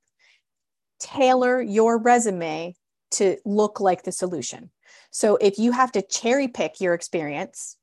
tailor 0.98 1.60
your 1.60 1.98
resume 1.98 2.74
to 3.12 3.36
look 3.44 3.78
like 3.78 4.02
the 4.02 4.12
solution. 4.12 4.70
So 5.10 5.36
if 5.36 5.58
you 5.58 5.72
have 5.72 5.92
to 5.92 6.02
cherry 6.02 6.48
pick 6.48 6.80
your 6.80 6.94
experience, 6.94 7.76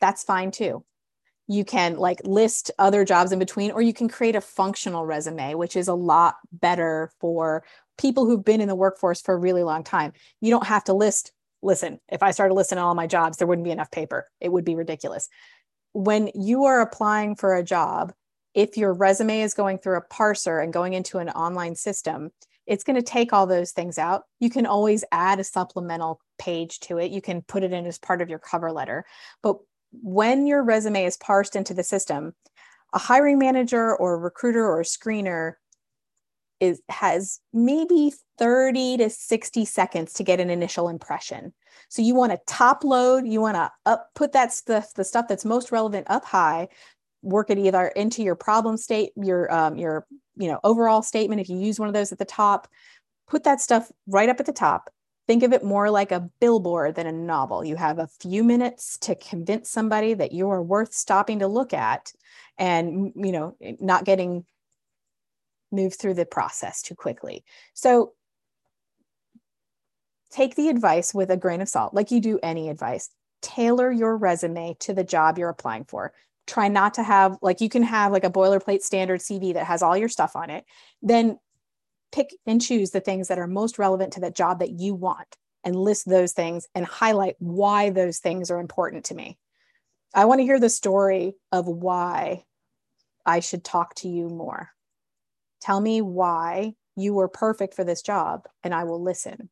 that's 0.00 0.24
fine 0.24 0.50
too. 0.50 0.84
You 1.46 1.64
can 1.64 1.96
like 1.96 2.20
list 2.24 2.72
other 2.78 3.04
jobs 3.04 3.30
in 3.30 3.38
between, 3.38 3.70
or 3.70 3.80
you 3.80 3.92
can 3.92 4.08
create 4.08 4.34
a 4.34 4.40
functional 4.40 5.06
resume, 5.06 5.54
which 5.54 5.76
is 5.76 5.86
a 5.86 5.94
lot 5.94 6.36
better 6.52 7.12
for 7.20 7.62
people 7.98 8.26
who've 8.26 8.44
been 8.44 8.60
in 8.60 8.68
the 8.68 8.74
workforce 8.74 9.20
for 9.20 9.34
a 9.34 9.38
really 9.38 9.62
long 9.62 9.84
time. 9.84 10.12
You 10.40 10.50
don't 10.50 10.66
have 10.66 10.84
to 10.84 10.92
list, 10.92 11.32
listen, 11.62 12.00
if 12.08 12.22
I 12.22 12.30
started 12.30 12.54
listing 12.54 12.78
all 12.78 12.94
my 12.94 13.06
jobs, 13.06 13.38
there 13.38 13.46
wouldn't 13.46 13.64
be 13.64 13.70
enough 13.70 13.90
paper. 13.90 14.28
It 14.40 14.52
would 14.52 14.64
be 14.64 14.74
ridiculous. 14.74 15.28
When 15.92 16.30
you 16.34 16.64
are 16.64 16.80
applying 16.80 17.36
for 17.36 17.54
a 17.54 17.62
job, 17.62 18.12
if 18.54 18.76
your 18.76 18.92
resume 18.92 19.40
is 19.40 19.54
going 19.54 19.78
through 19.78 19.98
a 19.98 20.02
parser 20.02 20.62
and 20.62 20.72
going 20.72 20.94
into 20.94 21.18
an 21.18 21.28
online 21.30 21.74
system, 21.74 22.30
it's 22.66 22.84
going 22.84 22.96
to 22.96 23.02
take 23.02 23.32
all 23.32 23.46
those 23.46 23.72
things 23.72 23.98
out. 23.98 24.24
You 24.40 24.50
can 24.50 24.66
always 24.66 25.04
add 25.12 25.38
a 25.38 25.44
supplemental 25.44 26.20
page 26.38 26.80
to 26.80 26.98
it. 26.98 27.12
You 27.12 27.22
can 27.22 27.42
put 27.42 27.62
it 27.62 27.72
in 27.72 27.86
as 27.86 27.98
part 27.98 28.20
of 28.20 28.28
your 28.28 28.38
cover 28.38 28.72
letter. 28.72 29.04
But 29.42 29.58
when 29.92 30.46
your 30.46 30.62
resume 30.62 31.04
is 31.04 31.16
parsed 31.16 31.54
into 31.54 31.74
the 31.74 31.84
system, 31.84 32.34
a 32.92 32.98
hiring 32.98 33.38
manager 33.38 33.94
or 33.94 34.14
a 34.14 34.18
recruiter 34.18 34.66
or 34.66 34.80
a 34.80 34.84
screener 34.84 35.54
is 36.60 36.80
has 36.88 37.40
maybe 37.52 38.12
30 38.38 38.98
to 38.98 39.10
60 39.10 39.64
seconds 39.64 40.12
to 40.14 40.24
get 40.24 40.40
an 40.40 40.50
initial 40.50 40.88
impression. 40.88 41.52
So 41.88 42.02
you 42.02 42.14
want 42.14 42.32
to 42.32 42.40
top 42.46 42.84
load, 42.84 43.26
you 43.26 43.40
want 43.40 43.56
to 43.56 43.70
up 43.84 44.10
put 44.14 44.32
that 44.32 44.52
stuff, 44.52 44.94
the 44.94 45.04
stuff 45.04 45.28
that's 45.28 45.44
most 45.44 45.72
relevant 45.72 46.06
up 46.08 46.24
high, 46.24 46.68
work 47.22 47.50
it 47.50 47.58
either 47.58 47.88
into 47.88 48.22
your 48.22 48.34
problem 48.34 48.76
state, 48.76 49.12
your 49.16 49.52
um, 49.52 49.76
your 49.76 50.06
you 50.36 50.48
know 50.48 50.60
overall 50.64 51.02
statement 51.02 51.40
if 51.40 51.48
you 51.48 51.58
use 51.58 51.78
one 51.78 51.88
of 51.88 51.94
those 51.94 52.12
at 52.12 52.18
the 52.18 52.24
top, 52.24 52.68
put 53.28 53.44
that 53.44 53.60
stuff 53.60 53.90
right 54.06 54.28
up 54.28 54.40
at 54.40 54.46
the 54.46 54.52
top 54.52 54.90
think 55.26 55.42
of 55.42 55.52
it 55.52 55.64
more 55.64 55.90
like 55.90 56.12
a 56.12 56.28
billboard 56.40 56.94
than 56.94 57.06
a 57.06 57.12
novel. 57.12 57.64
You 57.64 57.76
have 57.76 57.98
a 57.98 58.08
few 58.20 58.44
minutes 58.44 58.96
to 58.98 59.14
convince 59.14 59.70
somebody 59.70 60.14
that 60.14 60.32
you 60.32 60.50
are 60.50 60.62
worth 60.62 60.92
stopping 60.92 61.40
to 61.40 61.48
look 61.48 61.74
at 61.74 62.12
and, 62.58 63.12
you 63.16 63.32
know, 63.32 63.56
not 63.80 64.04
getting 64.04 64.44
moved 65.72 65.98
through 65.98 66.14
the 66.14 66.26
process 66.26 66.82
too 66.82 66.94
quickly. 66.94 67.44
So 67.74 68.12
take 70.30 70.54
the 70.54 70.68
advice 70.68 71.14
with 71.14 71.30
a 71.30 71.36
grain 71.36 71.60
of 71.60 71.68
salt, 71.68 71.94
like 71.94 72.10
you 72.10 72.20
do 72.20 72.38
any 72.42 72.68
advice. 72.68 73.10
Tailor 73.42 73.92
your 73.92 74.16
resume 74.16 74.76
to 74.80 74.92
the 74.92 75.04
job 75.04 75.38
you're 75.38 75.48
applying 75.48 75.84
for. 75.84 76.12
Try 76.46 76.68
not 76.68 76.94
to 76.94 77.02
have, 77.02 77.38
like, 77.42 77.60
you 77.60 77.68
can 77.68 77.82
have 77.82 78.12
like 78.12 78.24
a 78.24 78.30
boilerplate 78.30 78.82
standard 78.82 79.20
CV 79.20 79.54
that 79.54 79.66
has 79.66 79.82
all 79.82 79.96
your 79.96 80.08
stuff 80.08 80.36
on 80.36 80.50
it. 80.50 80.64
Then 81.02 81.38
pick 82.12 82.34
and 82.46 82.62
choose 82.62 82.90
the 82.90 83.00
things 83.00 83.28
that 83.28 83.38
are 83.38 83.46
most 83.46 83.78
relevant 83.78 84.14
to 84.14 84.20
that 84.20 84.36
job 84.36 84.60
that 84.60 84.70
you 84.70 84.94
want 84.94 85.36
and 85.64 85.74
list 85.74 86.08
those 86.08 86.32
things 86.32 86.68
and 86.74 86.86
highlight 86.86 87.34
why 87.38 87.90
those 87.90 88.18
things 88.18 88.50
are 88.50 88.60
important 88.60 89.06
to 89.06 89.14
me. 89.14 89.38
I 90.14 90.24
want 90.26 90.38
to 90.38 90.44
hear 90.44 90.60
the 90.60 90.70
story 90.70 91.34
of 91.50 91.66
why 91.66 92.44
I 93.26 93.40
should 93.40 93.64
talk 93.64 93.94
to 93.96 94.08
you 94.08 94.28
more. 94.28 94.70
Tell 95.66 95.80
me 95.80 96.00
why 96.00 96.74
you 96.94 97.12
were 97.12 97.26
perfect 97.26 97.74
for 97.74 97.82
this 97.82 98.00
job 98.00 98.44
and 98.62 98.72
I 98.72 98.84
will 98.84 99.02
listen. 99.02 99.50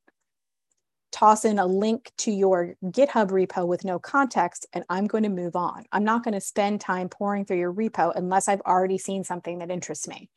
Toss 1.10 1.44
in 1.44 1.58
a 1.58 1.66
link 1.66 2.12
to 2.18 2.30
your 2.30 2.76
GitHub 2.84 3.30
repo 3.30 3.66
with 3.66 3.84
no 3.84 3.98
context, 3.98 4.64
and 4.72 4.84
I'm 4.88 5.08
going 5.08 5.24
to 5.24 5.28
move 5.28 5.56
on. 5.56 5.86
I'm 5.90 6.04
not 6.04 6.22
going 6.22 6.34
to 6.34 6.40
spend 6.40 6.80
time 6.80 7.08
pouring 7.08 7.44
through 7.44 7.58
your 7.58 7.74
repo 7.74 8.12
unless 8.14 8.46
I've 8.46 8.60
already 8.60 8.96
seen 8.96 9.24
something 9.24 9.58
that 9.58 9.72
interests 9.72 10.06
me. 10.06 10.30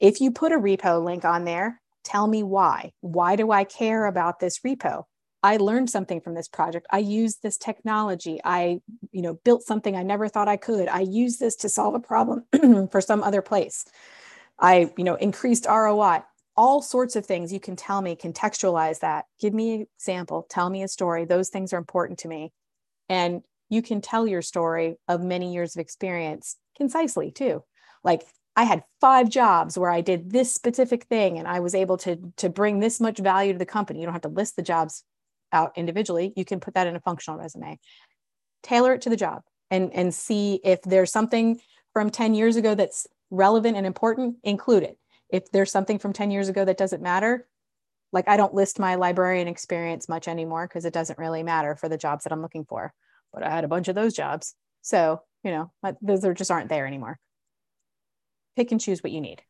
If 0.00 0.20
you 0.20 0.32
put 0.32 0.50
a 0.50 0.58
repo 0.58 1.04
link 1.04 1.24
on 1.24 1.44
there, 1.44 1.80
tell 2.02 2.26
me 2.26 2.42
why. 2.42 2.90
Why 3.00 3.36
do 3.36 3.52
I 3.52 3.62
care 3.62 4.06
about 4.06 4.40
this 4.40 4.58
repo? 4.66 5.04
I 5.44 5.58
learned 5.58 5.88
something 5.88 6.20
from 6.20 6.34
this 6.34 6.48
project. 6.48 6.88
I 6.90 6.98
used 6.98 7.44
this 7.44 7.58
technology. 7.58 8.40
I, 8.44 8.80
you 9.12 9.22
know, 9.22 9.34
built 9.44 9.62
something 9.62 9.94
I 9.94 10.02
never 10.02 10.26
thought 10.26 10.48
I 10.48 10.56
could. 10.56 10.88
I 10.88 11.00
used 11.00 11.38
this 11.38 11.54
to 11.56 11.68
solve 11.68 11.94
a 11.94 12.00
problem 12.00 12.44
for 12.90 13.00
some 13.00 13.22
other 13.22 13.42
place. 13.42 13.84
I, 14.62 14.92
you 14.96 15.04
know, 15.04 15.16
increased 15.16 15.66
ROI. 15.68 16.22
All 16.56 16.80
sorts 16.80 17.16
of 17.16 17.26
things 17.26 17.52
you 17.52 17.60
can 17.60 17.76
tell 17.76 18.00
me, 18.00 18.14
contextualize 18.14 19.00
that. 19.00 19.24
Give 19.40 19.52
me 19.52 19.74
an 19.74 19.86
example, 19.98 20.46
tell 20.48 20.70
me 20.70 20.82
a 20.82 20.88
story. 20.88 21.24
Those 21.24 21.48
things 21.48 21.72
are 21.72 21.78
important 21.78 22.20
to 22.20 22.28
me. 22.28 22.52
And 23.08 23.42
you 23.68 23.82
can 23.82 24.00
tell 24.00 24.26
your 24.26 24.42
story 24.42 24.96
of 25.08 25.22
many 25.22 25.52
years 25.52 25.74
of 25.74 25.80
experience 25.80 26.56
concisely 26.76 27.32
too. 27.32 27.64
Like 28.04 28.22
I 28.54 28.64
had 28.64 28.84
five 29.00 29.28
jobs 29.28 29.76
where 29.76 29.90
I 29.90 30.02
did 30.02 30.30
this 30.30 30.54
specific 30.54 31.04
thing 31.04 31.38
and 31.38 31.48
I 31.48 31.60
was 31.60 31.74
able 31.74 31.96
to, 31.98 32.18
to 32.36 32.48
bring 32.48 32.78
this 32.80 33.00
much 33.00 33.18
value 33.18 33.54
to 33.54 33.58
the 33.58 33.66
company. 33.66 34.00
You 34.00 34.06
don't 34.06 34.12
have 34.12 34.22
to 34.22 34.28
list 34.28 34.56
the 34.56 34.62
jobs 34.62 35.04
out 35.52 35.72
individually. 35.76 36.32
You 36.36 36.44
can 36.44 36.60
put 36.60 36.74
that 36.74 36.86
in 36.86 36.96
a 36.96 37.00
functional 37.00 37.40
resume. 37.40 37.78
Tailor 38.62 38.94
it 38.94 39.02
to 39.02 39.10
the 39.10 39.16
job 39.16 39.42
and, 39.70 39.92
and 39.92 40.14
see 40.14 40.60
if 40.62 40.82
there's 40.82 41.10
something 41.10 41.60
from 41.92 42.10
10 42.10 42.34
years 42.34 42.56
ago 42.56 42.74
that's 42.74 43.06
relevant 43.32 43.76
and 43.76 43.84
important, 43.86 44.36
include 44.44 44.84
it. 44.84 44.98
If 45.28 45.50
there's 45.50 45.72
something 45.72 45.98
from 45.98 46.12
10 46.12 46.30
years 46.30 46.48
ago 46.48 46.64
that 46.64 46.78
doesn't 46.78 47.02
matter, 47.02 47.48
like 48.12 48.28
I 48.28 48.36
don't 48.36 48.54
list 48.54 48.78
my 48.78 48.94
librarian 48.94 49.48
experience 49.48 50.08
much 50.08 50.28
anymore 50.28 50.68
because 50.68 50.84
it 50.84 50.92
doesn't 50.92 51.18
really 51.18 51.42
matter 51.42 51.74
for 51.74 51.88
the 51.88 51.98
jobs 51.98 52.22
that 52.24 52.32
I'm 52.32 52.42
looking 52.42 52.64
for. 52.64 52.92
But 53.32 53.42
I 53.42 53.50
had 53.50 53.64
a 53.64 53.68
bunch 53.68 53.88
of 53.88 53.96
those 53.96 54.14
jobs. 54.14 54.54
So, 54.82 55.22
you 55.42 55.50
know, 55.50 55.72
those 56.00 56.24
are 56.24 56.34
just 56.34 56.50
aren't 56.50 56.68
there 56.68 56.86
anymore 56.86 57.18
pick 58.56 58.72
and 58.72 58.80
choose 58.80 59.02
what 59.02 59.12
you 59.12 59.20
need. 59.20 59.42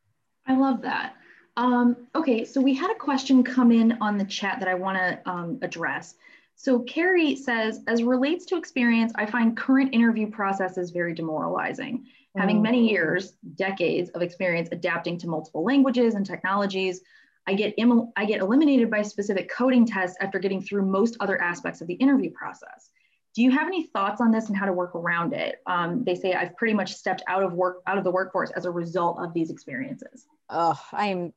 I 0.46 0.56
love 0.56 0.82
that. 0.82 1.14
Um, 1.56 2.08
okay, 2.14 2.44
so 2.44 2.60
we 2.60 2.74
had 2.74 2.90
a 2.90 2.98
question 2.98 3.42
come 3.42 3.72
in 3.72 3.98
on 4.00 4.16
the 4.16 4.24
chat 4.24 4.58
that 4.60 4.68
I 4.68 4.74
want 4.74 4.98
to 4.98 5.30
um, 5.30 5.58
address. 5.62 6.14
So 6.54 6.80
Carrie 6.80 7.36
says, 7.36 7.80
as 7.86 8.02
relates 8.02 8.46
to 8.46 8.56
experience, 8.56 9.12
I 9.16 9.26
find 9.26 9.56
current 9.56 9.94
interview 9.94 10.30
processes 10.30 10.90
very 10.90 11.14
demoralizing. 11.14 12.06
Mm. 12.36 12.40
Having 12.40 12.62
many 12.62 12.90
years, 12.90 13.34
decades 13.54 14.10
of 14.10 14.22
experience 14.22 14.68
adapting 14.72 15.18
to 15.18 15.28
multiple 15.28 15.64
languages 15.64 16.14
and 16.14 16.24
technologies, 16.24 17.00
I 17.46 17.54
get 17.54 17.74
I 18.16 18.24
get 18.24 18.40
eliminated 18.40 18.90
by 18.90 19.02
specific 19.02 19.50
coding 19.50 19.84
tests 19.84 20.16
after 20.20 20.38
getting 20.38 20.62
through 20.62 20.86
most 20.86 21.16
other 21.20 21.40
aspects 21.40 21.80
of 21.80 21.88
the 21.88 21.94
interview 21.94 22.30
process. 22.30 22.90
Do 23.34 23.42
you 23.42 23.50
have 23.50 23.66
any 23.66 23.84
thoughts 23.84 24.20
on 24.20 24.30
this 24.30 24.48
and 24.48 24.56
how 24.56 24.66
to 24.66 24.72
work 24.72 24.94
around 24.94 25.32
it? 25.32 25.56
Um, 25.66 26.04
they 26.04 26.14
say 26.14 26.34
I've 26.34 26.56
pretty 26.56 26.74
much 26.74 26.92
stepped 26.92 27.22
out 27.26 27.42
of 27.42 27.54
work 27.54 27.82
out 27.86 27.98
of 27.98 28.04
the 28.04 28.10
workforce 28.10 28.50
as 28.50 28.64
a 28.64 28.70
result 28.70 29.18
of 29.18 29.32
these 29.32 29.50
experiences. 29.50 30.26
Oh, 30.48 30.78
I'm 30.92 31.32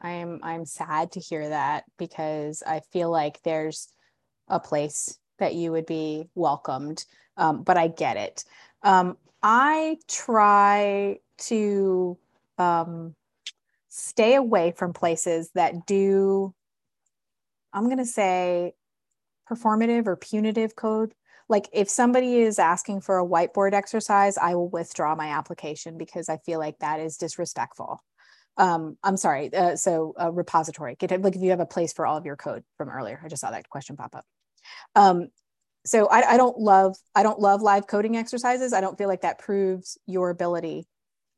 I'm 0.00 0.40
I'm 0.42 0.66
sad 0.66 1.12
to 1.12 1.20
hear 1.20 1.48
that 1.48 1.84
because 1.98 2.62
I 2.64 2.80
feel 2.92 3.10
like 3.10 3.42
there's 3.42 3.88
a 4.48 4.60
place 4.60 5.18
that 5.38 5.54
you 5.54 5.72
would 5.72 5.86
be 5.86 6.28
welcomed, 6.34 7.04
um, 7.36 7.62
but 7.62 7.76
I 7.76 7.88
get 7.88 8.16
it. 8.16 8.44
Um, 8.82 9.16
I 9.46 9.98
try 10.08 11.18
to 11.36 12.18
um, 12.56 13.14
stay 13.90 14.36
away 14.36 14.72
from 14.74 14.94
places 14.94 15.50
that 15.54 15.84
do. 15.86 16.54
I'm 17.70 17.84
going 17.84 17.98
to 17.98 18.06
say 18.06 18.72
performative 19.50 20.06
or 20.06 20.16
punitive 20.16 20.74
code. 20.76 21.12
Like 21.50 21.68
if 21.74 21.90
somebody 21.90 22.38
is 22.38 22.58
asking 22.58 23.02
for 23.02 23.18
a 23.18 23.26
whiteboard 23.26 23.74
exercise, 23.74 24.38
I 24.38 24.54
will 24.54 24.70
withdraw 24.70 25.14
my 25.14 25.26
application 25.26 25.98
because 25.98 26.30
I 26.30 26.38
feel 26.38 26.58
like 26.58 26.78
that 26.78 27.00
is 27.00 27.18
disrespectful. 27.18 28.02
Um, 28.56 28.96
I'm 29.04 29.18
sorry. 29.18 29.52
Uh, 29.52 29.76
so 29.76 30.14
a 30.16 30.32
repository, 30.32 30.96
like 31.02 31.36
if 31.36 31.42
you 31.42 31.50
have 31.50 31.60
a 31.60 31.66
place 31.66 31.92
for 31.92 32.06
all 32.06 32.16
of 32.16 32.24
your 32.24 32.36
code 32.36 32.64
from 32.78 32.88
earlier, 32.88 33.20
I 33.22 33.28
just 33.28 33.42
saw 33.42 33.50
that 33.50 33.68
question 33.68 33.96
pop 33.96 34.14
up. 34.14 34.24
Um, 34.94 35.28
so 35.84 36.06
I, 36.06 36.34
I 36.34 36.36
don't 36.36 36.58
love 36.58 36.96
I 37.14 37.22
don't 37.22 37.38
love 37.38 37.62
live 37.62 37.86
coding 37.86 38.16
exercises. 38.16 38.72
I 38.72 38.80
don't 38.80 38.98
feel 38.98 39.08
like 39.08 39.22
that 39.22 39.38
proves 39.38 39.98
your 40.06 40.30
ability 40.30 40.86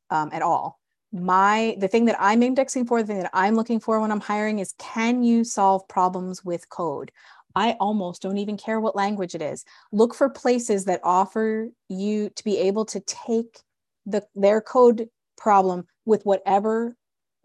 um, 0.09 0.29
at 0.31 0.41
all 0.41 0.79
my 1.13 1.73
the 1.79 1.87
thing 1.87 2.03
that 2.03 2.17
i'm 2.19 2.43
indexing 2.43 2.85
for 2.85 3.01
the 3.01 3.07
thing 3.07 3.19
that 3.19 3.29
i'm 3.33 3.55
looking 3.55 3.79
for 3.79 4.01
when 4.01 4.11
i'm 4.11 4.19
hiring 4.19 4.59
is 4.59 4.73
can 4.77 5.23
you 5.23 5.41
solve 5.41 5.87
problems 5.87 6.43
with 6.43 6.67
code 6.67 7.13
I 7.57 7.71
almost 7.79 8.21
don't 8.21 8.37
even 8.37 8.55
care 8.55 8.79
what 8.79 8.95
language 8.95 9.33
it 9.33 9.41
is. 9.41 9.65
Look 9.91 10.13
for 10.13 10.29
places 10.29 10.85
that 10.85 11.01
offer 11.03 11.69
you 11.89 12.29
to 12.29 12.43
be 12.43 12.59
able 12.59 12.85
to 12.85 12.99
take 12.99 13.63
the 14.05 14.23
their 14.35 14.61
code 14.61 15.09
problem 15.37 15.87
with 16.05 16.23
whatever 16.23 16.95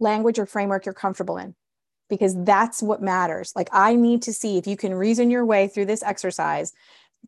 language 0.00 0.38
or 0.38 0.44
framework 0.44 0.84
you're 0.84 0.92
comfortable 0.92 1.38
in 1.38 1.54
because 2.08 2.34
that's 2.44 2.82
what 2.82 3.02
matters. 3.02 3.52
Like 3.56 3.68
I 3.72 3.94
need 3.94 4.22
to 4.22 4.32
see 4.32 4.58
if 4.58 4.66
you 4.66 4.76
can 4.76 4.94
reason 4.94 5.30
your 5.30 5.46
way 5.46 5.68
through 5.68 5.86
this 5.86 6.02
exercise, 6.02 6.72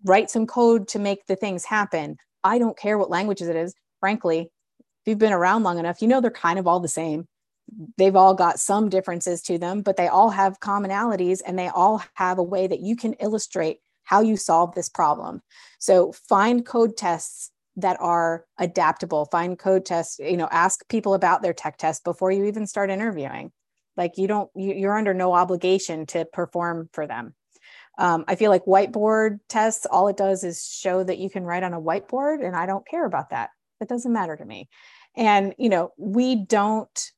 write 0.05 0.31
some 0.31 0.47
code 0.47 0.89
to 0.89 0.99
make 0.99 1.27
the 1.27 1.37
things 1.37 1.65
happen. 1.65 2.17
I 2.43 2.59
don't 2.59 2.77
care 2.77 2.99
what 2.99 3.11
languages 3.11 3.49
it 3.49 3.57
is. 3.57 3.75
Frankly, 4.01 4.51
if 4.79 5.07
you've 5.07 5.19
been 5.19 5.33
around 5.33 5.63
long 5.63 5.79
enough, 5.79 6.03
you 6.03 6.09
know 6.09 6.21
they're 6.21 6.31
kind 6.31 6.59
of 6.59 6.67
all 6.67 6.81
the 6.81 6.89
same 6.89 7.27
they've 7.97 8.17
all 8.17 8.35
got 8.35 8.61
some 8.61 8.89
differences 8.89 9.43
to 9.43 9.59
them, 9.59 9.83
but 9.83 9.97
they 9.97 10.09
all 10.09 10.31
have 10.31 10.61
commonalities 10.61 11.41
and 11.45 11.59
they 11.59 11.69
all 11.69 12.03
have 12.15 12.39
a 12.39 12.43
way 12.43 12.67
that 12.67 12.81
you 12.81 12.97
can 12.97 13.15
illustrate 13.15 13.79
how 14.05 14.21
you 14.21 14.37
solve 14.37 14.75
this 14.75 14.89
problem. 14.89 15.41
So 15.79 16.13
find 16.29 16.65
code 16.65 16.97
tests 16.97 17.51
that 17.77 17.97
are 18.01 18.45
adaptable, 18.59 19.25
find 19.27 19.59
code 19.59 19.85
tests, 19.85 20.19
you 20.19 20.37
know, 20.37 20.49
ask 20.51 20.87
people 20.89 21.15
about 21.15 21.43
their 21.43 21.53
tech 21.55 21.79
test 21.79 22.05
before 22.05 22.31
you 22.31 22.45
even 22.45 22.67
start 22.67 22.91
interviewing. 22.91 23.51
Like 23.97 24.19
you 24.19 24.27
don't, 24.27 24.51
you, 24.55 24.89
are 24.89 24.97
under 24.97 25.15
no 25.15 25.33
obligation 25.33 26.07
to 26.07 26.25
perform 26.25 26.89
for 26.93 27.07
them. 27.07 27.35
Um, 27.97 28.25
I 28.27 28.35
feel 28.35 28.51
like 28.51 28.65
whiteboard 28.65 29.39
tests, 29.49 29.87
all 29.87 30.09
it 30.09 30.17
does 30.17 30.43
is 30.43 30.67
show 30.67 31.05
that 31.05 31.19
you 31.19 31.31
can 31.31 31.45
write 31.45 31.63
on 31.63 31.75
a 31.75 31.81
whiteboard, 31.81 32.45
and 32.45 32.57
I 32.57 32.67
don't 32.67 32.87
care 32.87 33.05
about 33.05 33.31
that. 33.31 33.51
It 33.81 33.89
doesn't 33.89 34.13
matter 34.13 34.37
to 34.37 34.45
me. 34.45 34.69
And, 35.17 35.55
you 35.59 35.69
know, 35.69 35.93
we 35.97 36.35
don't 36.35 37.13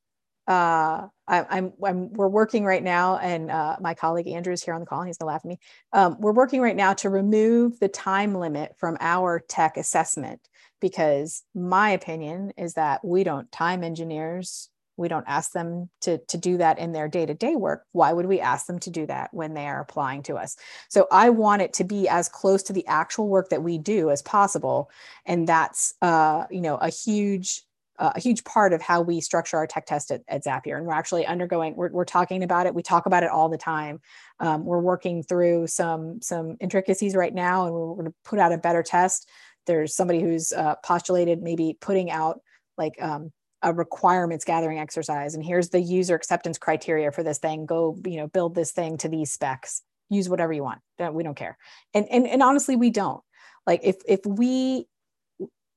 uh, 0.46 1.08
I, 1.26 1.44
I'm, 1.50 1.72
I'm, 1.84 2.12
we're 2.12 2.28
working 2.28 2.64
right 2.64 2.82
now, 2.82 3.18
and 3.18 3.50
uh, 3.50 3.76
my 3.80 3.94
colleague 3.94 4.28
Andrew 4.28 4.52
is 4.52 4.62
here 4.62 4.74
on 4.74 4.80
the 4.80 4.86
call. 4.86 5.00
And 5.00 5.08
he's 5.08 5.18
gonna 5.18 5.32
laugh 5.32 5.40
at 5.44 5.48
me. 5.48 5.58
Um, 5.92 6.16
we're 6.20 6.32
working 6.32 6.60
right 6.60 6.76
now 6.76 6.94
to 6.94 7.10
remove 7.10 7.80
the 7.80 7.88
time 7.88 8.34
limit 8.34 8.76
from 8.78 8.96
our 9.00 9.40
tech 9.40 9.76
assessment 9.76 10.40
because 10.80 11.42
my 11.54 11.90
opinion 11.90 12.52
is 12.56 12.74
that 12.74 13.04
we 13.04 13.24
don't 13.24 13.50
time 13.50 13.82
engineers. 13.82 14.68
We 14.96 15.08
don't 15.08 15.24
ask 15.28 15.52
them 15.52 15.90
to, 16.02 16.18
to 16.18 16.38
do 16.38 16.58
that 16.58 16.78
in 16.78 16.92
their 16.92 17.08
day 17.08 17.26
to 17.26 17.34
day 17.34 17.56
work. 17.56 17.84
Why 17.92 18.12
would 18.12 18.26
we 18.26 18.40
ask 18.40 18.66
them 18.66 18.78
to 18.80 18.90
do 18.90 19.06
that 19.06 19.32
when 19.32 19.54
they 19.54 19.66
are 19.66 19.80
applying 19.80 20.22
to 20.24 20.36
us? 20.36 20.56
So 20.88 21.06
I 21.10 21.30
want 21.30 21.62
it 21.62 21.72
to 21.74 21.84
be 21.84 22.08
as 22.08 22.28
close 22.28 22.62
to 22.64 22.72
the 22.72 22.86
actual 22.86 23.28
work 23.28 23.50
that 23.50 23.62
we 23.62 23.78
do 23.78 24.10
as 24.10 24.22
possible. 24.22 24.90
And 25.24 25.46
that's, 25.46 25.94
uh, 26.02 26.44
you 26.50 26.60
know, 26.60 26.76
a 26.76 26.88
huge 26.88 27.62
uh, 27.98 28.12
a 28.14 28.20
huge 28.20 28.44
part 28.44 28.72
of 28.72 28.82
how 28.82 29.00
we 29.00 29.20
structure 29.20 29.56
our 29.56 29.66
tech 29.66 29.86
test 29.86 30.10
at, 30.10 30.22
at 30.28 30.44
Zapier. 30.44 30.76
And 30.76 30.86
we're 30.86 30.92
actually 30.92 31.24
undergoing, 31.24 31.74
we're, 31.76 31.90
we're 31.90 32.04
talking 32.04 32.42
about 32.42 32.66
it. 32.66 32.74
We 32.74 32.82
talk 32.82 33.06
about 33.06 33.22
it 33.22 33.30
all 33.30 33.48
the 33.48 33.56
time. 33.56 34.00
Um, 34.38 34.64
we're 34.64 34.80
working 34.80 35.22
through 35.22 35.68
some, 35.68 36.20
some 36.20 36.56
intricacies 36.60 37.16
right 37.16 37.34
now, 37.34 37.64
and 37.64 37.74
we're 37.74 37.94
going 37.94 38.06
to 38.06 38.14
put 38.24 38.38
out 38.38 38.52
a 38.52 38.58
better 38.58 38.82
test. 38.82 39.28
There's 39.66 39.94
somebody 39.94 40.20
who's 40.20 40.52
uh, 40.52 40.76
postulated 40.84 41.42
maybe 41.42 41.76
putting 41.80 42.10
out 42.10 42.40
like 42.76 43.00
um, 43.00 43.32
a 43.62 43.72
requirements 43.72 44.44
gathering 44.44 44.78
exercise. 44.78 45.34
And 45.34 45.44
here's 45.44 45.70
the 45.70 45.80
user 45.80 46.14
acceptance 46.14 46.58
criteria 46.58 47.10
for 47.10 47.22
this 47.22 47.38
thing. 47.38 47.66
Go, 47.66 47.98
you 48.04 48.16
know, 48.16 48.28
build 48.28 48.54
this 48.54 48.72
thing 48.72 48.98
to 48.98 49.08
these 49.08 49.32
specs. 49.32 49.82
Use 50.08 50.28
whatever 50.28 50.52
you 50.52 50.62
want. 50.62 50.80
We 51.12 51.22
don't 51.22 51.34
care. 51.34 51.58
And, 51.94 52.06
and, 52.10 52.26
and 52.26 52.42
honestly, 52.42 52.76
we 52.76 52.90
don't. 52.90 53.22
Like 53.66 53.80
if, 53.82 53.96
if 54.06 54.24
we 54.24 54.86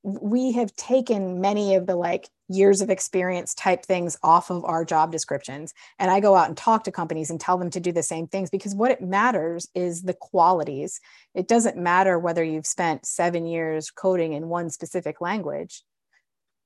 we 0.02 0.52
have 0.52 0.74
taken 0.76 1.40
many 1.40 1.74
of 1.74 1.86
the 1.86 1.96
like 1.96 2.28
years 2.48 2.80
of 2.80 2.88
experience 2.88 3.54
type 3.54 3.84
things 3.84 4.16
off 4.22 4.50
of 4.50 4.64
our 4.64 4.84
job 4.84 5.12
descriptions 5.12 5.74
and 5.98 6.10
i 6.10 6.18
go 6.20 6.34
out 6.34 6.48
and 6.48 6.56
talk 6.56 6.84
to 6.84 6.90
companies 6.90 7.30
and 7.30 7.38
tell 7.40 7.58
them 7.58 7.70
to 7.70 7.80
do 7.80 7.92
the 7.92 8.02
same 8.02 8.26
things 8.26 8.48
because 8.50 8.74
what 8.74 8.90
it 8.90 9.02
matters 9.02 9.68
is 9.74 10.02
the 10.02 10.14
qualities 10.14 11.00
it 11.34 11.46
doesn't 11.46 11.76
matter 11.76 12.18
whether 12.18 12.42
you've 12.42 12.66
spent 12.66 13.04
7 13.04 13.44
years 13.44 13.90
coding 13.90 14.32
in 14.32 14.48
one 14.48 14.70
specific 14.70 15.20
language 15.20 15.82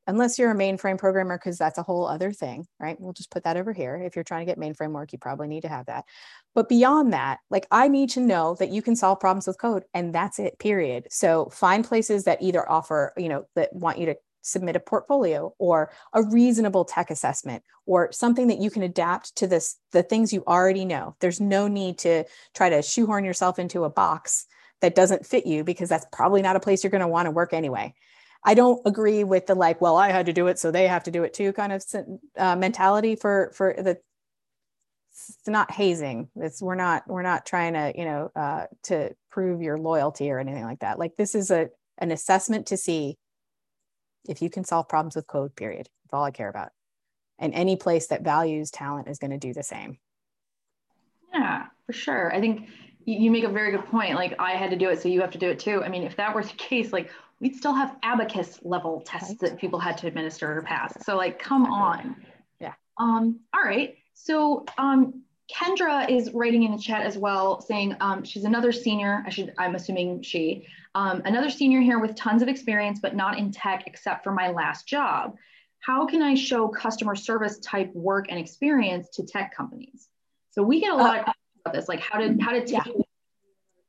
unless 0.06 0.38
you're 0.38 0.50
a 0.50 0.54
mainframe 0.54 0.98
programmer 0.98 1.38
because 1.38 1.58
that's 1.58 1.78
a 1.78 1.82
whole 1.82 2.06
other 2.06 2.32
thing 2.32 2.66
right? 2.80 3.00
We'll 3.00 3.12
just 3.12 3.30
put 3.30 3.44
that 3.44 3.56
over 3.56 3.72
here. 3.72 3.96
If 3.96 4.16
you're 4.16 4.24
trying 4.24 4.46
to 4.46 4.50
get 4.50 4.58
mainframe 4.58 4.92
work 4.92 5.12
you 5.12 5.18
probably 5.18 5.48
need 5.48 5.62
to 5.62 5.68
have 5.68 5.86
that. 5.86 6.04
But 6.54 6.68
beyond 6.68 7.12
that 7.12 7.38
like 7.50 7.66
i 7.70 7.88
need 7.88 8.10
to 8.10 8.20
know 8.20 8.56
that 8.58 8.70
you 8.70 8.82
can 8.82 8.96
solve 8.96 9.20
problems 9.20 9.46
with 9.46 9.58
code 9.58 9.84
and 9.94 10.14
that's 10.14 10.38
it 10.38 10.58
period. 10.58 11.08
So 11.10 11.46
find 11.46 11.84
places 11.84 12.24
that 12.24 12.42
either 12.42 12.68
offer 12.70 13.12
you 13.16 13.28
know 13.28 13.46
that 13.54 13.72
want 13.72 13.98
you 13.98 14.06
to 14.06 14.16
submit 14.44 14.76
a 14.76 14.80
portfolio 14.80 15.54
or 15.58 15.90
a 16.12 16.22
reasonable 16.22 16.84
tech 16.84 17.10
assessment 17.10 17.62
or 17.86 18.12
something 18.12 18.48
that 18.48 18.60
you 18.60 18.70
can 18.70 18.82
adapt 18.82 19.34
to 19.36 19.46
this 19.46 19.78
the 19.92 20.02
things 20.02 20.32
you 20.32 20.44
already 20.46 20.84
know. 20.84 21.16
There's 21.20 21.40
no 21.40 21.66
need 21.66 21.98
to 22.00 22.24
try 22.54 22.68
to 22.68 22.82
shoehorn 22.82 23.24
yourself 23.24 23.58
into 23.58 23.84
a 23.84 23.90
box 23.90 24.46
that 24.80 24.94
doesn't 24.94 25.26
fit 25.26 25.46
you 25.46 25.64
because 25.64 25.88
that's 25.88 26.06
probably 26.12 26.42
not 26.42 26.56
a 26.56 26.60
place 26.60 26.84
you're 26.84 26.90
going 26.90 27.00
to 27.00 27.08
want 27.08 27.26
to 27.26 27.30
work 27.30 27.54
anyway 27.54 27.94
I 28.44 28.54
don't 28.54 28.80
agree 28.84 29.24
with 29.24 29.46
the 29.46 29.54
like, 29.54 29.80
well, 29.80 29.96
I 29.96 30.10
had 30.10 30.26
to 30.26 30.32
do 30.32 30.48
it, 30.48 30.58
so 30.58 30.70
they 30.70 30.86
have 30.86 31.04
to 31.04 31.10
do 31.10 31.24
it 31.24 31.32
too 31.32 31.52
kind 31.52 31.72
of 31.72 31.84
uh, 32.36 32.56
mentality 32.56 33.16
for 33.16 33.52
for 33.54 33.74
the. 33.76 33.98
It's 35.10 35.46
not 35.46 35.70
hazing. 35.70 36.28
It's 36.36 36.60
we're 36.60 36.74
not 36.74 37.04
we're 37.06 37.22
not 37.22 37.46
trying 37.46 37.74
to 37.74 37.92
you 37.96 38.04
know 38.04 38.30
uh, 38.36 38.66
to 38.84 39.14
prove 39.30 39.62
your 39.62 39.78
loyalty 39.78 40.30
or 40.30 40.38
anything 40.38 40.64
like 40.64 40.80
that. 40.80 40.98
Like 40.98 41.16
this 41.16 41.34
is 41.34 41.50
a 41.50 41.70
an 41.98 42.10
assessment 42.10 42.66
to 42.66 42.76
see 42.76 43.16
if 44.28 44.42
you 44.42 44.50
can 44.50 44.64
solve 44.64 44.88
problems 44.88 45.16
with 45.16 45.26
code. 45.26 45.56
Period. 45.56 45.88
That's 46.04 46.14
all 46.14 46.24
I 46.24 46.30
care 46.30 46.50
about. 46.50 46.70
And 47.38 47.54
any 47.54 47.76
place 47.76 48.08
that 48.08 48.22
values 48.22 48.70
talent 48.70 49.08
is 49.08 49.18
going 49.18 49.30
to 49.30 49.38
do 49.38 49.54
the 49.54 49.62
same. 49.62 49.98
Yeah, 51.32 51.66
for 51.86 51.92
sure. 51.92 52.32
I 52.32 52.40
think 52.40 52.68
you 53.04 53.30
make 53.30 53.44
a 53.44 53.48
very 53.48 53.70
good 53.70 53.86
point. 53.86 54.14
Like 54.14 54.34
I 54.38 54.52
had 54.52 54.70
to 54.70 54.76
do 54.76 54.90
it, 54.90 55.00
so 55.00 55.08
you 55.08 55.20
have 55.20 55.32
to 55.32 55.38
do 55.38 55.48
it 55.48 55.58
too. 55.58 55.82
I 55.82 55.88
mean, 55.88 56.02
if 56.02 56.16
that 56.16 56.34
were 56.34 56.42
the 56.42 56.48
case, 56.56 56.92
like 56.92 57.10
we'd 57.40 57.56
still 57.56 57.74
have 57.74 57.96
abacus 58.02 58.58
level 58.62 59.02
tests 59.04 59.36
that 59.40 59.58
people 59.58 59.78
had 59.78 59.98
to 59.98 60.06
administer 60.06 60.58
or 60.58 60.62
pass. 60.62 61.04
So 61.04 61.16
like, 61.16 61.38
come 61.38 61.66
on. 61.66 62.16
Yeah. 62.60 62.74
Um, 62.98 63.40
all 63.52 63.62
right. 63.62 63.96
So 64.14 64.64
um, 64.78 65.22
Kendra 65.52 66.08
is 66.08 66.32
writing 66.32 66.62
in 66.62 66.72
the 66.72 66.78
chat 66.78 67.04
as 67.04 67.18
well, 67.18 67.60
saying 67.60 67.96
um, 68.00 68.24
she's 68.24 68.44
another 68.44 68.72
senior. 68.72 69.22
I 69.26 69.30
should, 69.30 69.52
I'm 69.58 69.74
assuming 69.74 70.22
she, 70.22 70.66
um, 70.94 71.22
another 71.24 71.50
senior 71.50 71.80
here 71.80 71.98
with 71.98 72.14
tons 72.14 72.40
of 72.40 72.48
experience, 72.48 73.00
but 73.00 73.14
not 73.14 73.38
in 73.38 73.50
tech 73.50 73.84
except 73.86 74.24
for 74.24 74.32
my 74.32 74.50
last 74.50 74.86
job. 74.86 75.36
How 75.80 76.06
can 76.06 76.22
I 76.22 76.34
show 76.34 76.68
customer 76.68 77.14
service 77.14 77.58
type 77.58 77.92
work 77.94 78.26
and 78.30 78.38
experience 78.38 79.10
to 79.10 79.26
tech 79.26 79.54
companies? 79.54 80.08
So 80.52 80.62
we 80.62 80.80
get 80.80 80.92
a 80.92 80.96
lot 80.96 81.16
uh, 81.16 81.18
of 81.18 81.24
questions 81.24 81.60
about 81.64 81.74
this, 81.74 81.88
like 81.88 82.00
how 82.00 82.18
did 82.18 82.40
how 82.40 82.52
did 82.52 82.66
tech 82.66 82.86
yeah 82.86 83.03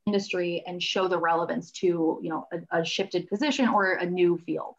industry 0.06 0.62
and 0.66 0.82
show 0.82 1.08
the 1.08 1.18
relevance 1.18 1.70
to 1.70 2.18
you 2.22 2.28
know 2.28 2.46
a, 2.52 2.80
a 2.80 2.84
shifted 2.84 3.28
position 3.28 3.68
or 3.68 3.92
a 3.92 4.06
new 4.06 4.38
field? 4.38 4.76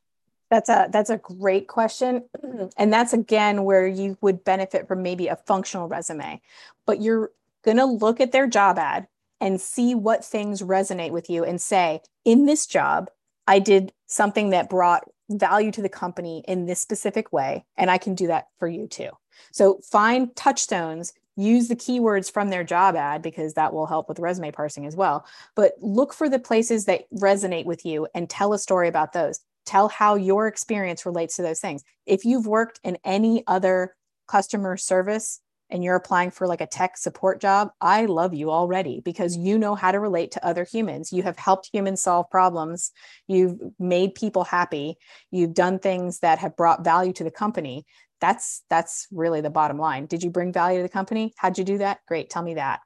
That's 0.50 0.70
a 0.70 0.88
that's 0.92 1.10
a 1.10 1.18
great 1.18 1.68
question. 1.68 2.24
And 2.78 2.92
that's 2.92 3.14
again 3.14 3.64
where 3.64 3.88
you 3.88 4.18
would 4.22 4.44
benefit 4.44 4.88
from 4.88 5.04
maybe 5.04 5.28
a 5.28 5.36
functional 5.36 5.88
resume. 5.88 6.42
But 6.86 7.02
you're 7.02 7.32
going 7.64 7.78
to 7.78 7.86
look 7.86 8.20
at 8.20 8.32
their 8.32 8.48
job 8.48 8.78
ad 8.78 9.08
and 9.40 9.60
see 9.60 9.94
what 9.94 10.26
things 10.26 10.62
resonate 10.62 11.12
with 11.12 11.30
you 11.30 11.44
and 11.44 11.62
say 11.62 12.02
in 12.26 12.46
this 12.46 12.66
job 12.66 13.10
i 13.48 13.60
did 13.60 13.92
something 14.08 14.50
that 14.50 14.70
brought 14.70 15.04
value 15.30 15.72
to 15.72 15.82
the 15.82 15.90
company 15.90 16.44
in 16.48 16.66
this 16.66 16.80
specific 16.80 17.32
way 17.32 17.66
and 17.76 17.92
i 17.92 17.98
can 17.98 18.16
do 18.16 18.28
that 18.28 18.48
for 18.58 18.68
you 18.68 18.88
too. 18.88 19.10
So 19.52 19.80
find 19.84 20.36
touchstones 20.36 21.14
use 21.38 21.68
the 21.68 21.76
keywords 21.76 22.32
from 22.32 22.50
their 22.50 22.64
job 22.64 22.96
ad 22.96 23.22
because 23.22 23.54
that 23.54 23.72
will 23.72 23.86
help 23.86 24.10
with 24.10 24.20
resume 24.20 24.52
parsing 24.52 24.86
as 24.86 24.96
well. 24.96 25.26
But 25.56 25.74
look 25.80 26.14
for 26.14 26.28
the 26.28 26.40
places 26.40 26.86
that 26.86 27.04
resonate 27.14 27.66
with 27.66 27.86
you 27.86 28.08
and 28.14 28.30
tell 28.30 28.54
a 28.54 28.60
story 28.60 28.88
about 28.88 29.14
those. 29.14 29.40
Tell 29.66 29.88
how 29.88 30.16
your 30.16 30.48
experience 30.48 31.06
relates 31.06 31.36
to 31.36 31.44
those 31.44 31.60
things. 31.60 31.84
If 32.06 32.26
you've 32.26 32.48
worked 32.48 32.80
in 32.84 32.98
any 33.06 33.44
other 33.48 33.96
customer 34.28 34.78
service 34.78 35.40
and 35.70 35.84
you're 35.84 35.96
applying 35.96 36.32
for 36.32 36.48
like 36.48 36.62
a 36.62 36.66
tech 36.66 36.98
support 36.98 37.42
job, 37.42 37.70
I 37.82 38.06
love 38.06 38.34
you 38.34 38.50
already 38.50 39.02
because 39.04 39.36
you 39.36 39.60
know 39.60 39.76
how 39.76 39.92
to 39.92 40.00
relate 40.00 40.32
to 40.32 40.46
other 40.46 40.64
humans. 40.64 41.12
You 41.12 41.24
have 41.24 41.38
helped 41.38 41.70
humans 41.72 42.02
solve 42.02 42.30
problems. 42.30 42.92
You've 43.28 43.60
made 43.78 44.16
people 44.16 44.46
happy. 44.46 44.96
You've 45.30 45.54
done 45.54 45.80
things 45.80 46.20
that 46.20 46.40
have 46.40 46.56
brought 46.56 46.86
value 46.86 47.14
to 47.14 47.24
the 47.26 47.32
company 47.32 47.86
that's 48.20 48.64
that's 48.70 49.08
really 49.12 49.42
the 49.42 49.50
bottom 49.50 49.78
line. 49.78 50.06
Did 50.06 50.24
you 50.24 50.30
bring 50.30 50.52
value 50.52 50.80
to 50.80 50.84
the 50.84 50.90
company? 50.90 51.34
How'd 51.38 51.58
you 51.58 51.64
do 51.64 51.78
that? 51.80 52.00
Great 52.08 52.30
tell 52.30 52.44
me 52.44 52.56
that. 52.56 52.82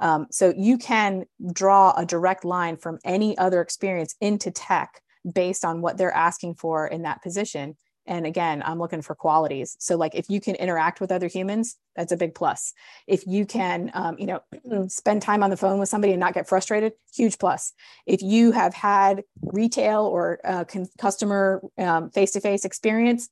Um, 0.00 0.26
so 0.30 0.52
you 0.56 0.76
can 0.78 1.24
draw 1.52 1.92
a 1.96 2.04
direct 2.04 2.44
line 2.44 2.76
from 2.76 2.98
any 3.04 3.38
other 3.38 3.60
experience 3.60 4.14
into 4.20 4.50
tech 4.50 5.00
based 5.32 5.64
on 5.64 5.80
what 5.80 5.96
they're 5.96 6.12
asking 6.12 6.56
for 6.56 6.86
in 6.86 7.02
that 7.02 7.22
position. 7.22 7.76
And 8.06 8.26
again 8.26 8.62
i'm 8.66 8.78
looking 8.78 9.00
for 9.00 9.14
qualities. 9.14 9.76
So 9.80 9.96
like 9.96 10.14
if 10.14 10.28
you 10.28 10.40
can 10.40 10.56
interact 10.56 11.00
with 11.00 11.10
other 11.10 11.28
humans 11.28 11.76
that's 11.96 12.12
a 12.12 12.16
big 12.16 12.34
plus. 12.34 12.72
If 13.06 13.26
you 13.26 13.46
can 13.46 13.90
um, 13.94 14.16
you 14.18 14.26
know 14.26 14.40
spend 14.88 15.22
time 15.22 15.42
on 15.42 15.50
the 15.50 15.56
phone 15.56 15.78
with 15.78 15.88
somebody 15.88 16.12
and 16.12 16.20
not 16.20 16.34
get 16.34 16.48
frustrated 16.48 16.92
huge 17.14 17.38
plus. 17.38 17.72
If 18.06 18.20
you 18.20 18.52
have 18.52 18.74
had 18.74 19.22
retail 19.40 20.02
or 20.02 20.40
uh, 20.44 20.64
con- 20.64 20.88
customer 20.98 21.62
um, 21.78 22.10
face-to-face 22.10 22.64
experience 22.64 23.28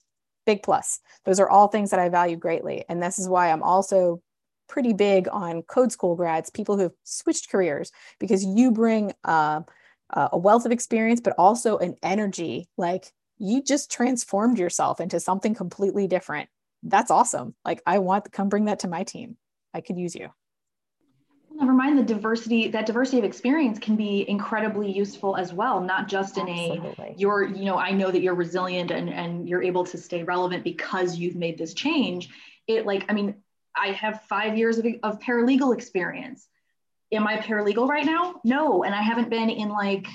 big 0.47 0.63
plus. 0.63 1.01
Those 1.25 1.41
are 1.41 1.49
all 1.49 1.69
things 1.69 1.91
that 1.91 2.01
I 2.01 2.09
value 2.09 2.37
greatly. 2.37 2.85
And 2.89 3.03
this 3.03 3.19
is 3.19 3.29
why 3.29 3.51
I'm 3.51 3.63
also 3.63 4.23
pretty 4.69 4.93
big 4.93 5.29
on 5.31 5.63
code 5.63 5.93
school 5.93 6.17
grads, 6.17 6.51
people 6.51 6.77
who 6.77 6.85
have 6.85 6.95
switched 7.05 7.51
careers, 7.51 7.93
because 8.19 8.45
you 8.45 8.71
bring 8.71 9.13
uh, 9.25 9.61
a 10.11 10.39
wealth 10.39 10.67
of 10.67 10.73
experience, 10.73 11.21
but 11.21 11.35
also 11.39 11.79
an 11.79 11.97
energy. 12.03 12.69
Like 12.77 13.13
you 13.39 13.63
just 13.63 13.91
transformed 13.91 14.59
yourself 14.59 15.01
into 15.01 15.21
something 15.21 15.55
completely 15.55 16.07
different. 16.07 16.49
That's 16.83 17.11
awesome. 17.11 17.55
Like 17.65 17.83
I 17.87 17.99
want 17.99 18.25
to 18.25 18.31
come 18.31 18.49
bring 18.49 18.67
that 18.67 18.81
to 18.81 18.89
my 18.89 19.05
team. 19.05 19.37
I 19.75 19.81
could 19.81 19.97
use 19.97 20.15
you 20.15 20.31
never 21.57 21.73
mind 21.73 21.99
the 21.99 22.03
diversity 22.03 22.69
that 22.69 22.87
diversity 22.87 23.19
of 23.19 23.25
experience 23.25 23.79
can 23.79 23.97
be 23.97 24.29
incredibly 24.29 24.91
useful 24.91 25.37
as 25.37 25.53
well 25.53 25.81
not 25.81 26.09
just 26.09 26.39
in 26.39 26.49
Absolutely. 26.49 27.09
a 27.09 27.15
you're 27.17 27.45
you 27.45 27.65
know 27.65 27.77
i 27.77 27.91
know 27.91 28.11
that 28.11 28.23
you're 28.23 28.35
resilient 28.35 28.91
and 28.91 29.09
and 29.11 29.49
you're 29.49 29.63
able 29.63 29.85
to 29.85 29.99
stay 29.99 30.23
relevant 30.23 30.65
because 30.65 31.17
you've 31.17 31.37
made 31.37 31.59
this 31.59 31.75
change. 31.75 32.31
It 32.67 32.87
like 32.87 33.05
i 33.09 33.13
mean 33.13 33.35
i 33.77 33.89
have 33.89 34.23
five 34.23 34.57
years 34.57 34.79
of, 34.79 34.87
of 35.03 35.19
paralegal 35.19 35.75
experience. 35.75 36.49
Am 37.13 37.27
i 37.27 37.37
paralegal 37.39 37.89
right 37.89 38.07
now? 38.07 38.41
No 38.45 38.85
and 38.85 38.95
i 38.95 39.03
haven't 39.03 39.31
been 39.31 39.51
in 39.51 39.69
like 39.69 40.07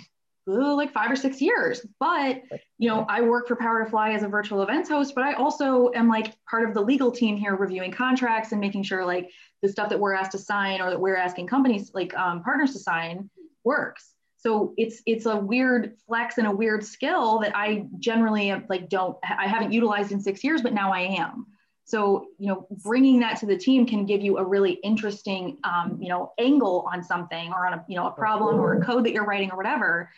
ooh, 0.47 0.75
like 0.75 0.93
five 0.93 1.11
or 1.11 1.15
six 1.15 1.41
years. 1.41 1.85
But 1.99 2.43
you 2.79 2.87
know 2.87 3.05
i 3.09 3.21
work 3.21 3.47
for 3.47 3.55
power 3.55 3.83
to 3.83 3.89
fly 3.89 4.11
as 4.11 4.23
a 4.23 4.27
virtual 4.27 4.61
events 4.61 4.87
host 4.87 5.15
but 5.15 5.23
i 5.23 5.33
also 5.33 5.91
am 5.95 6.07
like 6.07 6.33
part 6.49 6.67
of 6.67 6.75
the 6.75 6.81
legal 6.81 7.11
team 7.11 7.35
here 7.35 7.55
reviewing 7.55 7.91
contracts 7.91 8.51
and 8.51 8.61
making 8.61 8.83
sure 8.83 9.03
like 9.03 9.31
the 9.61 9.69
stuff 9.69 9.89
that 9.89 9.99
we're 9.99 10.13
asked 10.13 10.31
to 10.31 10.37
sign 10.37 10.81
or 10.81 10.89
that 10.89 10.99
we're 10.99 11.17
asking 11.17 11.47
companies 11.47 11.91
like 11.93 12.15
um, 12.15 12.43
partners 12.43 12.73
to 12.73 12.79
sign 12.79 13.29
works. 13.63 14.13
So 14.37 14.73
it's 14.77 15.01
it's 15.05 15.25
a 15.25 15.35
weird 15.35 15.97
flex 16.07 16.37
and 16.37 16.47
a 16.47 16.51
weird 16.51 16.85
skill 16.85 17.39
that 17.39 17.55
i 17.55 17.87
generally 17.99 18.53
like 18.69 18.87
don't 18.89 19.17
i 19.23 19.47
haven't 19.47 19.73
utilized 19.73 20.11
in 20.11 20.21
six 20.21 20.43
years 20.43 20.61
but 20.61 20.73
now 20.73 20.93
i 20.93 21.01
am. 21.01 21.47
So 21.85 22.27
you 22.37 22.47
know 22.47 22.67
bringing 22.83 23.19
that 23.21 23.39
to 23.39 23.45
the 23.45 23.57
team 23.57 23.85
can 23.87 24.05
give 24.05 24.21
you 24.21 24.37
a 24.37 24.45
really 24.45 24.73
interesting 24.83 25.57
um, 25.63 25.97
you 25.99 26.09
know 26.09 26.33
angle 26.37 26.87
on 26.91 27.03
something 27.03 27.51
or 27.51 27.65
on 27.65 27.73
a 27.73 27.85
you 27.87 27.95
know 27.95 28.07
a 28.07 28.11
problem 28.11 28.59
or 28.59 28.75
a 28.75 28.85
code 28.85 29.05
that 29.05 29.11
you're 29.11 29.25
writing 29.25 29.51
or 29.51 29.57
whatever 29.57 30.11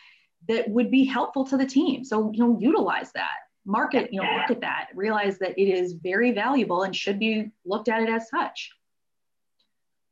that 0.50 0.68
would 0.70 0.92
be 0.92 1.06
helpful 1.06 1.46
to 1.46 1.56
the 1.56 1.66
team 1.66 2.04
so 2.04 2.32
you 2.34 2.40
know 2.40 2.60
utilize 2.60 3.12
that 3.14 3.38
market 3.66 4.12
you 4.12 4.22
know 4.22 4.28
look 4.36 4.52
at 4.52 4.62
that 4.62 4.90
realize 4.94 5.38
that 5.38 5.58
it 5.58 5.70
is 5.70 5.94
very 5.94 6.32
valuable 6.32 6.84
and 6.84 6.96
should 6.96 7.20
be 7.20 7.50
looked 7.66 7.88
at 7.88 8.02
it 8.02 8.10
as 8.10 8.30
such 8.30 8.72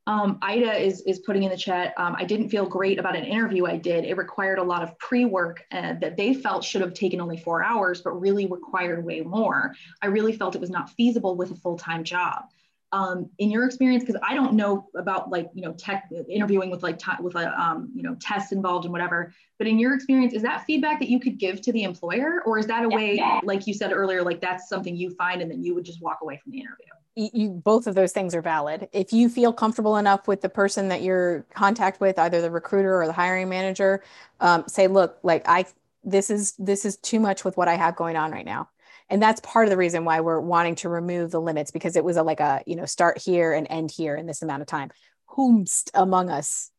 um, 0.08 0.40
Ida 0.42 0.74
is, 0.82 1.02
is 1.02 1.20
putting 1.20 1.44
in 1.44 1.50
the 1.50 1.58
chat, 1.58 1.94
um, 1.98 2.16
I 2.18 2.24
didn't 2.24 2.48
feel 2.48 2.66
great 2.66 2.98
about 2.98 3.18
an 3.18 3.26
interview 3.26 3.66
I 3.66 3.76
did. 3.76 4.06
It 4.06 4.16
required 4.16 4.58
a 4.58 4.64
lot 4.64 4.82
of 4.82 4.98
pre-work 5.00 5.66
uh, 5.70 5.96
that 6.00 6.16
they 6.16 6.34
felt 6.34 6.64
should 6.64 6.80
have 6.80 6.94
taken 6.94 7.20
only 7.20 7.36
four 7.36 7.62
hours, 7.62 8.02
but 8.02 8.12
really 8.12 8.46
required 8.46 9.04
way 9.04 9.20
more. 9.20 9.76
I 10.02 10.08
really 10.08 10.32
felt 10.32 10.56
it 10.56 10.62
was 10.62 10.70
not 10.70 10.92
feasible 10.92 11.36
with 11.36 11.52
a 11.52 11.56
full-time 11.56 12.06
job 12.06 12.46
um, 12.92 13.30
in 13.38 13.50
your 13.50 13.66
experience 13.66 14.04
because 14.04 14.20
i 14.26 14.34
don't 14.34 14.54
know 14.54 14.88
about 14.96 15.30
like 15.30 15.50
you 15.54 15.62
know 15.62 15.74
tech 15.74 16.10
interviewing 16.30 16.70
with 16.70 16.84
like 16.84 16.98
t- 16.98 17.12
with 17.20 17.36
a 17.36 17.62
um, 17.62 17.90
you 17.94 18.04
know 18.04 18.16
tests 18.22 18.52
involved 18.52 18.86
and 18.86 18.92
whatever 18.92 19.34
but 19.58 19.68
in 19.68 19.78
your 19.80 19.94
experience 19.94 20.34
is 20.34 20.42
that 20.42 20.64
feedback 20.66 21.00
that 21.00 21.10
you 21.10 21.20
could 21.20 21.38
give 21.38 21.62
to 21.62 21.72
the 21.74 21.84
employer 21.84 22.42
or 22.46 22.58
is 22.58 22.68
that 22.68 22.86
a 22.86 22.90
way 22.90 23.22
like 23.44 23.68
you 23.68 23.74
said 23.74 23.92
earlier 23.92 24.24
like 24.24 24.40
that's 24.40 24.70
something 24.70 24.96
you 24.96 25.10
find 25.16 25.42
and 25.42 25.52
then 25.52 25.64
you 25.64 25.76
would 25.76 25.84
just 25.84 26.02
walk 26.02 26.20
away 26.22 26.40
from 26.42 26.52
the 26.52 26.60
interview? 26.60 26.86
You 27.16 27.50
both 27.50 27.88
of 27.88 27.96
those 27.96 28.12
things 28.12 28.36
are 28.36 28.44
valid. 28.44 28.90
If 28.94 29.12
you 29.12 29.28
feel 29.28 29.52
comfortable 29.52 29.98
enough 29.98 30.28
with 30.28 30.42
the 30.42 30.50
person 30.50 30.90
that 30.90 31.02
you're 31.02 31.48
contact 31.52 32.00
with 32.00 32.20
either 32.20 32.42
the 32.42 32.52
recruiter 32.52 33.02
or 33.02 33.08
the 33.08 33.14
hiring 33.14 33.50
manager 33.50 34.04
um, 34.40 34.64
say 34.68 34.88
look 34.88 35.18
like 35.24 35.44
i 35.48 35.66
this 36.04 36.30
is 36.30 36.54
this 36.58 36.86
is 36.86 36.98
too 36.98 37.20
much 37.20 37.44
with 37.44 37.58
what 37.58 37.68
i 37.68 37.76
have 37.76 37.96
going 37.96 38.16
on 38.16 38.32
right 38.32 38.46
now 38.46 38.70
and 39.10 39.22
that's 39.22 39.42
part 39.42 39.66
of 39.66 39.70
the 39.70 39.78
reason 39.78 40.06
why 40.06 40.20
we're 40.20 40.40
wanting 40.40 40.76
to 40.76 40.90
remove 40.90 41.32
the 41.32 41.42
limits 41.42 41.72
because 41.72 41.96
it 41.96 42.04
was 42.04 42.18
a, 42.18 42.24
like 42.24 42.40
a 42.40 42.62
you 42.66 42.76
know 42.76 42.86
start 42.86 43.18
here 43.18 43.54
and 43.54 43.68
end 43.70 43.92
here 43.92 44.16
in 44.16 44.26
this 44.26 44.42
amount 44.42 44.62
of 44.62 44.68
time. 44.68 44.92
Whomst 45.30 45.90
among 45.94 46.30
us 46.30 46.72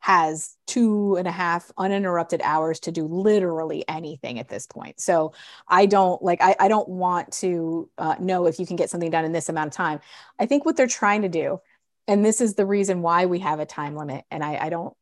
has 0.00 0.56
two 0.66 1.14
and 1.16 1.28
a 1.28 1.32
half 1.32 1.70
uninterrupted 1.78 2.40
hours 2.42 2.80
to 2.80 2.90
do 2.90 3.06
literally 3.06 3.84
anything 3.86 4.40
at 4.40 4.48
this 4.48 4.66
point. 4.66 5.00
So 5.00 5.32
i 5.68 5.86
don't 5.86 6.20
like 6.22 6.40
i, 6.42 6.56
I 6.58 6.68
don't 6.68 6.88
want 6.88 7.32
to 7.34 7.88
uh, 7.98 8.16
know 8.18 8.46
if 8.46 8.58
you 8.58 8.66
can 8.66 8.76
get 8.76 8.90
something 8.90 9.10
done 9.10 9.24
in 9.24 9.32
this 9.32 9.48
amount 9.48 9.68
of 9.68 9.74
time. 9.74 10.00
I 10.38 10.46
think 10.46 10.64
what 10.64 10.76
they're 10.76 10.86
trying 10.86 11.22
to 11.22 11.28
do 11.28 11.60
and 12.08 12.24
this 12.24 12.40
is 12.40 12.54
the 12.54 12.66
reason 12.66 13.02
why 13.02 13.26
we 13.26 13.38
have 13.40 13.60
a 13.60 13.66
time 13.66 13.96
limit 13.96 14.24
and 14.30 14.42
i, 14.42 14.56
I 14.56 14.68
don't 14.70 14.94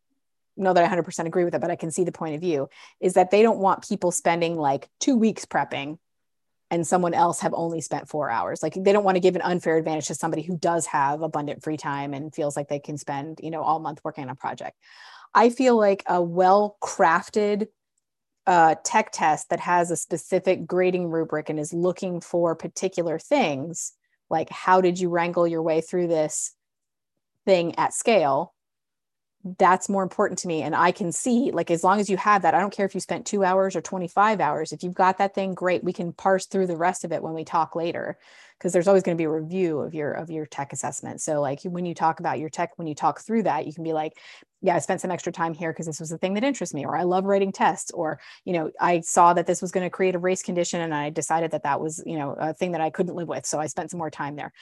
know 0.57 0.75
that 0.75 0.85
I 0.85 0.95
100% 0.95 1.27
agree 1.27 1.45
with 1.45 1.55
it, 1.55 1.61
but 1.61 1.71
I 1.71 1.77
can 1.77 1.91
see 1.91 2.05
the 2.05 2.13
point 2.13 2.35
of 2.35 2.41
view 2.41 2.69
is 3.01 3.15
that 3.15 3.31
they 3.31 3.43
don't 3.43 3.59
want 3.59 3.89
people 3.89 4.11
spending 4.11 4.57
like 4.57 4.89
two 4.99 5.17
weeks 5.17 5.45
prepping 5.45 5.99
and 6.71 6.87
someone 6.87 7.15
else 7.15 7.41
have 7.41 7.55
only 7.55 7.81
spent 7.81 8.09
four 8.09 8.31
hours. 8.31 8.63
Like 8.63 8.75
they 8.75 8.93
don't 8.93 9.05
want 9.05 9.17
to 9.17 9.21
give 9.21 9.37
an 9.37 9.43
unfair 9.43 9.77
advantage 9.77 10.07
to 10.07 10.15
somebody 10.15 10.43
who 10.43 10.57
does 10.57 10.87
have 10.87 11.23
abundant 11.23 11.63
free 11.63 11.77
time 11.77 12.15
and 12.15 12.35
feels 12.35 12.57
like 12.57 12.69
they 12.69 12.79
can 12.79 12.97
spend 12.97 13.41
you 13.43 13.51
know 13.51 13.63
all 13.63 13.81
month 13.81 14.01
working 14.05 14.25
on 14.25 14.31
a 14.31 14.37
project. 14.37 14.77
I 15.35 15.51
feel 15.51 15.77
like 15.77 16.03
a 16.07 16.23
well 16.23 16.77
crafted 16.83 17.69
uh, 18.47 18.75
tech 18.85 19.13
test 19.13 19.51
that 19.51 19.61
has 19.61 19.91
a 19.91 19.97
specific 19.97 20.67
grading 20.67 21.09
rubric 21.09 21.49
and 21.49 21.61
is 21.61 21.73
looking 21.73 22.21
for 22.21 22.55
particular 22.57 23.19
things 23.19 23.93
like 24.31 24.49
how 24.51 24.81
did 24.81 24.99
you 24.99 25.09
wrangle 25.09 25.47
your 25.47 25.63
way 25.63 25.81
through 25.81 26.07
this 26.07 26.53
thing 27.45 27.75
at 27.77 27.93
scale 27.93 28.55
that's 29.57 29.89
more 29.89 30.03
important 30.03 30.39
to 30.39 30.49
me 30.49 30.63
and 30.63 30.75
i 30.75 30.93
can 30.93 31.11
see 31.11 31.51
like 31.51 31.71
as 31.71 31.83
long 31.83 31.99
as 31.99 32.11
you 32.11 32.17
have 32.17 32.43
that 32.43 32.55
i 32.55 32.61
don't 32.61 32.75
care 32.75 32.85
if 32.85 32.95
you 32.95 33.01
spent 33.01 33.25
two 33.25 33.43
hours 33.43 33.75
or 33.75 33.81
25 33.81 34.41
hours 34.41 34.73
if 34.73 34.83
you've 34.83 34.95
got 34.95 35.17
that 35.19 35.35
thing 35.35 35.55
great 35.55 35.83
we 35.83 35.93
can 35.93 36.13
parse 36.13 36.47
through 36.47 36.67
the 36.67 36.77
rest 36.77 37.05
of 37.05 37.13
it 37.13 37.23
when 37.23 37.33
we 37.33 37.45
talk 37.45 37.75
later 37.75 38.19
because 38.61 38.75
there's 38.75 38.89
always 38.89 39.03
going 39.03 39.17
to 39.17 39.21
be 39.21 39.25
a 39.25 39.31
review 39.31 39.81
of 39.81 39.95
your 39.95 40.13
of 40.13 40.31
your 40.31 40.45
tech 40.45 40.75
assessment. 40.75 41.23
So 41.23 41.41
like 41.41 41.63
when 41.63 41.87
you 41.87 41.95
talk 41.95 42.21
about 42.21 42.39
your 42.39 42.51
tech 42.51 42.73
when 42.77 42.87
you 42.87 42.95
talk 42.95 43.21
through 43.21 43.45
that 43.45 43.67
you 43.67 43.73
can 43.73 43.85
be 43.85 43.95
like 43.95 44.19
yeah 44.63 44.77
i 44.77 44.79
spent 44.79 45.01
some 45.01 45.11
extra 45.11 45.33
time 45.33 45.55
here 45.55 45.73
because 45.73 45.87
this 45.87 46.01
was 46.01 46.11
the 46.11 46.19
thing 46.19 46.35
that 46.35 46.45
interests 46.45 46.75
me 46.75 46.85
or 46.85 46.95
i 46.95 47.03
love 47.05 47.25
writing 47.25 47.53
tests 47.53 47.91
or 47.93 48.21
you 48.45 48.53
know 48.53 48.71
i 48.79 49.01
saw 49.01 49.33
that 49.33 49.47
this 49.47 49.63
was 49.63 49.73
going 49.73 49.87
to 49.87 49.91
create 49.91 50.15
a 50.15 50.19
race 50.19 50.43
condition 50.43 50.81
and 50.83 50.95
i 50.95 51.09
decided 51.09 51.51
that 51.51 51.63
that 51.63 51.81
was 51.81 52.03
you 52.05 52.19
know 52.19 52.37
a 52.39 52.53
thing 52.53 52.73
that 52.73 52.81
i 52.81 52.91
couldn't 52.91 53.15
live 53.15 53.29
with 53.29 53.47
so 53.47 53.59
i 53.59 53.67
spent 53.67 53.91
some 53.91 53.99
more 53.99 54.11
time 54.11 54.37
there 54.37 54.53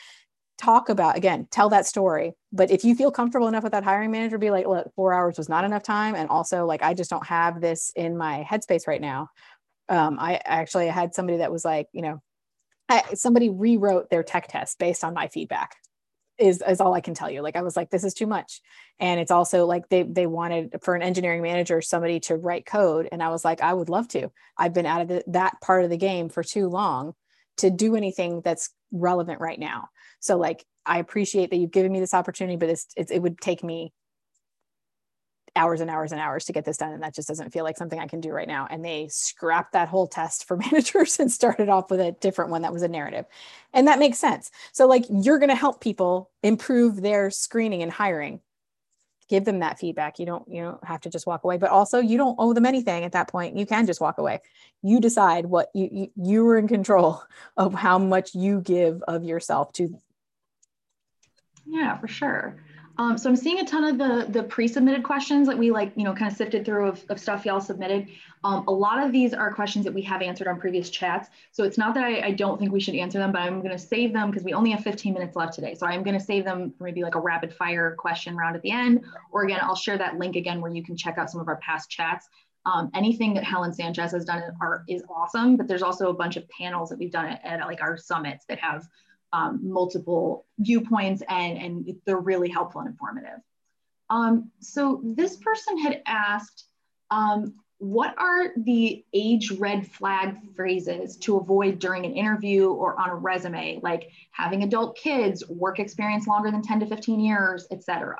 talk 0.58 0.88
about 0.88 1.16
again 1.16 1.46
tell 1.50 1.68
that 1.70 1.86
story. 1.86 2.34
But 2.52 2.70
if 2.70 2.84
you 2.84 2.94
feel 2.94 3.10
comfortable 3.10 3.48
enough 3.48 3.62
with 3.62 3.72
that 3.72 3.84
hiring 3.84 4.10
manager 4.10 4.38
be 4.38 4.50
like 4.50 4.66
look 4.66 4.92
four 4.94 5.14
hours 5.14 5.38
was 5.38 5.48
not 5.48 5.64
enough 5.64 5.84
time. 5.84 6.14
And 6.14 6.28
also 6.28 6.66
like 6.66 6.82
i 6.82 6.94
just 6.94 7.10
don't 7.10 7.26
have 7.26 7.60
this 7.60 7.92
in 7.96 8.16
my 8.18 8.44
headspace 8.48 8.86
right 8.86 9.00
now. 9.00 9.30
Um, 9.88 10.18
i 10.18 10.40
actually 10.44 10.88
had 10.88 11.14
somebody 11.14 11.38
that 11.38 11.52
was 11.52 11.64
like 11.64 11.86
you 11.92 12.02
know 12.02 12.20
I, 12.90 13.14
somebody 13.14 13.50
rewrote 13.50 14.10
their 14.10 14.22
tech 14.22 14.48
test 14.48 14.78
based 14.78 15.04
on 15.04 15.12
my 15.14 15.28
feedback 15.28 15.76
is, 16.38 16.62
is 16.66 16.80
all 16.80 16.94
i 16.94 17.00
can 17.00 17.14
tell 17.14 17.30
you. 17.30 17.40
Like 17.40 17.56
i 17.56 17.62
was 17.62 17.76
like 17.76 17.90
this 17.90 18.04
is 18.04 18.14
too 18.14 18.26
much. 18.26 18.60
And 18.98 19.20
it's 19.20 19.30
also 19.30 19.64
like 19.64 19.88
they 19.88 20.02
they 20.02 20.26
wanted 20.26 20.74
for 20.82 20.96
an 20.96 21.02
engineering 21.02 21.42
manager 21.42 21.80
somebody 21.80 22.18
to 22.20 22.36
write 22.36 22.66
code. 22.66 23.08
And 23.12 23.22
i 23.22 23.28
was 23.28 23.44
like 23.44 23.62
i 23.62 23.72
would 23.72 23.88
love 23.88 24.08
to. 24.08 24.30
I've 24.56 24.74
been 24.74 24.86
out 24.86 25.02
of 25.02 25.08
the, 25.08 25.24
that 25.28 25.60
part 25.60 25.84
of 25.84 25.90
the 25.90 25.96
game 25.96 26.28
for 26.28 26.42
too 26.42 26.68
long 26.68 27.14
to 27.58 27.70
do 27.70 27.94
anything 27.94 28.40
that's 28.40 28.70
relevant 28.90 29.40
right 29.40 29.58
now 29.58 29.88
so 30.20 30.36
like 30.36 30.64
I 30.86 30.98
appreciate 30.98 31.50
that 31.50 31.56
you've 31.56 31.70
given 31.70 31.92
me 31.92 32.00
this 32.00 32.14
opportunity, 32.14 32.56
but 32.56 32.70
it's, 32.70 32.86
it's, 32.96 33.10
it 33.10 33.20
would 33.20 33.40
take 33.40 33.62
me 33.62 33.92
hours 35.58 35.80
and 35.80 35.90
hours 35.90 36.12
and 36.12 36.20
hours 36.20 36.44
to 36.46 36.52
get 36.52 36.64
this 36.64 36.76
done. 36.78 36.92
And 36.92 37.02
that 37.02 37.14
just 37.14 37.28
doesn't 37.28 37.50
feel 37.50 37.64
like 37.64 37.76
something 37.76 37.98
I 37.98 38.06
can 38.06 38.20
do 38.20 38.30
right 38.30 38.48
now. 38.48 38.66
And 38.70 38.84
they 38.84 39.08
scrapped 39.10 39.72
that 39.72 39.88
whole 39.88 40.06
test 40.06 40.46
for 40.46 40.56
managers 40.72 41.18
and 41.20 41.30
started 41.30 41.68
off 41.68 41.90
with 41.90 42.00
a 42.00 42.12
different 42.12 42.50
one 42.50 42.62
that 42.62 42.72
was 42.72 42.82
a 42.82 42.88
narrative. 42.88 43.26
And 43.74 43.86
that 43.88 43.98
makes 43.98 44.18
sense. 44.18 44.50
So 44.72 44.86
like 44.86 45.04
you're 45.10 45.38
going 45.38 45.50
to 45.50 45.54
help 45.54 45.80
people 45.80 46.30
improve 46.42 47.02
their 47.02 47.30
screening 47.30 47.82
and 47.82 47.92
hiring. 47.92 48.40
Give 49.28 49.44
them 49.44 49.58
that 49.58 49.78
feedback. 49.78 50.18
You 50.18 50.24
don't, 50.24 50.48
you 50.48 50.62
don't 50.62 50.82
have 50.84 51.02
to 51.02 51.10
just 51.10 51.26
walk 51.26 51.44
away, 51.44 51.58
but 51.58 51.68
also 51.68 51.98
you 51.98 52.16
don't 52.16 52.36
owe 52.38 52.54
them 52.54 52.64
anything 52.64 53.04
at 53.04 53.12
that 53.12 53.28
point. 53.28 53.58
You 53.58 53.66
can 53.66 53.84
just 53.84 54.00
walk 54.00 54.16
away. 54.16 54.40
You 54.82 55.00
decide 55.00 55.44
what 55.44 55.68
you, 55.74 55.88
you, 55.92 56.10
you 56.16 56.48
are 56.48 56.56
in 56.56 56.66
control 56.66 57.22
of 57.58 57.74
how 57.74 57.98
much 57.98 58.34
you 58.34 58.62
give 58.62 59.02
of 59.06 59.24
yourself 59.24 59.72
to 59.74 59.98
yeah, 61.68 61.98
for 61.98 62.08
sure. 62.08 62.56
Um, 62.98 63.16
so 63.16 63.30
I'm 63.30 63.36
seeing 63.36 63.60
a 63.60 63.64
ton 63.64 63.84
of 63.84 63.96
the 63.96 64.26
the 64.32 64.42
pre-submitted 64.42 65.04
questions 65.04 65.46
that 65.46 65.56
we 65.56 65.70
like, 65.70 65.92
you 65.94 66.02
know, 66.02 66.12
kind 66.14 66.30
of 66.30 66.36
sifted 66.36 66.64
through 66.64 66.88
of, 66.88 67.04
of 67.08 67.20
stuff 67.20 67.46
y'all 67.46 67.60
submitted. 67.60 68.08
Um, 68.42 68.66
a 68.66 68.72
lot 68.72 69.04
of 69.04 69.12
these 69.12 69.32
are 69.34 69.52
questions 69.52 69.84
that 69.84 69.94
we 69.94 70.02
have 70.02 70.20
answered 70.20 70.48
on 70.48 70.58
previous 70.58 70.90
chats. 70.90 71.28
So 71.52 71.62
it's 71.62 71.78
not 71.78 71.94
that 71.94 72.04
I, 72.04 72.26
I 72.26 72.30
don't 72.32 72.58
think 72.58 72.72
we 72.72 72.80
should 72.80 72.96
answer 72.96 73.18
them, 73.18 73.30
but 73.30 73.42
I'm 73.42 73.60
going 73.60 73.72
to 73.72 73.78
save 73.78 74.12
them 74.12 74.30
because 74.30 74.44
we 74.44 74.52
only 74.52 74.70
have 74.70 74.82
15 74.82 75.14
minutes 75.14 75.36
left 75.36 75.54
today. 75.54 75.74
So 75.74 75.86
I'm 75.86 76.02
going 76.02 76.18
to 76.18 76.24
save 76.24 76.44
them 76.44 76.72
for 76.76 76.84
maybe 76.84 77.02
like 77.02 77.14
a 77.14 77.20
rapid 77.20 77.52
fire 77.52 77.94
question 77.96 78.36
round 78.36 78.56
at 78.56 78.62
the 78.62 78.70
end. 78.70 79.04
Or 79.32 79.44
again, 79.44 79.60
I'll 79.62 79.76
share 79.76 79.98
that 79.98 80.18
link 80.18 80.36
again 80.36 80.60
where 80.60 80.70
you 80.70 80.84
can 80.84 80.96
check 80.96 81.18
out 81.18 81.30
some 81.30 81.40
of 81.40 81.48
our 81.48 81.56
past 81.56 81.90
chats. 81.90 82.28
Um, 82.64 82.90
anything 82.94 83.32
that 83.34 83.44
Helen 83.44 83.72
Sanchez 83.72 84.12
has 84.12 84.24
done 84.24 84.42
are, 84.60 84.84
is 84.88 85.02
awesome, 85.08 85.56
but 85.56 85.68
there's 85.68 85.82
also 85.82 86.10
a 86.10 86.14
bunch 86.14 86.36
of 86.36 86.48
panels 86.48 86.90
that 86.90 86.98
we've 86.98 87.12
done 87.12 87.26
at, 87.26 87.44
at 87.44 87.66
like 87.66 87.80
our 87.80 87.96
summits 87.96 88.44
that 88.46 88.58
have 88.58 88.88
um, 89.32 89.60
multiple 89.62 90.46
viewpoints 90.58 91.22
and, 91.28 91.58
and 91.58 91.96
they're 92.06 92.18
really 92.18 92.48
helpful 92.48 92.80
and 92.80 92.90
informative. 92.90 93.40
Um, 94.10 94.50
so 94.60 95.00
this 95.04 95.36
person 95.36 95.78
had 95.78 96.02
asked, 96.06 96.64
um, 97.10 97.54
what 97.78 98.14
are 98.18 98.52
the 98.56 99.04
age 99.12 99.52
red 99.52 99.86
flag 99.86 100.36
phrases 100.56 101.16
to 101.18 101.36
avoid 101.36 101.78
during 101.78 102.04
an 102.04 102.12
interview 102.12 102.70
or 102.70 103.00
on 103.00 103.10
a 103.10 103.14
resume, 103.14 103.78
like 103.82 104.10
having 104.32 104.64
adult 104.64 104.96
kids, 104.96 105.48
work 105.48 105.78
experience 105.78 106.26
longer 106.26 106.50
than 106.50 106.62
10 106.62 106.80
to 106.80 106.86
15 106.86 107.20
years, 107.20 107.66
etc.? 107.70 108.16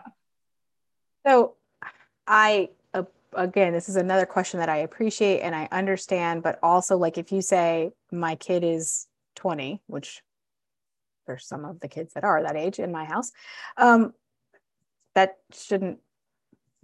So 1.26 1.54
I 2.26 2.70
uh, 2.94 3.04
again, 3.32 3.72
this 3.72 3.88
is 3.88 3.96
another 3.96 4.26
question 4.26 4.60
that 4.60 4.68
I 4.68 4.78
appreciate 4.78 5.40
and 5.40 5.56
I 5.56 5.68
understand, 5.72 6.42
but 6.44 6.60
also 6.62 6.96
like 6.96 7.18
if 7.18 7.32
you 7.32 7.42
say 7.42 7.90
my 8.12 8.36
kid 8.36 8.62
is 8.62 9.08
20, 9.34 9.82
which 9.86 10.22
there's 11.28 11.46
some 11.46 11.64
of 11.64 11.78
the 11.78 11.88
kids 11.88 12.14
that 12.14 12.24
are 12.24 12.42
that 12.42 12.56
age 12.56 12.80
in 12.80 12.90
my 12.90 13.04
house, 13.04 13.30
um, 13.76 14.12
that 15.14 15.36
shouldn't 15.52 16.00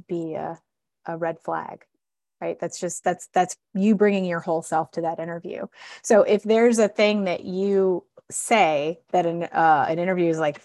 be 0.07 0.34
a, 0.34 0.61
a 1.07 1.16
red 1.16 1.40
flag 1.40 1.84
right? 2.40 2.59
That's 2.61 2.78
just 2.78 3.05
that's 3.05 3.28
that's 3.32 3.57
you 3.74 3.95
bringing 3.95 4.24
your 4.24 4.40
whole 4.40 4.62
self 4.62 4.90
to 4.92 5.03
that 5.03 5.18
interview. 5.18 5.66
So 6.03 6.22
if 6.22 6.42
there's 6.42 6.78
a 6.78 6.88
thing 6.88 7.24
that 7.24 7.45
you 7.45 8.05
say 8.30 9.01
that 9.12 9.26
an 9.26 9.45
uh, 9.45 9.86
an 9.88 9.99
interview 9.99 10.28
is 10.28 10.38
like 10.38 10.61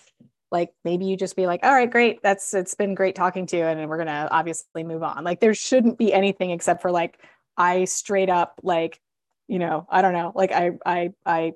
like 0.51 0.73
maybe 0.83 1.05
you 1.05 1.15
just 1.15 1.35
be 1.35 1.47
like 1.47 1.61
all 1.63 1.73
right 1.73 1.89
great. 1.89 2.21
That's 2.21 2.53
it's 2.53 2.75
been 2.75 2.95
great 2.95 3.15
talking 3.15 3.45
to 3.47 3.57
you 3.57 3.63
and 3.63 3.89
we're 3.89 4.03
to 4.03 4.27
obviously 4.31 4.83
move 4.83 5.03
on. 5.03 5.23
Like 5.23 5.39
there 5.39 5.53
shouldn't 5.53 5.97
be 5.97 6.11
anything 6.13 6.51
except 6.51 6.81
for 6.81 6.91
like 6.91 7.19
i 7.57 7.83
straight 7.85 8.29
up 8.29 8.59
like 8.63 9.01
you 9.47 9.59
know 9.59 9.85
i 9.89 10.01
don't 10.01 10.13
know. 10.13 10.31
Like 10.35 10.51
i 10.51 10.71
i 10.85 11.11
i 11.25 11.53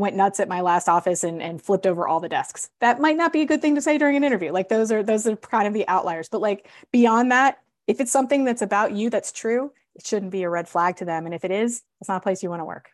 went 0.00 0.16
nuts 0.16 0.40
at 0.40 0.48
my 0.48 0.62
last 0.62 0.88
office 0.88 1.22
and, 1.22 1.42
and 1.42 1.62
flipped 1.62 1.86
over 1.86 2.08
all 2.08 2.20
the 2.20 2.28
desks. 2.28 2.70
That 2.80 3.00
might 3.00 3.16
not 3.16 3.32
be 3.32 3.42
a 3.42 3.46
good 3.46 3.60
thing 3.60 3.74
to 3.74 3.82
say 3.82 3.98
during 3.98 4.16
an 4.16 4.24
interview. 4.24 4.50
Like 4.50 4.68
those 4.68 4.90
are 4.90 5.02
those 5.02 5.26
are 5.26 5.36
kind 5.36 5.68
of 5.68 5.74
the 5.74 5.86
outliers. 5.86 6.28
But 6.28 6.40
like 6.40 6.68
beyond 6.90 7.30
that 7.30 7.58
if 7.86 8.00
it's 8.00 8.10
something 8.10 8.44
that's 8.44 8.62
about 8.62 8.92
you 8.92 9.10
that's 9.10 9.30
true 9.30 9.72
it 9.94 10.06
shouldn't 10.06 10.32
be 10.32 10.42
a 10.42 10.50
red 10.50 10.68
flag 10.68 10.96
to 10.96 11.04
them. 11.04 11.26
And 11.26 11.34
if 11.34 11.44
it 11.44 11.50
is 11.50 11.82
it's 12.00 12.08
not 12.08 12.16
a 12.16 12.20
place 12.20 12.42
you 12.42 12.50
want 12.50 12.60
to 12.60 12.64
work. 12.64 12.90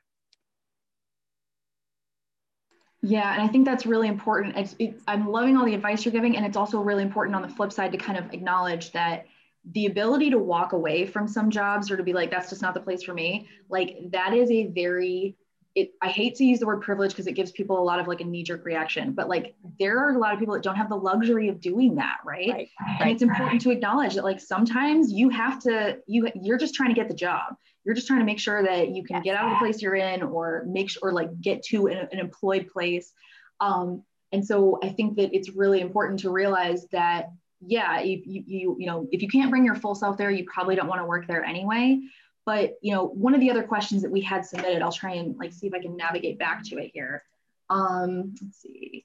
Yeah 3.03 3.33
and 3.33 3.43
i 3.43 3.47
think 3.47 3.65
that's 3.65 3.87
really 3.87 4.09
important. 4.09 4.57
It's, 4.57 4.75
it, 4.79 5.01
i'm 5.07 5.29
loving 5.29 5.57
all 5.57 5.65
the 5.65 5.75
advice 5.75 6.05
you're 6.05 6.13
giving 6.13 6.37
and 6.37 6.45
it's 6.45 6.57
also 6.57 6.81
really 6.81 7.05
important 7.05 7.37
on 7.37 7.43
the 7.43 7.49
flip 7.49 7.73
side 7.73 7.93
to 7.93 7.99
kind 7.99 8.19
of 8.19 8.33
acknowledge 8.35 8.93
that 8.93 9.27
the 9.73 9.87
ability 9.87 10.31
to 10.31 10.39
walk 10.39 10.73
away 10.73 11.07
from 11.07 11.27
some 11.27 11.51
jobs 11.51 11.91
or 11.91 11.97
to 11.97 12.03
be 12.03 12.13
like 12.13 12.31
that's 12.31 12.51
just 12.51 12.63
not 12.63 12.75
the 12.75 12.81
place 12.81 13.03
for 13.03 13.15
me 13.15 13.49
like 13.69 13.97
that 14.11 14.33
is 14.33 14.51
a 14.51 14.67
very 14.67 15.37
it, 15.77 15.91
I 16.01 16.09
hate 16.09 16.35
to 16.37 16.45
use 16.45 16.59
the 16.59 16.67
word 16.67 16.81
privilege 16.81 17.11
because 17.11 17.27
it 17.27 17.33
gives 17.33 17.53
people 17.53 17.79
a 17.79 17.85
lot 17.85 18.01
of 18.01 18.09
like 18.09 18.23
a 18.23 18.25
knee 18.25 18.43
jerk 18.43 18.65
reaction, 18.65 19.13
but 19.13 19.29
like 19.29 19.55
there 19.79 19.99
are 19.99 20.15
a 20.15 20.19
lot 20.19 20.33
of 20.33 20.39
people 20.39 20.55
that 20.55 20.63
don't 20.63 20.75
have 20.75 20.89
the 20.89 20.97
luxury 20.97 21.51
of 21.51 21.61
doing 21.61 21.97
that, 21.97 22.17
right? 22.25 22.49
right. 22.49 22.69
And 22.89 23.01
right. 23.01 23.13
it's 23.13 23.21
important 23.21 23.61
to 23.61 23.71
acknowledge 23.71 24.15
that 24.15 24.25
like 24.25 24.41
sometimes 24.41 25.13
you 25.13 25.29
have 25.29 25.61
to 25.65 25.99
you 26.07 26.31
you're 26.35 26.57
just 26.57 26.75
trying 26.75 26.89
to 26.89 26.95
get 26.95 27.09
the 27.09 27.15
job. 27.15 27.57
You're 27.85 27.95
just 27.95 28.07
trying 28.07 28.21
to 28.21 28.25
make 28.25 28.39
sure 28.39 28.63
that 28.63 28.89
you 28.89 29.05
can 29.05 29.21
get 29.23 29.37
out 29.37 29.45
of 29.45 29.51
the 29.53 29.59
place 29.59 29.83
you're 29.83 29.95
in 29.95 30.23
or 30.23 30.65
make 30.67 30.89
sure 30.89 31.11
or 31.11 31.13
like 31.13 31.41
get 31.43 31.63
to 31.65 31.89
an, 31.89 32.09
an 32.11 32.19
employed 32.19 32.69
place. 32.73 33.13
Um, 33.61 34.03
and 34.33 34.45
so 34.45 34.79
I 34.83 34.89
think 34.89 35.17
that 35.19 35.37
it's 35.37 35.51
really 35.51 35.83
important 35.83 36.21
to 36.21 36.31
realize 36.31 36.87
that 36.93 37.29
yeah, 37.61 38.01
you, 38.01 38.23
you 38.25 38.77
you 38.79 38.87
know 38.87 39.09
if 39.13 39.21
you 39.21 39.29
can't 39.29 39.51
bring 39.51 39.67
your 39.67 39.75
full 39.75 39.95
self 39.95 40.17
there, 40.17 40.31
you 40.31 40.47
probably 40.51 40.75
don't 40.75 40.89
want 40.89 41.03
to 41.03 41.07
work 41.07 41.27
there 41.27 41.45
anyway. 41.45 42.01
But 42.47 42.79
you 42.81 42.95
know, 42.95 43.05
one 43.05 43.35
of 43.35 43.41
the 43.41 43.51
other 43.51 43.65
questions 43.65 44.03
that 44.03 44.11
we 44.11 44.23
had 44.23 44.47
submitted, 44.47 44.81
I'll 44.81 44.93
try 44.93 45.15
and 45.15 45.37
like 45.37 45.53
see 45.53 45.67
if 45.67 45.75
I 45.75 45.81
can 45.81 45.97
navigate 45.97 46.39
back 46.39 46.63
to 46.67 46.79
it 46.79 46.93
here. 46.95 47.25
Um, 47.69 48.35
let's 48.41 48.63
see. 48.63 49.05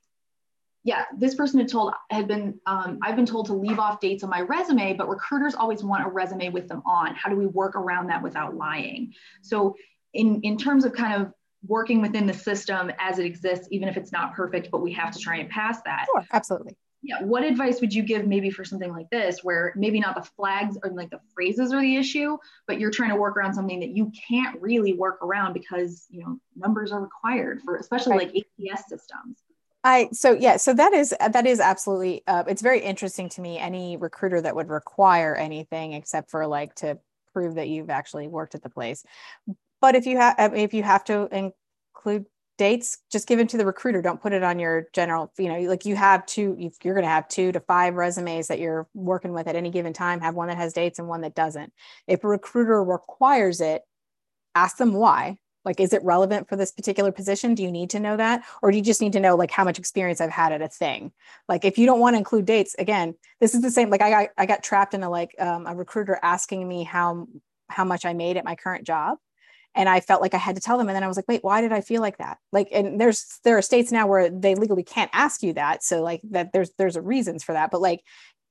Yeah, 0.84 1.06
this 1.16 1.36
person 1.36 1.60
had 1.60 1.68
told 1.68 1.94
had 2.10 2.28
been 2.28 2.60
um, 2.66 3.00
I've 3.02 3.16
been 3.16 3.26
told 3.26 3.48
to 3.48 3.54
leave 3.54 3.80
off 3.80 4.00
dates 4.00 4.24
on 4.24 4.30
my 4.30 4.42
resume, 4.42 4.94
but 4.94 5.10
recruiters 5.10 5.56
always 5.56 5.84
want 5.84 6.06
a 6.06 6.10
resume 6.10 6.50
with 6.50 6.68
them 6.68 6.82
on. 6.86 7.16
How 7.16 7.30
do 7.30 7.36
we 7.36 7.48
work 7.48 7.76
around 7.76 8.08
that 8.08 8.22
without 8.22 8.56
lying? 8.56 9.14
So 9.42 9.76
in 10.14 10.40
in 10.42 10.58
terms 10.58 10.86
of 10.86 10.94
kind 10.94 11.22
of 11.22 11.34
working 11.68 12.02
within 12.02 12.26
the 12.26 12.34
system 12.34 12.92
as 13.00 13.20
it 13.20 13.26
exists, 13.26 13.68
even 13.72 13.88
if 13.88 13.98
it's 13.98 14.12
not 14.12 14.34
perfect, 14.34 14.70
but 14.72 14.82
we 14.82 14.94
have 14.94 15.12
to 15.12 15.20
try 15.20 15.38
and 15.38 15.50
pass 15.50 15.82
that. 15.84 16.06
Sure, 16.12 16.26
absolutely 16.32 16.76
yeah 17.04 17.22
what 17.24 17.44
advice 17.44 17.82
would 17.82 17.94
you 17.94 18.04
give 18.04 18.28
maybe 18.28 18.50
for 18.50 18.64
something 18.64 18.92
like 18.92 19.10
this 19.10 19.44
where 19.44 19.74
maybe 19.76 20.00
not 20.00 20.16
the 20.16 20.22
flags 20.22 20.78
or 20.84 20.92
like 20.92 21.10
the 21.10 21.20
phrases 21.34 21.74
are 21.74 21.82
the 21.82 21.96
issue 21.96 22.38
but 22.68 22.80
you're 22.80 22.92
trying 22.92 23.10
to 23.10 23.16
work 23.16 23.36
around 23.38 23.54
something 23.54 23.80
that 23.80 23.90
you 23.90 24.12
can't 24.30 24.60
really 24.62 24.94
work 24.94 25.22
around 25.24 25.54
because 25.54 26.06
you 26.10 26.22
know 26.22 26.40
numbers 26.56 26.92
are 26.92 27.02
required 27.02 27.62
for 27.62 27.78
especially 27.78 28.14
right. 28.14 28.34
like 28.34 28.46
ats 28.72 28.88
systems 28.88 29.44
I 29.84 30.10
so 30.14 30.34
yeah 30.34 30.58
so 30.58 30.74
that 30.76 30.94
is 30.94 31.14
that 31.20 31.48
is 31.48 31.60
absolutely 31.60 32.24
uh, 32.28 32.44
it's 32.48 32.62
very 32.62 32.82
interesting 32.82 33.30
to 33.30 33.42
me 33.42 33.58
any 33.58 33.98
recruiter 33.98 34.40
that 34.40 34.56
would 34.56 34.70
require 34.70 35.36
anything 35.36 35.94
except 35.94 36.30
for 36.30 36.46
like 36.46 36.76
to 36.76 37.00
prove 37.34 37.56
that 37.56 37.68
you've 37.68 37.90
actually 37.90 38.28
worked 38.28 38.54
at 38.54 38.62
the 38.62 38.70
place 38.70 39.04
but 39.80 39.96
if 39.96 40.06
you 40.06 40.18
have 40.18 40.54
if 40.56 40.74
you 40.76 40.84
have 40.84 41.04
to 41.06 41.28
include 41.32 42.28
dates 42.62 43.00
just 43.12 43.28
give 43.28 43.40
it 43.40 43.50
to 43.50 43.58
the 43.58 43.66
recruiter. 43.66 44.04
Don't 44.04 44.22
put 44.22 44.34
it 44.34 44.44
on 44.44 44.60
your 44.60 44.88
general 44.94 45.34
you 45.40 45.50
know 45.50 45.60
like 45.62 45.84
you 45.84 45.96
have 45.96 46.24
two 46.28 46.56
you're 46.84 46.94
going 46.94 47.04
to 47.04 47.10
have 47.10 47.28
two 47.28 47.52
to 47.52 47.60
five 47.60 47.96
resumes 47.96 48.50
that 48.50 48.60
you're 48.60 48.88
working 48.94 49.34
with 49.34 49.48
at 49.48 49.56
any 49.56 49.72
given 49.72 49.94
time 49.94 50.22
have 50.22 50.36
one 50.36 50.48
that 50.48 50.58
has 50.58 50.72
dates 50.72 51.00
and 51.00 51.08
one 51.08 51.22
that 51.22 51.34
doesn't. 51.34 51.74
If 52.06 52.24
a 52.24 52.28
recruiter 52.28 52.84
requires 52.84 53.62
it 53.62 53.82
ask 54.54 54.78
them 54.78 54.94
why. 54.94 55.40
Like 55.66 55.80
is 55.80 55.92
it 55.92 56.04
relevant 56.04 56.50
for 56.50 56.56
this 56.56 56.72
particular 56.72 57.12
position? 57.12 57.56
Do 57.56 57.64
you 57.64 57.72
need 57.72 57.90
to 57.92 58.00
know 58.00 58.16
that? 58.18 58.44
Or 58.62 58.70
do 58.70 58.78
you 58.78 58.84
just 58.84 59.02
need 59.02 59.14
to 59.14 59.20
know 59.20 59.36
like 59.36 59.50
how 59.50 59.64
much 59.64 59.80
experience 59.80 60.22
i've 60.22 60.30
had 60.30 60.52
at 60.52 60.62
a 60.62 60.68
thing? 60.68 61.12
Like 61.50 61.66
if 61.66 61.80
you 61.80 61.88
don't 61.88 62.00
want 62.00 62.14
to 62.14 62.20
include 62.20 62.46
dates 62.46 62.76
again 62.78 63.16
this 63.40 63.56
is 63.56 63.62
the 63.62 63.72
same 63.72 63.90
like 63.90 64.04
i 64.04 64.12
got 64.12 64.30
i 64.38 64.46
got 64.46 64.62
trapped 64.62 64.94
in 64.94 65.02
a 65.02 65.10
like 65.10 65.34
um, 65.40 65.66
a 65.66 65.76
recruiter 65.76 66.20
asking 66.22 66.68
me 66.68 66.84
how 66.84 67.28
how 67.70 67.86
much 67.86 68.06
i 68.06 68.14
made 68.14 68.38
at 68.38 68.46
my 68.46 68.56
current 68.56 68.86
job 68.86 69.18
and 69.76 69.88
i 69.88 70.00
felt 70.00 70.22
like 70.22 70.34
i 70.34 70.38
had 70.38 70.56
to 70.56 70.62
tell 70.62 70.78
them. 70.78 70.88
And 70.88 70.96
then 70.96 71.04
i 71.04 71.08
was 71.08 71.18
like 71.18 71.28
wait 71.28 71.44
why 71.44 71.62
did 71.62 71.72
i 71.72 71.82
feel 71.82 72.02
like 72.02 72.18
that? 72.18 72.38
Like 72.52 72.70
and 72.72 73.00
there's 73.00 73.40
there 73.44 73.58
are 73.58 73.62
states 73.62 73.92
now 73.92 74.08
where 74.08 74.30
they 74.30 74.56
legally 74.56 74.84
can't 74.84 75.12
ask 75.14 75.44
you 75.44 75.54
that. 75.54 75.84
So 75.84 76.02
like 76.02 76.22
that 76.32 76.54
there's 76.54 76.72
there's 76.78 76.98
reasons 76.98 77.44
for 77.44 77.54
that. 77.54 77.72
But 77.72 77.82
like 77.82 78.02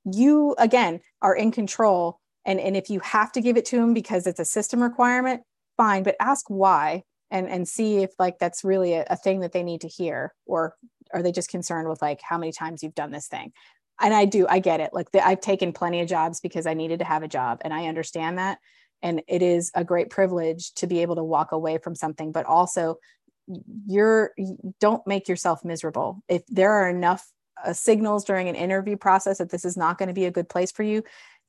you 0.05 0.55
again 0.59 1.01
are 1.23 1.35
in 1.35 1.53
control. 1.53 2.19
And 2.45 2.59
and 2.59 2.77
if 2.77 2.91
you 2.91 3.01
have 3.01 3.33
to 3.33 3.41
give 3.41 3.57
it 3.57 3.67
to 3.67 3.77
them 3.77 3.95
because 3.95 4.27
it's 4.27 4.41
a 4.41 4.45
system 4.45 4.83
requirement 4.83 5.43
fine. 5.77 6.03
But 6.03 6.17
ask 6.21 6.47
why 6.49 7.05
and 7.31 7.49
and 7.49 7.69
see 7.69 7.99
if 7.99 8.11
like 8.19 8.39
that's 8.39 8.65
really 8.65 8.95
a, 8.95 9.05
a 9.11 9.17
thing 9.17 9.41
that 9.41 9.53
they 9.53 9.63
need 9.63 9.83
to 9.83 9.89
hear. 9.89 10.35
Or 10.47 10.75
are 11.13 11.23
they 11.23 11.33
just 11.33 11.51
concerned 11.51 11.89
with 11.89 12.01
like 12.01 12.21
how 12.23 12.39
many 12.39 12.53
times 12.53 12.83
you've 12.83 12.95
done 12.95 13.11
this 13.11 13.29
thing? 13.29 13.53
And 14.01 14.15
i 14.15 14.25
do 14.25 14.47
i 14.49 14.59
get 14.59 14.81
it. 14.81 14.91
Like 14.93 15.11
the, 15.13 15.25
i've 15.27 15.41
taken 15.41 15.73
plenty 15.73 16.01
of 16.01 16.09
jobs 16.09 16.41
because 16.41 16.67
i 16.67 16.75
needed 16.75 17.01
to 17.01 17.05
have 17.05 17.23
a 17.23 17.29
job. 17.29 17.61
And 17.63 17.75
i 17.75 17.87
understand 17.87 18.39
that 18.39 18.59
and 19.03 19.23
it 19.29 19.43
is 19.43 19.71
a 19.75 19.85
great 19.85 20.11
privilege 20.11 20.73
to 20.75 20.87
be 20.87 21.03
able 21.03 21.17
to 21.17 21.25
walk 21.25 21.53
away 21.53 21.79
from 21.79 21.95
something 21.95 22.33
but 22.33 22.47
also 22.47 22.97
you're 23.87 24.33
don't 24.79 25.07
make 25.07 25.29
yourself 25.29 25.65
miserable. 25.65 26.23
If 26.29 26.47
there 26.47 26.73
are 26.73 26.89
enough 26.89 27.27
uh, 27.65 27.73
signals 27.73 28.25
during 28.25 28.49
an 28.49 28.55
interview 28.55 28.97
process 28.97 29.39
that 29.39 29.51
this 29.51 29.65
is 29.65 29.77
not 29.77 29.99
going 29.99 30.09
to 30.09 30.15
be 30.15 30.27
a 30.27 30.31
good 30.31 30.49
place 30.49 30.71
for 30.71 30.83
you 30.83 31.03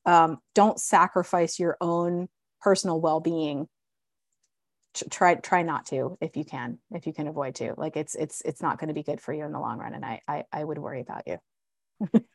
um, 0.05 0.39
don't 0.55 0.79
sacrifice 0.79 1.59
your 1.59 1.77
own 1.79 2.27
personal 2.61 2.99
well-being. 2.99 3.67
Try 5.09 5.35
try 5.35 5.61
not 5.61 5.85
to 5.87 6.17
if 6.19 6.35
you 6.35 6.43
can 6.43 6.79
if 6.91 7.07
you 7.07 7.13
can 7.13 7.27
avoid 7.27 7.55
to. 7.55 7.73
Like 7.77 7.95
it's 7.95 8.13
it's 8.15 8.41
it's 8.41 8.61
not 8.61 8.77
going 8.77 8.89
to 8.89 8.93
be 8.93 9.03
good 9.03 9.21
for 9.21 9.31
you 9.31 9.45
in 9.45 9.53
the 9.53 9.59
long 9.59 9.77
run 9.77 9.93
and 9.93 10.03
i 10.03 10.21
i, 10.27 10.43
I 10.51 10.63
would 10.63 10.77
worry 10.77 10.99
about 10.99 11.23
you 11.27 11.37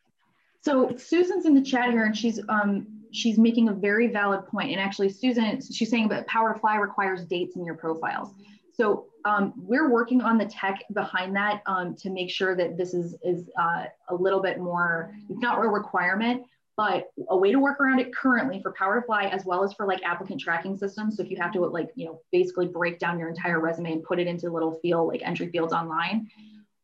So 0.66 0.96
Susan's 0.96 1.46
in 1.46 1.54
the 1.54 1.62
chat 1.62 1.92
here, 1.92 2.06
and 2.06 2.16
she's 2.16 2.40
um, 2.48 2.88
she's 3.12 3.38
making 3.38 3.68
a 3.68 3.72
very 3.72 4.08
valid 4.08 4.44
point. 4.48 4.72
And 4.72 4.80
actually, 4.80 5.10
Susan, 5.10 5.60
she's 5.60 5.88
saying 5.88 6.08
that 6.08 6.26
Powerfly 6.26 6.80
requires 6.80 7.24
dates 7.24 7.54
in 7.54 7.64
your 7.64 7.76
profiles. 7.76 8.34
So 8.72 9.06
um, 9.24 9.52
we're 9.56 9.92
working 9.92 10.22
on 10.22 10.38
the 10.38 10.44
tech 10.44 10.82
behind 10.92 11.36
that 11.36 11.62
um, 11.66 11.94
to 11.98 12.10
make 12.10 12.30
sure 12.30 12.56
that 12.56 12.76
this 12.76 12.94
is 12.94 13.14
is 13.22 13.48
uh, 13.56 13.84
a 14.08 14.14
little 14.16 14.42
bit 14.42 14.58
more. 14.58 15.12
It's 15.30 15.38
not 15.38 15.56
a 15.56 15.68
requirement, 15.68 16.42
but 16.76 17.12
a 17.28 17.36
way 17.36 17.52
to 17.52 17.60
work 17.60 17.80
around 17.80 18.00
it 18.00 18.12
currently 18.12 18.60
for 18.60 18.72
Powerfly 18.72 19.30
as 19.30 19.44
well 19.44 19.62
as 19.62 19.72
for 19.72 19.86
like 19.86 20.02
applicant 20.02 20.40
tracking 20.40 20.76
systems. 20.76 21.16
So 21.16 21.22
if 21.22 21.30
you 21.30 21.36
have 21.36 21.52
to 21.52 21.60
like 21.60 21.90
you 21.94 22.06
know 22.06 22.20
basically 22.32 22.66
break 22.66 22.98
down 22.98 23.20
your 23.20 23.28
entire 23.28 23.60
resume 23.60 23.92
and 23.92 24.02
put 24.02 24.18
it 24.18 24.26
into 24.26 24.50
little 24.50 24.80
field 24.82 25.06
like 25.06 25.22
entry 25.22 25.48
fields 25.48 25.72
online. 25.72 26.28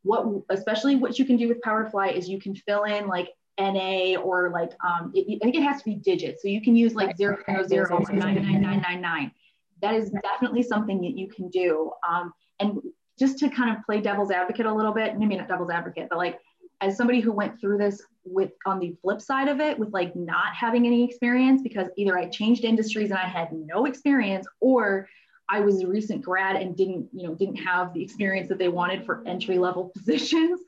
What 0.05 0.25
especially 0.51 0.95
what 0.95 1.19
you 1.19 1.25
can 1.25 1.37
do 1.37 1.49
with 1.49 1.61
Powerfly 1.63 2.13
is 2.17 2.29
you 2.29 2.41
can 2.41 2.55
fill 2.55 2.85
in 2.85 3.09
like 3.09 3.29
NA 3.59 4.21
or 4.21 4.51
like 4.51 4.71
um, 4.85 5.13
it, 5.15 5.39
I 5.43 5.45
think 5.45 5.57
it 5.57 5.63
has 5.63 5.79
to 5.79 5.85
be 5.85 5.95
digits. 5.97 6.43
So 6.43 6.49
you 6.49 6.63
can 6.63 6.75
use 6.75 6.95
like 6.95 7.17
zero 7.17 7.39
zero 7.47 7.67
zero 7.67 7.99
nine 8.13 8.43
nine 8.43 8.61
nine 8.63 8.81
nine 8.81 9.01
nine. 9.01 9.33
That 9.81 9.95
is 9.95 10.11
definitely 10.23 10.63
something 10.63 11.01
that 11.01 11.17
you 11.17 11.29
can 11.29 11.49
do. 11.49 11.91
Um, 12.09 12.33
and 12.61 12.81
just 13.19 13.39
to 13.39 13.51
kind 13.51 13.77
of 13.77 13.85
play 13.85 14.01
devil's 14.01 14.31
advocate 14.31 14.67
a 14.67 14.73
little 14.73 14.93
bit, 14.93 15.19
maybe 15.19 15.37
not 15.37 15.49
devil's 15.49 15.71
advocate, 15.71 16.09
but 16.09 16.19
like 16.19 16.39
as 16.81 16.97
somebody 16.97 17.21
who 17.21 17.33
went 17.33 17.61
through 17.61 17.79
this 17.79 18.03
with 18.25 18.51
on 18.67 18.81
the 18.81 18.95
flip 19.03 19.21
side 19.21 19.49
of 19.49 19.61
it 19.61 19.79
with 19.79 19.93
like 19.93 20.15
not 20.17 20.55
having 20.55 20.87
any 20.87 21.05
experience 21.05 21.63
because 21.63 21.89
either 21.97 22.19
I 22.19 22.29
changed 22.29 22.65
industries 22.65 23.11
and 23.11 23.19
I 23.19 23.29
had 23.29 23.53
no 23.53 23.87
experience 23.87 24.47
or 24.61 25.09
I 25.49 25.61
was 25.61 25.83
a 25.83 25.87
recent 25.87 26.23
grad 26.23 26.57
and 26.57 26.77
didn't, 26.77 27.09
you 27.13 27.27
know, 27.27 27.35
didn't 27.35 27.57
have 27.57 27.93
the 27.95 28.03
experience 28.03 28.49
that 28.49 28.59
they 28.59 28.69
wanted 28.69 29.05
for 29.05 29.23
entry 29.27 29.59
level 29.59 29.93
positions. 29.97 30.61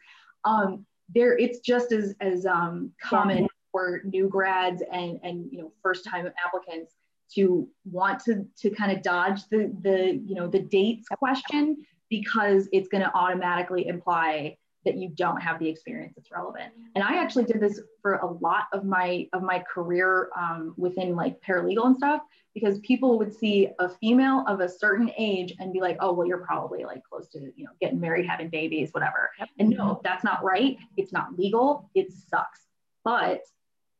Um, 0.45 0.87
there 1.13 1.37
it's 1.37 1.61
just 1.61 1.93
as 1.93 2.15
as 2.21 2.47
um, 2.47 2.91
common 3.03 3.47
for 3.73 4.03
new 4.05 4.29
grads 4.29 4.83
and 4.93 5.19
and 5.23 5.49
you 5.51 5.59
know 5.59 5.73
first 5.83 6.05
time 6.05 6.29
applicants 6.45 6.95
to 7.35 7.69
want 7.91 8.21
to 8.21 8.47
to 8.57 8.71
kind 8.71 8.93
of 8.93 9.03
dodge 9.03 9.47
the 9.51 9.75
the 9.83 10.21
you 10.25 10.35
know 10.35 10.47
the 10.47 10.61
dates 10.61 11.09
question 11.19 11.77
because 12.11 12.69
it's 12.73 12.89
going 12.89 13.03
to 13.03 13.13
automatically 13.15 13.87
imply 13.87 14.57
that 14.85 14.97
you 14.97 15.09
don't 15.09 15.41
have 15.41 15.59
the 15.59 15.69
experience 15.69 16.15
that's 16.17 16.31
relevant. 16.31 16.73
And 16.95 17.05
i 17.05 17.17
actually 17.17 17.45
did 17.45 17.61
this 17.61 17.81
for 18.03 18.15
a 18.15 18.27
lot 18.27 18.65
of 18.73 18.85
my 18.85 19.29
of 19.33 19.43
my 19.43 19.61
career 19.61 20.31
um, 20.37 20.75
within 20.77 21.17
like 21.17 21.41
paralegal 21.43 21.87
and 21.87 21.97
stuff 21.97 22.23
because 22.55 22.79
people 22.81 23.19
would 23.19 23.35
see 23.35 23.69
a 23.81 23.89
female 23.89 24.45
of 24.47 24.61
a 24.61 24.69
certain 24.69 25.11
age 25.19 25.55
and 25.59 25.73
be 25.73 25.81
like 25.81 25.97
oh 26.01 26.13
well 26.13 26.27
you're 26.27 26.45
probably 26.45 26.85
like 26.85 27.03
close 27.05 27.29
to 27.29 27.39
you 27.57 27.65
know 27.65 27.71
getting 27.81 28.01
married 28.01 28.27
having 28.27 28.49
babies 28.49 28.91
whatever. 28.93 29.31
And 29.59 29.71
no 29.71 30.01
that's 30.05 30.25
not 30.25 30.45
right. 30.45 30.77
It's 30.97 31.13
not 31.13 31.39
legal. 31.39 31.91
It 31.95 32.13
sucks. 32.13 32.61
But 33.05 33.43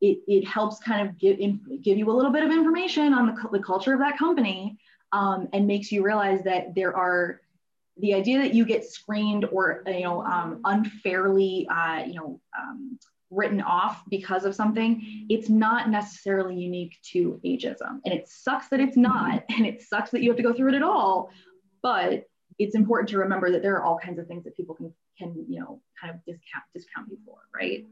it, 0.01 0.19
it 0.27 0.45
helps 0.45 0.79
kind 0.79 1.07
of 1.07 1.17
give, 1.17 1.37
give 1.81 1.97
you 1.97 2.11
a 2.11 2.13
little 2.13 2.31
bit 2.31 2.43
of 2.43 2.51
information 2.51 3.13
on 3.13 3.27
the, 3.27 3.57
the 3.57 3.63
culture 3.63 3.93
of 3.93 3.99
that 3.99 4.17
company 4.17 4.77
um, 5.11 5.47
and 5.53 5.65
makes 5.65 5.91
you 5.91 6.03
realize 6.03 6.43
that 6.43 6.75
there 6.75 6.95
are 6.95 7.41
the 7.97 8.13
idea 8.13 8.39
that 8.39 8.53
you 8.53 8.65
get 8.65 8.83
screened 8.83 9.45
or 9.45 9.83
you 9.87 10.01
know 10.01 10.23
um, 10.23 10.61
unfairly 10.65 11.67
uh, 11.69 12.03
you 12.05 12.15
know 12.15 12.39
um, 12.57 12.99
written 13.31 13.61
off 13.61 14.03
because 14.09 14.45
of 14.45 14.55
something 14.55 15.25
it's 15.29 15.49
not 15.49 15.89
necessarily 15.89 16.55
unique 16.55 16.97
to 17.03 17.39
ageism. 17.43 17.99
And 18.05 18.13
it 18.13 18.27
sucks 18.27 18.69
that 18.69 18.79
it's 18.79 18.97
not 18.97 19.43
and 19.49 19.65
it 19.65 19.81
sucks 19.81 20.11
that 20.11 20.21
you 20.21 20.29
have 20.29 20.37
to 20.37 20.43
go 20.43 20.53
through 20.53 20.73
it 20.73 20.75
at 20.75 20.83
all 20.83 21.31
but 21.81 22.25
it's 22.57 22.75
important 22.75 23.09
to 23.09 23.17
remember 23.17 23.51
that 23.51 23.61
there 23.61 23.75
are 23.75 23.83
all 23.83 23.97
kinds 23.97 24.17
of 24.19 24.27
things 24.27 24.43
that 24.45 24.55
people 24.55 24.75
can 24.75 24.93
can 25.17 25.45
you 25.47 25.59
know 25.59 25.81
kind 25.99 26.13
of 26.13 26.23
discount 26.25 26.63
discount 26.73 27.07
you 27.09 27.17
for 27.25 27.37
right? 27.55 27.85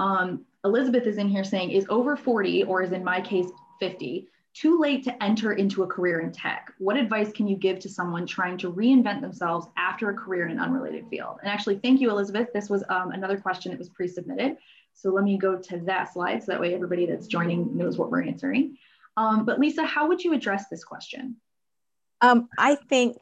Um, 0.00 0.44
Elizabeth 0.64 1.06
is 1.06 1.18
in 1.18 1.28
here 1.28 1.44
saying, 1.44 1.70
is 1.70 1.86
over 1.88 2.16
40, 2.16 2.64
or 2.64 2.82
is 2.82 2.92
in 2.92 3.04
my 3.04 3.20
case 3.20 3.46
50, 3.80 4.28
too 4.54 4.78
late 4.80 5.04
to 5.04 5.22
enter 5.22 5.52
into 5.52 5.82
a 5.82 5.86
career 5.86 6.20
in 6.20 6.32
tech? 6.32 6.72
What 6.78 6.96
advice 6.96 7.32
can 7.32 7.46
you 7.46 7.56
give 7.56 7.78
to 7.80 7.88
someone 7.88 8.26
trying 8.26 8.56
to 8.58 8.72
reinvent 8.72 9.20
themselves 9.20 9.66
after 9.76 10.10
a 10.10 10.14
career 10.14 10.46
in 10.46 10.52
an 10.52 10.60
unrelated 10.60 11.06
field? 11.08 11.38
And 11.42 11.50
actually, 11.50 11.78
thank 11.78 12.00
you, 12.00 12.10
Elizabeth. 12.10 12.48
This 12.54 12.70
was 12.70 12.84
um, 12.88 13.10
another 13.10 13.36
question 13.36 13.72
that 13.72 13.78
was 13.78 13.88
pre-submitted. 13.88 14.56
So 14.94 15.10
let 15.10 15.24
me 15.24 15.36
go 15.36 15.58
to 15.58 15.78
that 15.80 16.12
slide 16.12 16.42
so 16.42 16.52
that 16.52 16.60
way 16.60 16.72
everybody 16.72 17.04
that's 17.04 17.26
joining 17.26 17.76
knows 17.76 17.98
what 17.98 18.10
we're 18.10 18.22
answering. 18.22 18.78
Um, 19.16 19.44
but 19.44 19.58
Lisa, 19.58 19.84
how 19.84 20.08
would 20.08 20.22
you 20.22 20.32
address 20.32 20.68
this 20.68 20.84
question? 20.84 21.36
Um, 22.20 22.48
I 22.56 22.76
think 22.76 23.18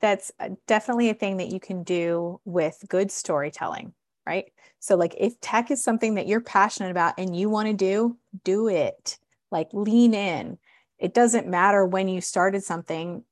that's 0.00 0.30
definitely 0.66 1.10
a 1.10 1.14
thing 1.14 1.38
that 1.38 1.48
you 1.48 1.60
can 1.60 1.82
do 1.82 2.40
with 2.44 2.82
good 2.88 3.10
storytelling 3.10 3.92
right? 4.26 4.52
So, 4.80 4.96
like, 4.96 5.14
if 5.18 5.40
tech 5.40 5.70
is 5.70 5.82
something 5.82 6.14
that 6.14 6.26
you're 6.26 6.40
passionate 6.40 6.90
about 6.90 7.14
and 7.18 7.36
you 7.36 7.48
want 7.48 7.68
to 7.68 7.74
do, 7.74 8.16
do 8.42 8.68
it. 8.68 9.18
Like, 9.54 9.68
lean 9.72 10.12
in. 10.12 10.58
It 10.98 11.14
doesn't 11.14 11.48
matter 11.48 11.86
when 11.86 12.08
you 12.08 12.20
started 12.20 12.62
something, 12.62 13.24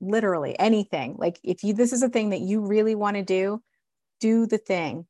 literally 0.00 0.58
anything. 0.58 1.14
Like, 1.16 1.38
if 1.44 1.62
you, 1.62 1.74
this 1.74 1.92
is 1.92 2.02
a 2.02 2.08
thing 2.08 2.30
that 2.30 2.40
you 2.40 2.60
really 2.60 2.96
want 2.96 3.16
to 3.16 3.22
do, 3.22 3.62
do 4.18 4.46
the 4.46 4.58
thing. 4.58 5.06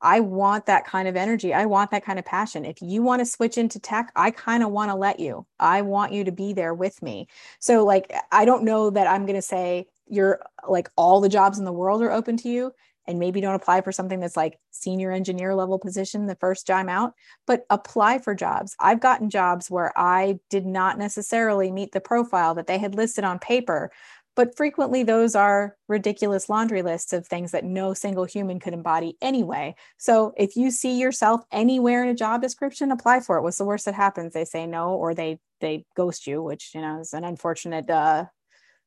I 0.00 0.20
want 0.20 0.66
that 0.66 0.84
kind 0.84 1.08
of 1.08 1.16
energy. 1.16 1.54
I 1.54 1.64
want 1.64 1.90
that 1.92 2.04
kind 2.04 2.18
of 2.18 2.24
passion. 2.24 2.64
If 2.66 2.82
you 2.82 3.02
want 3.02 3.20
to 3.20 3.26
switch 3.26 3.56
into 3.56 3.80
tech, 3.80 4.12
I 4.14 4.30
kind 4.30 4.62
of 4.62 4.70
want 4.70 4.90
to 4.90 4.94
let 4.94 5.20
you. 5.20 5.46
I 5.58 5.82
want 5.82 6.12
you 6.12 6.24
to 6.24 6.32
be 6.32 6.52
there 6.52 6.74
with 6.74 7.00
me. 7.02 7.28
So, 7.60 7.84
like, 7.84 8.12
I 8.30 8.44
don't 8.44 8.64
know 8.64 8.90
that 8.90 9.06
I'm 9.06 9.24
going 9.24 9.36
to 9.36 9.42
say 9.42 9.86
you're 10.06 10.40
like 10.68 10.90
all 10.96 11.20
the 11.20 11.28
jobs 11.28 11.58
in 11.58 11.64
the 11.64 11.72
world 11.72 12.02
are 12.02 12.12
open 12.12 12.36
to 12.38 12.48
you 12.48 12.72
and 13.06 13.18
maybe 13.18 13.40
don't 13.40 13.54
apply 13.54 13.80
for 13.80 13.92
something 13.92 14.20
that's 14.20 14.36
like 14.36 14.58
senior 14.70 15.12
engineer 15.12 15.54
level 15.54 15.78
position 15.78 16.26
the 16.26 16.36
first 16.36 16.66
time 16.66 16.88
out, 16.88 17.14
but 17.46 17.64
apply 17.70 18.18
for 18.18 18.34
jobs. 18.34 18.74
I've 18.80 19.00
gotten 19.00 19.30
jobs 19.30 19.70
where 19.70 19.92
I 19.96 20.40
did 20.50 20.66
not 20.66 20.98
necessarily 20.98 21.70
meet 21.70 21.92
the 21.92 22.00
profile 22.00 22.54
that 22.54 22.66
they 22.66 22.78
had 22.78 22.94
listed 22.94 23.24
on 23.24 23.38
paper, 23.38 23.90
but 24.34 24.56
frequently 24.56 25.02
those 25.02 25.34
are 25.34 25.76
ridiculous 25.88 26.48
laundry 26.48 26.82
lists 26.82 27.12
of 27.12 27.26
things 27.26 27.52
that 27.52 27.64
no 27.64 27.94
single 27.94 28.24
human 28.24 28.60
could 28.60 28.74
embody 28.74 29.16
anyway. 29.22 29.74
So 29.96 30.34
if 30.36 30.56
you 30.56 30.70
see 30.70 30.98
yourself 30.98 31.42
anywhere 31.50 32.02
in 32.02 32.10
a 32.10 32.14
job 32.14 32.42
description, 32.42 32.92
apply 32.92 33.20
for 33.20 33.38
it. 33.38 33.42
What's 33.42 33.58
the 33.58 33.64
worst 33.64 33.86
that 33.86 33.94
happens? 33.94 34.34
They 34.34 34.44
say 34.44 34.66
no, 34.66 34.90
or 34.90 35.14
they 35.14 35.38
they 35.60 35.86
ghost 35.96 36.26
you, 36.26 36.42
which 36.42 36.72
you 36.74 36.82
know 36.82 37.00
is 37.00 37.14
an 37.14 37.24
unfortunate 37.24 37.88
uh, 37.88 38.26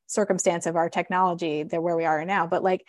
circumstance 0.10 0.66
of 0.66 0.76
our 0.76 0.90
technology 0.90 1.64
that 1.64 1.82
where 1.82 1.96
we 1.96 2.06
are 2.06 2.26
now. 2.26 2.48
But 2.48 2.64
like 2.64 2.86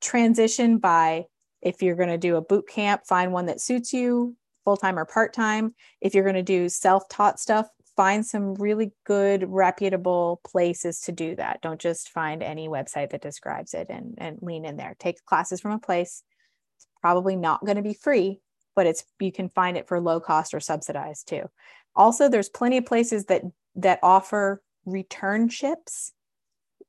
transition 0.00 0.78
by 0.78 1.26
if 1.60 1.82
you're 1.82 1.96
going 1.96 2.08
to 2.08 2.18
do 2.18 2.36
a 2.36 2.42
boot 2.42 2.68
camp, 2.68 3.06
find 3.06 3.32
one 3.32 3.46
that 3.46 3.60
suits 3.60 3.92
you, 3.92 4.36
full 4.64 4.76
time 4.76 4.98
or 4.98 5.04
part 5.04 5.32
time. 5.32 5.74
If 6.00 6.14
you're 6.14 6.24
going 6.24 6.34
to 6.36 6.42
do 6.42 6.68
self 6.68 7.08
taught 7.08 7.38
stuff, 7.38 7.68
find 7.96 8.24
some 8.24 8.54
really 8.54 8.92
good, 9.04 9.44
reputable 9.48 10.40
places 10.44 11.00
to 11.02 11.12
do 11.12 11.36
that. 11.36 11.60
Don't 11.62 11.80
just 11.80 12.08
find 12.08 12.42
any 12.42 12.68
website 12.68 13.10
that 13.10 13.22
describes 13.22 13.74
it 13.74 13.88
and, 13.90 14.14
and 14.18 14.38
lean 14.40 14.64
in 14.64 14.76
there. 14.76 14.96
Take 14.98 15.24
classes 15.24 15.60
from 15.60 15.72
a 15.72 15.78
place. 15.78 16.22
It's 16.76 16.86
probably 17.00 17.36
not 17.36 17.64
going 17.64 17.76
to 17.76 17.82
be 17.82 17.94
free, 17.94 18.40
but 18.74 18.86
it's 18.86 19.04
you 19.20 19.32
can 19.32 19.48
find 19.48 19.76
it 19.76 19.88
for 19.88 20.00
low 20.00 20.20
cost 20.20 20.54
or 20.54 20.60
subsidized 20.60 21.28
too. 21.28 21.48
Also, 21.94 22.28
there's 22.28 22.48
plenty 22.48 22.78
of 22.78 22.86
places 22.86 23.26
that 23.26 23.42
that 23.76 24.00
offer 24.02 24.62
returnships 24.86 26.10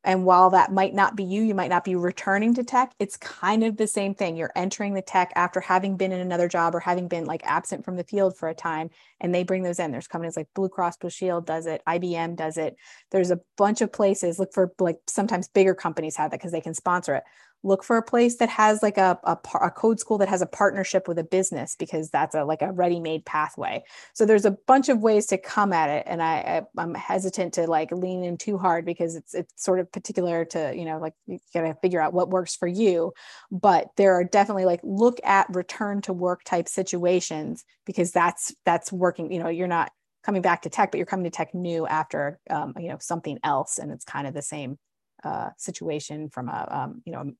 and 0.03 0.25
while 0.25 0.49
that 0.49 0.71
might 0.71 0.93
not 0.93 1.15
be 1.15 1.23
you, 1.23 1.41
you 1.41 1.55
might 1.55 1.69
not 1.69 1.83
be 1.83 1.95
returning 1.95 2.53
to 2.55 2.63
tech, 2.63 2.93
it's 2.99 3.15
kind 3.17 3.63
of 3.63 3.77
the 3.77 3.87
same 3.87 4.13
thing. 4.13 4.35
You're 4.35 4.51
entering 4.55 4.93
the 4.93 5.01
tech 5.01 5.31
after 5.35 5.59
having 5.61 5.95
been 5.95 6.11
in 6.11 6.19
another 6.19 6.47
job 6.47 6.75
or 6.75 6.79
having 6.79 7.07
been 7.07 7.25
like 7.25 7.41
absent 7.45 7.85
from 7.85 7.95
the 7.95 8.03
field 8.03 8.37
for 8.37 8.49
a 8.49 8.55
time, 8.55 8.89
and 9.21 9.33
they 9.33 9.43
bring 9.43 9.63
those 9.63 9.79
in. 9.79 9.91
There's 9.91 10.07
companies 10.07 10.35
like 10.35 10.47
Blue 10.53 10.69
Cross 10.69 10.97
Blue 10.97 11.09
Shield 11.09 11.45
does 11.45 11.65
it, 11.65 11.81
IBM 11.87 12.35
does 12.35 12.57
it. 12.57 12.75
There's 13.11 13.31
a 13.31 13.39
bunch 13.57 13.81
of 13.81 13.93
places. 13.93 14.39
Look 14.39 14.53
for 14.53 14.73
like 14.79 14.97
sometimes 15.07 15.47
bigger 15.47 15.73
companies 15.73 16.17
have 16.17 16.31
that 16.31 16.39
because 16.39 16.51
they 16.51 16.61
can 16.61 16.73
sponsor 16.73 17.15
it 17.15 17.23
look 17.63 17.83
for 17.83 17.97
a 17.97 18.03
place 18.03 18.37
that 18.37 18.49
has 18.49 18.83
like 18.83 18.97
a, 18.97 19.17
a, 19.23 19.37
a, 19.61 19.71
code 19.71 19.99
school 19.99 20.17
that 20.17 20.27
has 20.27 20.41
a 20.41 20.45
partnership 20.45 21.07
with 21.07 21.17
a 21.17 21.23
business 21.23 21.75
because 21.75 22.09
that's 22.09 22.35
a 22.35 22.43
like 22.43 22.61
a 22.61 22.71
ready-made 22.71 23.25
pathway. 23.25 23.81
So 24.13 24.25
there's 24.25 24.45
a 24.45 24.51
bunch 24.51 24.89
of 24.89 24.99
ways 24.99 25.25
to 25.27 25.37
come 25.37 25.71
at 25.71 25.89
it 25.89 26.03
and 26.05 26.21
I, 26.21 26.65
I 26.77 26.81
am 26.81 26.93
hesitant 26.93 27.53
to 27.55 27.67
like 27.67 27.91
lean 27.91 28.23
in 28.23 28.37
too 28.37 28.57
hard 28.57 28.85
because 28.85 29.15
it's 29.15 29.33
it's 29.33 29.53
sort 29.55 29.79
of 29.79 29.91
particular 29.91 30.45
to 30.45 30.73
you 30.75 30.85
know 30.85 30.99
like 30.99 31.13
you 31.25 31.39
gotta 31.53 31.75
figure 31.81 32.01
out 32.01 32.13
what 32.13 32.29
works 32.29 32.55
for 32.55 32.67
you. 32.67 33.13
But 33.51 33.89
there 33.95 34.13
are 34.13 34.23
definitely 34.23 34.65
like 34.65 34.81
look 34.83 35.19
at 35.23 35.53
return 35.55 36.01
to 36.01 36.13
work 36.13 36.43
type 36.43 36.67
situations 36.67 37.63
because 37.85 38.11
that's 38.11 38.53
that's 38.65 38.91
working 38.91 39.31
you 39.31 39.41
know 39.41 39.49
you're 39.49 39.67
not 39.67 39.91
coming 40.23 40.41
back 40.41 40.61
to 40.61 40.69
tech 40.69 40.91
but 40.91 40.97
you're 40.97 41.05
coming 41.05 41.25
to 41.25 41.29
tech 41.29 41.53
new 41.53 41.85
after 41.85 42.39
um, 42.49 42.73
you 42.77 42.89
know 42.89 42.97
something 42.99 43.39
else 43.43 43.77
and 43.77 43.91
it's 43.91 44.05
kind 44.05 44.27
of 44.27 44.33
the 44.33 44.41
same 44.41 44.77
uh, 45.23 45.49
situation 45.57 46.29
from 46.29 46.49
a 46.49 46.67
um, 46.69 47.01
you 47.05 47.11
know 47.11 47.31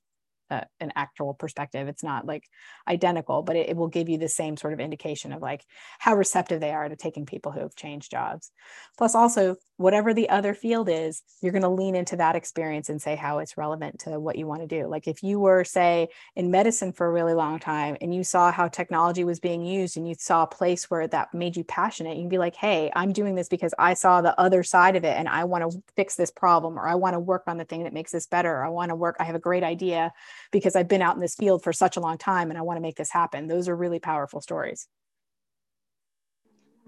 a, 0.54 0.68
an 0.80 0.94
actual 0.96 1.34
perspective. 1.34 1.88
It's 1.88 2.04
not 2.04 2.26
like 2.26 2.44
identical, 2.88 3.42
but 3.42 3.56
it, 3.56 3.70
it, 3.70 3.76
will 3.76 3.88
give 3.88 4.10
you 4.10 4.18
the 4.18 4.30
same 4.30 4.58
sort 4.58 4.74
of 4.74 4.80
indication 4.80 5.34
of 5.34 5.42
like 5.42 5.66
how 6.00 6.16
receptive 6.16 6.60
they 6.60 6.72
are 6.72 6.88
to 6.88 6.96
taking 6.96 7.26
people 7.26 7.52
who 7.52 7.62
have 7.62 7.76
changed 7.76 8.12
jobs. 8.12 8.52
Plus, 8.98 9.16
also, 9.16 9.56
whatever 9.78 10.14
the 10.14 10.30
other 10.30 10.54
field 10.54 10.88
is, 10.90 11.24
you're 11.42 11.52
going 11.52 11.64
to 11.64 11.70
lean 11.70 11.96
into 11.96 12.16
that 12.16 12.36
experience 12.36 12.90
and 12.90 13.02
say 13.02 13.16
how 13.16 13.40
it's 13.40 13.58
relevant 13.58 14.00
to 14.00 14.20
what 14.20 14.38
you 14.38 14.46
want 14.46 14.62
to 14.62 14.68
do. 14.68 14.88
Like 14.88 15.08
if 15.08 15.24
you 15.24 15.40
were, 15.40 15.64
say, 15.64 16.10
in 16.36 16.52
medicine 16.52 16.94
for 16.94 17.08
a 17.08 17.12
really 17.12 17.34
long 17.34 17.60
time 17.60 17.98
and 18.00 18.14
you 18.14 18.24
saw 18.24 18.52
how 18.52 18.68
technology 18.68 19.24
was 19.24 19.40
being 19.40 19.66
used 19.66 19.98
and 19.98 20.08
you 20.08 20.16
saw 20.18 20.44
a 20.44 20.48
place 20.48 20.90
where 20.90 21.08
that 21.08 21.34
made 21.34 21.58
you 21.58 21.64
passionate, 21.64 22.18
you 22.18 22.24
can 22.24 22.30
be 22.30 22.38
like, 22.38 22.56
hey, 22.56 22.92
I'm 22.96 23.14
doing 23.14 23.36
this 23.36 23.50
because 23.50 23.74
I 23.80 23.96
saw 23.96 24.22
the 24.22 24.40
other 24.40 24.64
side 24.64 24.96
of 24.96 25.04
it 25.04 25.18
and 25.18 25.28
I 25.28 25.44
want 25.46 25.70
to 25.70 25.84
fix 25.96 26.16
this 26.16 26.32
problem 26.32 26.78
or 26.78 26.88
I 26.88 26.96
want 26.96 27.16
to 27.16 27.20
work 27.20 27.44
on 27.48 27.58
the 27.58 27.66
thing 27.66 27.84
that 27.84 27.94
makes 27.94 28.12
this 28.12 28.28
better. 28.28 28.54
Or 28.54 28.66
I 28.66 28.70
want 28.70 28.90
to 28.90 28.96
work, 28.96 29.16
I 29.20 29.24
have 29.24 29.36
a 29.36 29.40
great 29.40 29.64
idea 29.64 30.14
because 30.54 30.78
I've 30.78 30.88
been 30.88 31.02
out 31.02 31.16
in 31.16 31.22
this 31.22 31.36
field 31.36 31.64
for 31.64 31.74
such 31.74 31.98
a 31.98 32.00
long 32.00 32.18
time 32.18 32.50
and 32.50 32.58
I 32.58 32.62
want 32.62 32.78
to 32.78 32.82
make 32.82 32.96
this 32.96 33.12
happen. 33.12 33.48
Those 33.48 33.68
are 33.68 33.76
really 33.76 34.00
powerful 34.00 34.40
stories. 34.40 34.88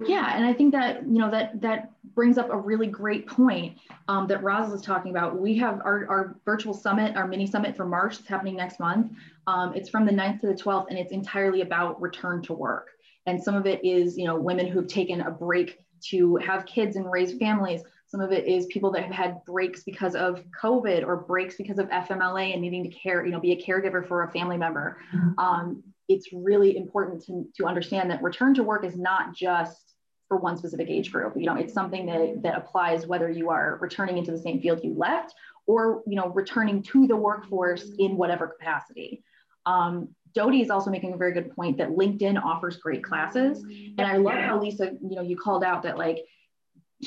Yeah, 0.05 0.35
and 0.35 0.45
I 0.45 0.53
think 0.53 0.73
that 0.73 1.03
you 1.03 1.19
know 1.19 1.31
that 1.31 1.61
that 1.61 1.91
brings 2.15 2.37
up 2.37 2.49
a 2.49 2.57
really 2.57 2.87
great 2.87 3.27
point 3.27 3.77
um, 4.09 4.27
that 4.27 4.43
Roz 4.43 4.69
was 4.69 4.81
talking 4.81 5.09
about. 5.11 5.39
We 5.39 5.57
have 5.57 5.79
our, 5.85 6.05
our 6.09 6.35
virtual 6.43 6.73
summit, 6.73 7.15
our 7.15 7.25
mini 7.27 7.47
summit 7.47 7.77
for 7.77 7.85
March. 7.85 8.19
It's 8.19 8.27
happening 8.27 8.57
next 8.57 8.79
month. 8.79 9.13
Um, 9.47 9.73
it's 9.73 9.89
from 9.89 10.05
the 10.05 10.11
9th 10.11 10.41
to 10.41 10.47
the 10.47 10.53
12th, 10.53 10.87
and 10.89 10.99
it's 10.99 11.13
entirely 11.13 11.61
about 11.61 12.01
return 12.01 12.41
to 12.43 12.53
work. 12.53 12.89
And 13.25 13.41
some 13.41 13.55
of 13.55 13.65
it 13.65 13.83
is 13.85 14.17
you 14.17 14.25
know 14.25 14.35
women 14.37 14.67
who've 14.67 14.87
taken 14.87 15.21
a 15.21 15.31
break 15.31 15.79
to 16.09 16.35
have 16.37 16.65
kids 16.65 16.97
and 16.97 17.09
raise 17.09 17.37
families. 17.37 17.81
Some 18.15 18.23
of 18.23 18.31
it 18.31 18.47
is 18.47 18.65
people 18.67 18.91
that 18.91 19.03
have 19.03 19.11
had 19.11 19.43
breaks 19.43 19.83
because 19.83 20.15
of 20.15 20.41
COVID 20.63 21.05
or 21.05 21.17
breaks 21.17 21.57
because 21.57 21.79
of 21.79 21.89
FMLA 21.89 22.53
and 22.53 22.61
needing 22.61 22.81
to 22.85 22.89
care, 22.89 23.25
you 23.25 23.33
know, 23.33 23.41
be 23.41 23.51
a 23.51 23.61
caregiver 23.61 24.07
for 24.07 24.23
a 24.23 24.31
family 24.31 24.55
member. 24.55 24.99
Mm-hmm. 25.13 25.37
Um, 25.37 25.83
it's 26.07 26.31
really 26.31 26.77
important 26.77 27.25
to, 27.25 27.45
to 27.57 27.65
understand 27.65 28.09
that 28.11 28.23
return 28.23 28.53
to 28.53 28.63
work 28.63 28.85
is 28.85 28.95
not 28.95 29.35
just 29.35 29.95
for 30.29 30.37
one 30.37 30.55
specific 30.55 30.89
age 30.89 31.11
group. 31.11 31.33
You 31.35 31.45
know, 31.45 31.55
it's 31.55 31.73
something 31.73 32.05
that, 32.05 32.41
that 32.43 32.57
applies 32.57 33.05
whether 33.05 33.29
you 33.29 33.49
are 33.49 33.79
returning 33.81 34.17
into 34.17 34.31
the 34.31 34.39
same 34.39 34.61
field 34.61 34.79
you 34.81 34.93
left 34.93 35.33
or, 35.67 36.01
you 36.07 36.15
know, 36.15 36.29
returning 36.29 36.83
to 36.83 37.07
the 37.07 37.17
workforce 37.17 37.85
in 37.99 38.15
whatever 38.15 38.47
capacity. 38.47 39.25
Um, 39.65 40.15
Dodie 40.33 40.61
is 40.61 40.69
also 40.69 40.89
making 40.89 41.11
a 41.11 41.17
very 41.17 41.33
good 41.33 41.53
point 41.53 41.79
that 41.79 41.89
LinkedIn 41.89 42.41
offers 42.41 42.77
great 42.77 43.03
classes. 43.03 43.61
And 43.61 44.01
I 44.01 44.15
love 44.15 44.35
how 44.35 44.61
Lisa, 44.61 44.91
you 45.01 45.17
know, 45.17 45.21
you 45.21 45.35
called 45.35 45.65
out 45.65 45.83
that 45.83 45.97
like 45.97 46.19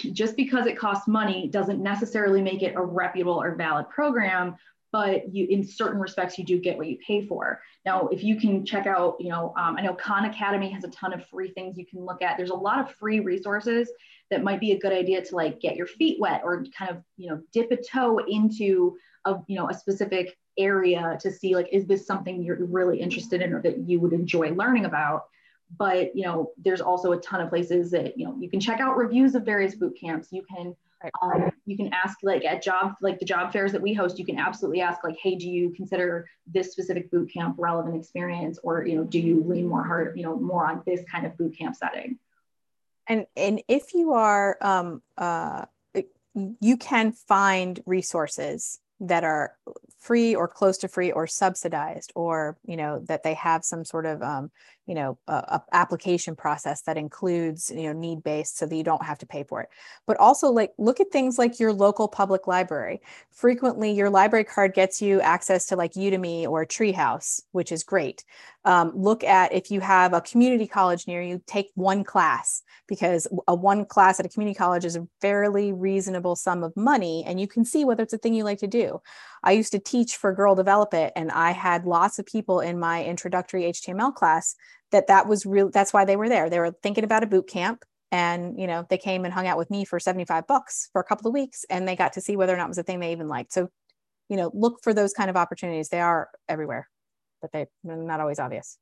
just 0.03 0.37
because 0.37 0.67
it 0.67 0.79
costs 0.79 1.09
money 1.09 1.49
doesn't 1.49 1.83
necessarily 1.83 2.43
make 2.43 2.63
it 2.63 2.75
a 2.77 2.83
reputable 2.83 3.41
or 3.41 3.55
valid 3.55 3.89
program 3.89 4.57
but 4.93 5.35
you 5.35 5.47
in 5.51 5.67
certain 5.67 6.01
respects 6.01 6.39
you 6.39 6.45
do 6.45 6.59
get 6.59 6.77
what 6.77 6.89
you 6.89 6.97
pay 7.07 7.25
for. 7.27 7.61
Now 7.85 8.09
if 8.09 8.23
you 8.25 8.41
can 8.41 8.65
check 8.65 8.87
out 8.87 9.17
you 9.21 9.29
know 9.29 9.53
um, 9.57 9.77
i 9.77 9.83
know 9.83 9.95
khan 9.95 10.25
academy 10.25 10.71
has 10.71 10.85
a 10.85 10.89
ton 10.89 11.13
of 11.13 11.27
free 11.27 11.51
things 11.51 11.77
you 11.77 11.87
can 11.87 12.05
look 12.05 12.23
at. 12.23 12.37
There's 12.37 12.51
a 12.51 12.55
lot 12.55 12.79
of 12.79 12.95
free 12.95 13.21
resources 13.21 13.91
that 14.31 14.43
might 14.43 14.61
be 14.61 14.73
a 14.73 14.79
good 14.79 14.93
idea 14.93 15.25
to 15.25 15.37
like 15.37 15.61
get 15.61 15.77
your 15.77 15.87
feet 15.87 16.19
wet 16.21 16.43
or 16.45 16.65
kind 16.77 16.91
of 16.91 17.03
you 17.17 17.29
know 17.29 17.41
dip 17.53 17.71
a 17.71 17.77
toe 17.77 18.19
into 18.19 18.97
a 19.25 19.37
you 19.47 19.57
know 19.57 19.69
a 19.69 19.75
specific 19.75 20.37
area 20.57 21.17
to 21.21 21.31
see 21.31 21.55
like 21.55 21.69
is 21.71 21.87
this 21.87 22.07
something 22.07 22.43
you're 22.43 22.65
really 22.65 23.01
interested 23.01 23.43
in 23.43 23.53
or 23.53 23.63
that 23.63 23.79
you 23.79 24.01
would 24.01 24.13
enjoy 24.13 24.51
learning 24.53 24.87
about 24.87 25.25
but 25.77 26.15
you 26.17 26.25
know 26.25 26.53
there's 26.59 26.81
also 26.81 27.13
a 27.13 27.19
ton 27.19 27.41
of 27.41 27.51
places 27.51 27.91
that 27.91 28.19
you 28.19 28.27
know 28.27 28.37
you 28.39 28.49
can 28.49 28.61
check 28.61 28.81
out 28.81 28.97
reviews 28.97 29.35
of 29.35 29.45
various 29.45 29.75
boot 29.75 29.97
camps. 30.01 30.29
You 30.31 30.43
can 30.43 30.75
um, 31.23 31.51
you 31.65 31.77
can 31.77 31.93
ask 31.93 32.19
like 32.23 32.45
at 32.45 32.63
job 32.63 32.95
like 33.01 33.19
the 33.19 33.25
job 33.25 33.53
fairs 33.53 33.73
that 33.73 33.83
we 33.83 33.95
host 33.95 34.19
you 34.19 34.25
can 34.25 34.39
absolutely 34.39 34.81
ask 34.81 35.05
like 35.05 35.17
hey 35.23 35.37
do 35.37 35.49
you 35.49 35.71
consider 35.71 36.27
this 36.47 36.73
specific 36.73 37.11
boot 37.11 37.33
camp 37.33 37.57
relevant 37.59 37.97
experience? 37.97 38.59
Or 38.63 38.87
you 38.87 38.97
know 38.97 39.05
do 39.05 39.19
you 39.19 39.45
lean 39.45 39.67
more 39.67 39.85
hard 39.85 40.17
you 40.17 40.25
know 40.25 40.37
more 40.37 40.67
on 40.67 40.83
this 40.87 41.05
kind 41.11 41.27
of 41.27 41.37
boot 41.37 41.57
camp 41.57 41.77
setting? 41.77 42.19
And 43.07 43.27
and 43.37 43.63
if 43.69 43.95
you 43.95 44.13
are 44.15 44.57
um, 44.61 45.03
uh, 45.17 45.67
you 46.61 46.77
can 46.77 47.13
find 47.13 47.81
resources 47.87 48.79
that 49.01 49.25
are 49.25 49.57
free 50.01 50.35
or 50.35 50.49
close 50.49 50.79
to 50.79 50.89
free 50.89 51.13
or 51.13 51.27
subsidized 51.27 52.13
or 52.15 52.57
you 52.65 52.77
know 52.77 53.01
that 53.07 53.23
they 53.23 53.35
have 53.35 53.65
some 53.65 53.85
sort 53.85 54.07
of 54.07 54.23
um, 54.23 54.51
you 54.89 54.95
know 54.95 55.19
a, 55.29 55.61
application 55.73 56.35
process 56.35 56.83
that 56.83 56.97
includes 56.97 57.71
you 57.71 57.85
know 57.85 57.93
need 57.93 58.23
based 58.23 58.59
so 58.59 58.67
that 58.67 58.75
you 58.75 58.83
don't 58.83 59.05
have 59.05 59.19
to 59.19 59.27
pay 59.27 59.45
for 59.45 59.61
it. 59.61 59.69
But 60.07 60.17
also 60.17 60.49
like 60.49 60.73
look 60.79 60.99
at 60.99 61.13
things 61.13 61.39
like 61.39 61.61
your 61.61 61.73
local 61.73 62.09
public 62.09 62.47
library. 62.47 63.01
Frequently 63.31 63.93
your 63.93 64.11
library 64.11 64.45
card 64.45 64.75
gets 64.75 65.01
you 65.01 65.21
access 65.21 65.67
to 65.67 65.77
like 65.77 65.93
udemy 65.93 66.47
or 66.47 66.67
treehouse 66.67 67.43
which 67.53 67.71
is 67.71 67.85
great. 67.85 68.25
Um, 68.65 68.93
look 68.95 69.23
at 69.23 69.53
if 69.53 69.71
you 69.71 69.81
have 69.81 70.13
a 70.13 70.21
community 70.21 70.67
college 70.67 71.07
near 71.07 71.23
you 71.23 71.41
take 71.47 71.71
one 71.75 72.03
class 72.03 72.63
because 72.87 73.29
a 73.47 73.55
one 73.55 73.85
class 73.85 74.19
at 74.19 74.27
a 74.27 74.29
community 74.29 74.57
college 74.57 74.85
is 74.85 74.97
a 74.97 75.07
fairly 75.21 75.73
reasonable 75.73 76.35
sum 76.35 76.65
of 76.65 76.77
money 76.77 77.25
and 77.27 77.41
you 77.41 77.47
can 77.47 77.65
see 77.65 77.85
whether 77.85 78.03
it's 78.03 78.13
a 78.13 78.19
thing 78.19 78.35
you 78.35 78.45
like 78.45 78.59
to 78.59 78.67
do. 78.67 79.01
I 79.43 79.53
used 79.53 79.73
to 79.73 79.79
teach 79.79 80.17
for 80.17 80.33
girl 80.33 80.55
develop 80.55 80.95
it 80.95 81.13
and 81.17 81.31
i 81.31 81.51
had 81.51 81.85
lots 81.85 82.19
of 82.19 82.27
people 82.27 82.61
in 82.61 82.79
my 82.79 83.05
introductory 83.05 83.63
html 83.65 84.15
class 84.15 84.57
that 84.93 85.07
that 85.09 85.29
was 85.29 85.47
real 85.47 85.71
that's 85.71 85.93
why 85.93 86.05
they 86.05 86.17
were 86.17 86.29
there 86.29 86.49
they 86.49 86.59
were 86.59 86.73
thinking 86.83 87.05
about 87.05 87.23
a 87.23 87.27
boot 87.27 87.49
camp 87.49 87.85
and 88.11 88.59
you 88.59 88.67
know 88.67 88.87
they 88.89 88.99
came 88.99 89.25
and 89.25 89.35
hung 89.35 89.47
out 89.47 89.59
with 89.59 89.71
me 89.71 89.85
for 89.85 90.01
75 90.01 90.47
bucks 90.47 90.89
for 90.93 91.01
a 91.01 91.05
couple 91.05 91.29
of 91.29 91.35
weeks 91.35 91.65
and 91.71 91.87
they 91.87 91.97
got 91.97 92.13
to 92.15 92.21
see 92.21 92.37
whether 92.37 92.55
or 92.55 92.57
not 92.57 92.67
it 92.67 92.69
was 92.69 92.79
a 92.79 92.83
thing 92.83 93.01
they 93.01 93.13
even 93.13 93.29
liked 93.29 93.53
so 93.53 93.69
you 94.29 94.37
know 94.37 94.51
look 94.55 94.81
for 94.83 94.95
those 94.95 95.13
kind 95.13 95.31
of 95.31 95.37
opportunities 95.37 95.89
they 95.89 96.01
are 96.01 96.29
everywhere 96.49 96.89
but 97.41 97.53
they're 97.53 97.69
not 97.85 98.21
always 98.21 98.39
obvious 98.39 98.79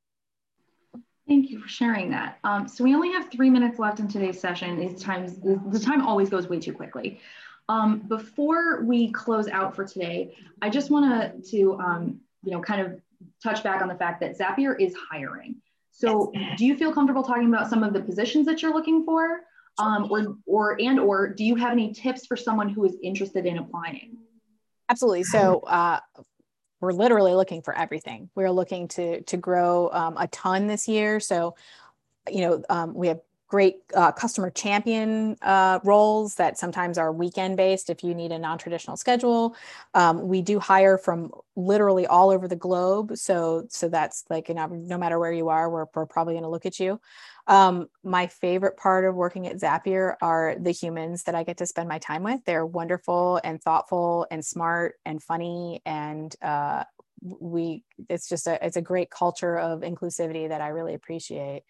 Thank 1.29 1.51
you 1.51 1.59
for 1.59 1.69
sharing 1.69 2.11
that. 2.11 2.39
Um, 2.45 2.69
so 2.69 2.85
we 2.85 2.95
only 2.95 3.11
have 3.11 3.31
three 3.33 3.51
minutes 3.51 3.81
left 3.81 3.99
in 3.99 4.07
today's 4.07 4.41
session. 4.41 4.79
These 4.79 5.03
times, 5.03 5.41
the 5.41 5.81
time 5.81 6.07
always 6.07 6.31
goes 6.31 6.49
way 6.49 6.61
too 6.61 6.73
quickly. 6.73 7.21
Um, 7.69 8.01
before 8.07 8.85
we 8.85 9.11
close 9.11 9.49
out 9.49 9.75
for 9.75 9.85
today, 9.85 10.37
I 10.63 10.71
just 10.71 10.89
want 10.89 11.45
to, 11.47 11.79
um, 11.81 12.21
you 12.45 12.53
know, 12.53 12.61
kind 12.61 12.81
of 12.81 13.01
touch 13.43 13.65
back 13.65 13.83
on 13.83 13.89
the 13.89 13.97
fact 13.97 14.21
that 14.21 14.39
Zapier 14.39 14.81
is 14.81 14.95
hiring. 15.11 15.57
So 15.97 16.31
yes. 16.35 16.59
do 16.59 16.67
you 16.67 16.77
feel 16.77 16.93
comfortable 16.93 17.23
talking 17.23 17.49
about 17.49 17.71
some 17.71 17.83
of 17.83 17.95
the 17.95 18.01
positions 18.01 18.45
that 18.47 18.61
you're 18.61 18.75
looking 18.75 19.05
for? 19.05 19.41
Um, 19.79 20.09
or, 20.11 20.37
or, 20.47 20.77
and, 20.81 21.01
or 21.01 21.29
do 21.29 21.45
you 21.45 21.55
have 21.57 21.73
any 21.73 21.93
tips 21.93 22.27
for 22.27 22.37
someone 22.37 22.69
who 22.69 22.85
is 22.85 22.97
interested 23.03 23.47
in 23.47 23.59
applying? 23.59 24.17
Absolutely. 24.91 25.25
So, 25.25 25.61
uh, 25.61 26.01
we're 26.81 26.93
literally 26.93 27.33
looking 27.33 27.63
for 27.63 27.77
everything. 27.77 28.29
We're 28.35 28.51
looking 28.51 28.89
to, 28.89 29.23
to 29.23 29.37
grow 29.39 29.89
um, 29.91 30.17
a 30.19 30.29
ton 30.29 30.67
this 30.67 30.87
year. 30.87 31.19
So, 31.21 31.57
you 32.31 32.43
know, 32.43 32.63
um, 32.69 32.95
we 32.95 33.09
have 33.09 33.21
great 33.49 33.77
uh, 33.95 34.11
customer 34.11 34.51
champion 34.51 35.37
uh, 35.43 35.79
roles 35.85 36.35
that 36.35 36.59
sometimes 36.59 36.99
are 36.99 37.13
weekend 37.13 37.57
based 37.57 37.91
if 37.91 38.03
you 38.03 38.15
need 38.15 38.33
a 38.33 38.39
non-traditional 38.39 38.97
schedule. 38.97 39.55
Um, 39.95 40.27
we 40.27 40.43
do 40.43 40.59
hire 40.59 40.99
from 40.99 41.31
literally 41.55 42.07
all 42.07 42.31
over 42.31 42.47
the 42.49 42.57
globe 42.57 43.17
so 43.17 43.67
so 43.71 43.89
that's 43.89 44.25
like 44.29 44.49
you 44.51 44.55
know 44.55 44.67
no 44.67 44.99
matter 44.99 45.19
where 45.19 45.33
you 45.33 45.49
are 45.49 45.71
we're, 45.71 45.87
we're 45.95 46.05
probably 46.05 46.35
going 46.35 46.43
to 46.43 46.51
look 46.51 46.67
at 46.67 46.81
you. 46.81 47.01
Um, 47.47 47.87
my 48.03 48.27
favorite 48.27 48.77
part 48.77 49.05
of 49.05 49.15
working 49.15 49.47
at 49.47 49.57
zapier 49.57 50.17
are 50.21 50.57
the 50.59 50.73
humans 50.73 51.23
that 51.25 51.35
i 51.35 51.45
get 51.45 51.59
to 51.59 51.67
spend 51.67 51.89
my 51.89 51.99
time 51.99 52.25
with. 52.25 52.45
They're 52.45 52.67
wonderful 52.67 53.41
and 53.45 53.63
thoughtful 53.63 54.27
and 54.31 54.45
smart 54.45 54.97
and 55.05 55.23
funny 55.23 55.83
and 55.87 56.35
uh, 56.43 56.85
we 57.23 57.83
it's 58.09 58.29
just 58.29 58.47
a 58.47 58.65
it's 58.65 58.77
a 58.77 58.83
great 58.83 59.11
culture 59.11 59.59
of 59.59 59.81
inclusivity 59.81 60.49
that 60.49 60.61
i 60.61 60.69
really 60.69 60.95
appreciate 60.95 61.63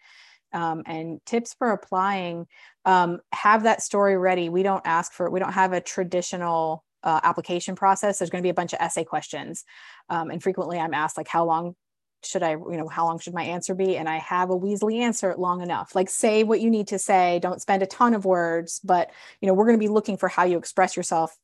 um, 0.53 0.83
and 0.85 1.19
tips 1.25 1.53
for 1.53 1.71
applying 1.71 2.47
um, 2.85 3.19
have 3.33 3.63
that 3.63 3.81
story 3.81 4.17
ready. 4.17 4.49
We 4.49 4.63
don't 4.63 4.85
ask 4.85 5.13
for 5.13 5.29
we 5.29 5.39
don't 5.39 5.53
have 5.53 5.73
a 5.73 5.81
traditional 5.81 6.83
uh, 7.03 7.19
application 7.23 7.75
process. 7.75 8.19
There's 8.19 8.29
going 8.29 8.41
to 8.41 8.45
be 8.45 8.49
a 8.49 8.55
bunch 8.55 8.73
of 8.73 8.79
essay 8.81 9.03
questions 9.03 9.63
um, 10.09 10.31
and 10.31 10.41
frequently 10.41 10.79
i'm 10.79 10.93
asked 10.93 11.17
like 11.17 11.27
how 11.27 11.45
long 11.45 11.75
should 12.23 12.43
i 12.43 12.51
you 12.51 12.77
know 12.77 12.87
how 12.87 13.05
long 13.05 13.19
should 13.19 13.33
my 13.33 13.43
answer 13.43 13.75
be? 13.75 13.95
And 13.97 14.09
i 14.09 14.17
have 14.17 14.49
a 14.49 14.57
weaselly 14.57 14.99
answer 14.99 15.35
long 15.37 15.61
enough. 15.61 15.93
Like 15.93 16.09
say 16.09 16.43
what 16.43 16.61
you 16.61 16.69
need 16.69 16.87
to 16.87 16.99
say. 16.99 17.39
Don't 17.41 17.61
spend 17.61 17.83
a 17.83 17.87
ton 17.87 18.13
of 18.13 18.25
words 18.25 18.79
but 18.83 19.11
you 19.41 19.47
know 19.47 19.53
we're 19.53 19.65
going 19.65 19.77
to 19.77 19.83
be 19.83 19.91
looking 19.91 20.17
for 20.17 20.27
how 20.27 20.43
you 20.43 20.57
express 20.57 20.97
yourself 20.97 21.37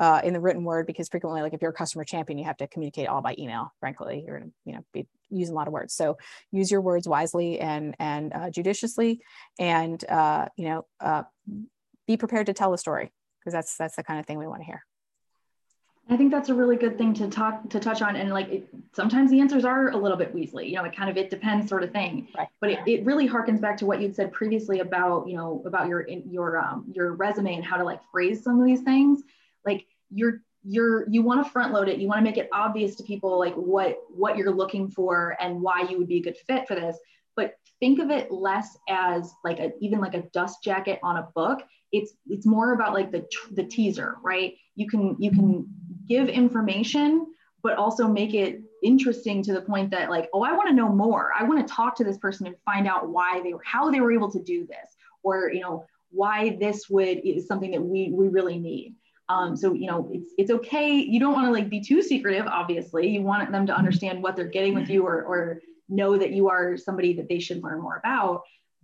uh, 0.00 0.18
in 0.24 0.32
the 0.32 0.40
written 0.40 0.64
word 0.64 0.86
because 0.86 1.08
frequently 1.08 1.42
like 1.42 1.52
if 1.52 1.60
you're 1.60 1.70
a 1.70 1.74
customer 1.74 2.04
champion 2.04 2.38
you 2.38 2.44
have 2.44 2.56
to 2.56 2.66
communicate 2.66 3.06
all 3.06 3.20
by 3.20 3.34
email 3.38 3.72
frankly 3.78 4.24
you're 4.26 4.38
going 4.38 4.50
to 4.50 4.56
you 4.64 4.74
know 4.74 4.84
be 4.94 5.06
using 5.28 5.52
a 5.52 5.56
lot 5.56 5.68
of 5.68 5.74
words 5.74 5.94
so 5.94 6.16
use 6.50 6.70
your 6.70 6.80
words 6.80 7.06
wisely 7.06 7.60
and 7.60 7.94
and 8.00 8.32
uh, 8.32 8.50
judiciously 8.50 9.20
and 9.58 10.02
uh, 10.08 10.46
you 10.56 10.64
know 10.64 10.86
uh, 11.00 11.22
be 12.06 12.16
prepared 12.16 12.46
to 12.46 12.54
tell 12.54 12.72
a 12.72 12.78
story 12.78 13.12
because 13.38 13.52
that's 13.52 13.76
that's 13.76 13.96
the 13.96 14.02
kind 14.02 14.18
of 14.18 14.26
thing 14.26 14.38
we 14.38 14.46
want 14.46 14.60
to 14.60 14.66
hear 14.66 14.82
I 16.08 16.16
think 16.16 16.32
that's 16.32 16.48
a 16.48 16.54
really 16.54 16.74
good 16.74 16.98
thing 16.98 17.14
to 17.14 17.28
talk 17.28 17.70
to 17.70 17.78
touch 17.78 18.02
on. 18.02 18.16
And 18.16 18.30
like 18.30 18.48
it, 18.48 18.68
sometimes 18.92 19.30
the 19.30 19.38
answers 19.38 19.64
are 19.64 19.90
a 19.90 19.96
little 19.96 20.16
bit 20.16 20.34
Weasley, 20.34 20.68
you 20.68 20.74
know, 20.74 20.82
it 20.82 20.96
kind 20.96 21.08
of 21.08 21.16
it 21.16 21.30
depends 21.30 21.68
sort 21.68 21.84
of 21.84 21.92
thing. 21.92 22.26
Right. 22.36 22.48
But 22.60 22.70
it, 22.70 22.80
it 22.84 23.04
really 23.04 23.28
harkens 23.28 23.60
back 23.60 23.76
to 23.76 23.86
what 23.86 24.00
you'd 24.00 24.16
said 24.16 24.32
previously 24.32 24.80
about, 24.80 25.28
you 25.28 25.36
know, 25.36 25.62
about 25.64 25.86
your 25.86 26.08
your 26.08 26.58
um 26.58 26.86
your 26.92 27.12
resume 27.12 27.54
and 27.54 27.64
how 27.64 27.76
to 27.76 27.84
like 27.84 28.00
phrase 28.10 28.42
some 28.42 28.58
of 28.58 28.66
these 28.66 28.80
things 28.80 29.22
like 29.64 29.86
you're 30.10 30.42
you're 30.62 31.08
you 31.08 31.22
want 31.22 31.44
to 31.44 31.50
front 31.50 31.72
load 31.72 31.88
it. 31.88 31.98
You 31.98 32.08
want 32.08 32.18
to 32.18 32.24
make 32.24 32.36
it 32.36 32.48
obvious 32.52 32.96
to 32.96 33.02
people 33.02 33.38
like 33.38 33.54
what 33.54 33.98
what 34.08 34.36
you're 34.36 34.54
looking 34.54 34.90
for 34.90 35.36
and 35.40 35.60
why 35.60 35.86
you 35.88 35.98
would 35.98 36.08
be 36.08 36.18
a 36.18 36.22
good 36.22 36.36
fit 36.46 36.68
for 36.68 36.74
this. 36.74 36.96
But 37.36 37.54
think 37.78 37.98
of 38.00 38.10
it 38.10 38.30
less 38.30 38.76
as 38.88 39.32
like 39.44 39.58
a 39.58 39.72
even 39.80 40.00
like 40.00 40.14
a 40.14 40.22
dust 40.32 40.62
jacket 40.62 41.00
on 41.02 41.16
a 41.16 41.28
book. 41.34 41.62
It's 41.92 42.12
it's 42.26 42.46
more 42.46 42.74
about 42.74 42.94
like 42.94 43.10
the 43.10 43.26
the 43.52 43.64
teaser 43.64 44.16
right? 44.22 44.54
You 44.74 44.88
can 44.88 45.16
you 45.18 45.30
can 45.30 45.66
give 46.08 46.28
information 46.28 47.26
but 47.62 47.76
also 47.76 48.08
make 48.08 48.32
it 48.32 48.62
interesting 48.82 49.42
to 49.42 49.52
the 49.52 49.60
point 49.60 49.90
that 49.90 50.08
like 50.08 50.30
oh 50.32 50.42
i 50.42 50.52
want 50.52 50.68
to 50.68 50.74
know 50.74 50.88
more. 50.88 51.30
I 51.38 51.44
want 51.44 51.66
to 51.66 51.74
talk 51.74 51.96
to 51.96 52.04
this 52.04 52.18
person 52.18 52.46
and 52.46 52.56
find 52.64 52.86
out 52.86 53.08
why 53.08 53.40
they 53.42 53.54
were 53.54 53.62
how 53.64 53.90
they 53.90 54.00
were 54.00 54.12
able 54.12 54.30
to 54.32 54.42
do 54.42 54.66
this 54.66 54.96
or 55.22 55.50
you 55.52 55.60
know 55.60 55.86
why 56.10 56.56
this 56.60 56.88
would 56.90 57.18
is 57.24 57.46
something 57.46 57.70
that 57.70 57.82
we 57.82 58.10
we 58.10 58.28
really 58.28 58.58
need 58.58 58.96
um, 59.30 59.56
so 59.56 59.72
you 59.72 59.86
know 59.86 60.10
it's 60.12 60.34
it's 60.36 60.50
okay. 60.50 60.90
You 60.90 61.20
don't 61.20 61.34
want 61.34 61.46
to 61.46 61.52
like 61.52 61.70
be 61.70 61.80
too 61.80 62.02
secretive. 62.02 62.46
Obviously, 62.46 63.08
you 63.08 63.22
want 63.22 63.50
them 63.52 63.64
to 63.66 63.72
understand 63.72 64.20
what 64.20 64.34
they're 64.34 64.48
getting 64.48 64.74
with 64.74 64.90
you, 64.90 65.06
or 65.06 65.22
or 65.22 65.62
know 65.88 66.18
that 66.18 66.32
you 66.32 66.48
are 66.48 66.76
somebody 66.76 67.12
that 67.14 67.28
they 67.28 67.38
should 67.38 67.62
learn 67.62 67.80
more 67.80 67.96
about. 67.98 68.42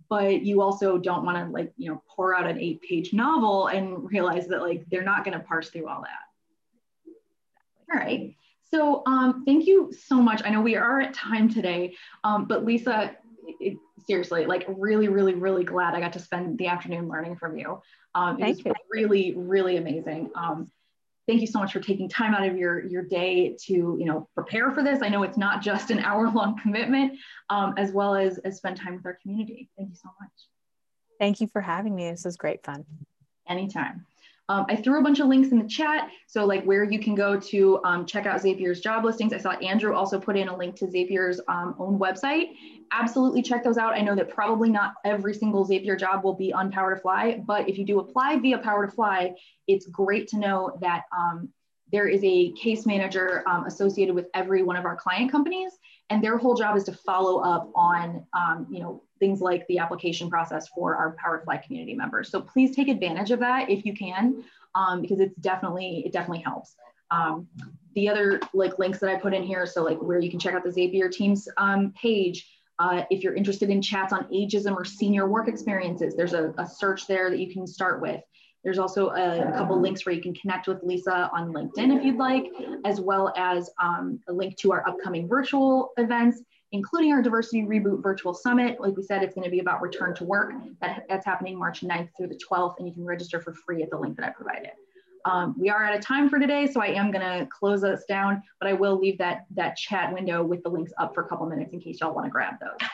But 0.09 0.43
you 0.43 0.61
also 0.61 0.97
don't 0.97 1.25
want 1.25 1.37
to 1.37 1.51
like 1.51 1.73
you 1.75 1.91
know 1.91 2.01
pour 2.07 2.33
out 2.33 2.49
an 2.49 2.59
eight 2.59 2.81
page 2.81 3.11
novel 3.11 3.67
and 3.67 4.09
realize 4.09 4.47
that 4.47 4.61
like 4.61 4.85
they're 4.89 5.03
not 5.03 5.25
going 5.25 5.37
to 5.37 5.43
parse 5.43 5.69
through 5.69 5.89
all 5.89 6.03
that. 6.03 7.93
All 7.93 7.99
right. 7.99 8.33
So 8.71 9.03
um, 9.05 9.43
thank 9.45 9.65
you 9.65 9.91
so 9.91 10.15
much. 10.15 10.41
I 10.45 10.49
know 10.49 10.61
we 10.61 10.77
are 10.77 11.01
at 11.01 11.13
time 11.13 11.49
today, 11.49 11.93
um, 12.23 12.45
but 12.45 12.63
Lisa, 12.63 13.15
it, 13.59 13.77
seriously, 14.07 14.45
like 14.45 14.65
really, 14.67 15.07
really, 15.07 15.33
really 15.33 15.63
glad 15.63 15.93
I 15.93 15.99
got 15.99 16.13
to 16.13 16.19
spend 16.19 16.57
the 16.57 16.67
afternoon 16.67 17.07
learning 17.07 17.35
from 17.35 17.57
you. 17.57 17.81
Um, 18.15 18.41
it 18.41 18.47
was 18.47 18.65
you. 18.65 18.73
really, 18.89 19.33
really 19.35 19.77
amazing. 19.77 20.31
Um, 20.35 20.71
thank 21.27 21.41
you 21.41 21.47
so 21.47 21.59
much 21.59 21.73
for 21.73 21.81
taking 21.81 22.07
time 22.07 22.33
out 22.33 22.47
of 22.47 22.57
your, 22.57 22.85
your 22.85 23.03
day 23.03 23.55
to, 23.65 23.73
you 23.73 24.05
know, 24.05 24.29
prepare 24.33 24.71
for 24.71 24.81
this. 24.81 25.01
I 25.01 25.09
know 25.09 25.23
it's 25.23 25.37
not 25.37 25.61
just 25.61 25.91
an 25.91 25.99
hour 26.03 26.29
long 26.31 26.59
commitment, 26.59 27.19
um, 27.49 27.73
as 27.77 27.91
well 27.91 28.15
as, 28.15 28.37
as 28.39 28.57
spend 28.57 28.77
time 28.77 28.95
with 28.95 29.05
our 29.05 29.17
community. 29.21 29.69
Thank 29.77 29.89
you 29.89 29.95
so 29.95 30.09
much. 30.19 30.31
Thank 31.19 31.41
you 31.41 31.47
for 31.47 31.61
having 31.61 31.95
me. 31.95 32.09
This 32.09 32.25
was 32.25 32.37
great 32.37 32.63
fun. 32.63 32.85
Anytime. 33.47 34.05
Um, 34.49 34.65
I 34.69 34.75
threw 34.75 34.99
a 34.99 35.03
bunch 35.03 35.19
of 35.19 35.27
links 35.27 35.49
in 35.49 35.59
the 35.59 35.67
chat. 35.67 36.09
So 36.27 36.45
like 36.45 36.63
where 36.63 36.83
you 36.83 36.99
can 36.99 37.15
go 37.15 37.39
to 37.39 37.79
um, 37.83 38.05
check 38.05 38.25
out 38.25 38.41
Zapier's 38.41 38.79
job 38.79 39.03
listings. 39.03 39.33
I 39.33 39.37
saw 39.37 39.51
Andrew 39.51 39.93
also 39.93 40.19
put 40.19 40.37
in 40.37 40.47
a 40.47 40.55
link 40.55 40.75
to 40.77 40.85
Zapier's 40.85 41.41
um, 41.47 41.75
own 41.79 41.99
website. 41.99 42.53
Absolutely 42.91 43.41
check 43.41 43.63
those 43.63 43.77
out. 43.77 43.93
I 43.93 44.01
know 44.01 44.15
that 44.15 44.29
probably 44.29 44.69
not 44.69 44.93
every 45.03 45.33
single 45.33 45.67
Zapier 45.67 45.99
job 45.99 46.23
will 46.23 46.35
be 46.35 46.53
on 46.53 46.71
Power 46.71 46.95
to 46.95 47.01
Fly, 47.01 47.43
but 47.45 47.67
if 47.67 47.77
you 47.77 47.85
do 47.85 47.99
apply 47.99 48.39
via 48.39 48.57
Power 48.59 48.85
to 48.85 48.91
Fly, 48.91 49.33
it's 49.67 49.85
great 49.87 50.27
to 50.29 50.39
know 50.39 50.77
that 50.81 51.03
um, 51.17 51.49
there 51.91 52.07
is 52.07 52.21
a 52.23 52.51
case 52.53 52.85
manager 52.85 53.43
um, 53.47 53.65
associated 53.65 54.15
with 54.15 54.27
every 54.33 54.63
one 54.63 54.75
of 54.75 54.85
our 54.85 54.95
client 54.95 55.31
companies 55.31 55.71
and 56.09 56.23
their 56.23 56.37
whole 56.37 56.55
job 56.55 56.75
is 56.77 56.83
to 56.85 56.93
follow 56.93 57.39
up 57.39 57.69
on 57.75 58.25
um, 58.33 58.67
you 58.69 58.79
know 58.79 59.03
things 59.19 59.41
like 59.41 59.65
the 59.67 59.79
application 59.79 60.29
process 60.29 60.67
for 60.69 60.95
our 60.95 61.15
powerfly 61.15 61.61
community 61.63 61.95
members. 61.95 62.29
So 62.29 62.41
please 62.41 62.75
take 62.75 62.87
advantage 62.87 63.31
of 63.31 63.39
that 63.39 63.69
if 63.69 63.85
you 63.85 63.93
can 63.93 64.43
um, 64.75 65.01
because 65.01 65.19
it's 65.19 65.35
definitely 65.35 66.03
it 66.05 66.11
definitely 66.11 66.43
helps. 66.43 66.75
Um, 67.09 67.47
the 67.95 68.09
other 68.09 68.39
like 68.53 68.77
links 68.77 68.99
that 68.99 69.09
i 69.09 69.15
put 69.15 69.33
in 69.33 69.41
here 69.41 69.65
so 69.65 69.81
like 69.81 69.97
where 69.97 70.19
you 70.19 70.29
can 70.29 70.39
check 70.39 70.53
out 70.53 70.63
the 70.63 70.69
zapier 70.69 71.09
teams 71.09 71.47
um, 71.57 71.93
page 71.99 72.45
uh, 72.79 73.03
if 73.09 73.23
you're 73.23 73.33
interested 73.33 73.69
in 73.71 73.81
chats 73.81 74.13
on 74.13 74.25
ageism 74.25 74.75
or 74.75 74.85
senior 74.85 75.25
work 75.27 75.47
experiences 75.47 76.15
there's 76.15 76.33
a, 76.33 76.53
a 76.59 76.67
search 76.67 77.07
there 77.07 77.29
that 77.29 77.39
you 77.39 77.51
can 77.51 77.65
start 77.65 78.01
with. 78.01 78.21
There's 78.63 78.79
also 78.79 79.09
a, 79.11 79.47
a, 79.47 79.51
couple 79.53 79.79
links 79.79 80.05
where 80.05 80.13
you 80.13 80.21
can 80.21 80.33
connect 80.33 80.67
with 80.67 80.83
Lisa 80.83 81.29
on 81.33 81.53
LinkedIn 81.53 81.97
if 81.97 82.03
you'd 82.03 82.17
like, 82.17 82.47
as 82.83 82.99
well 82.99 83.31
as 83.37 83.69
um, 83.81 84.19
a 84.27 84.33
link 84.33 84.57
to 84.57 84.73
our 84.73 84.85
upcoming 84.87 85.27
virtual 85.27 85.91
events, 85.97 86.41
including 86.71 87.13
our 87.13 87.21
Diversity 87.21 87.63
Reboot 87.63 88.03
Virtual 88.03 88.33
Summit. 88.33 88.79
Like 88.79 88.95
we 88.95 89.03
said, 89.03 89.23
it's 89.23 89.35
gonna 89.35 89.49
be 89.49 89.59
about 89.59 89.81
return 89.81 90.13
to 90.15 90.23
work. 90.23 90.53
That, 90.81 91.05
that's 91.09 91.25
happening 91.25 91.57
March 91.57 91.81
9th 91.81 92.09
through 92.17 92.27
the 92.27 92.39
12th, 92.49 92.75
and 92.79 92.87
you 92.87 92.93
can 92.93 93.05
register 93.05 93.39
for 93.39 93.53
free 93.53 93.83
at 93.83 93.89
the 93.89 93.97
link 93.97 94.17
that 94.17 94.25
I 94.25 94.29
provided. 94.31 94.71
Um, 95.25 95.55
we 95.57 95.69
are 95.69 95.83
out 95.83 95.95
of 95.95 96.01
time 96.01 96.29
for 96.29 96.39
today, 96.39 96.67
so 96.67 96.81
I 96.81 96.87
am 96.87 97.11
gonna 97.11 97.47
close 97.47 97.83
us 97.83 98.03
down, 98.07 98.41
but 98.59 98.69
I 98.69 98.73
will 98.73 98.97
leave 98.97 99.17
that, 99.17 99.45
that 99.51 99.75
chat 99.75 100.13
window 100.13 100.43
with 100.43 100.63
the 100.63 100.69
links 100.69 100.93
up 100.99 101.13
for 101.13 101.23
a 101.23 101.27
couple 101.27 101.45
minutes 101.47 101.73
in 101.73 101.79
case 101.79 101.99
y'all 101.99 102.13
wanna 102.13 102.29
grab 102.29 102.55
those. 102.59 102.87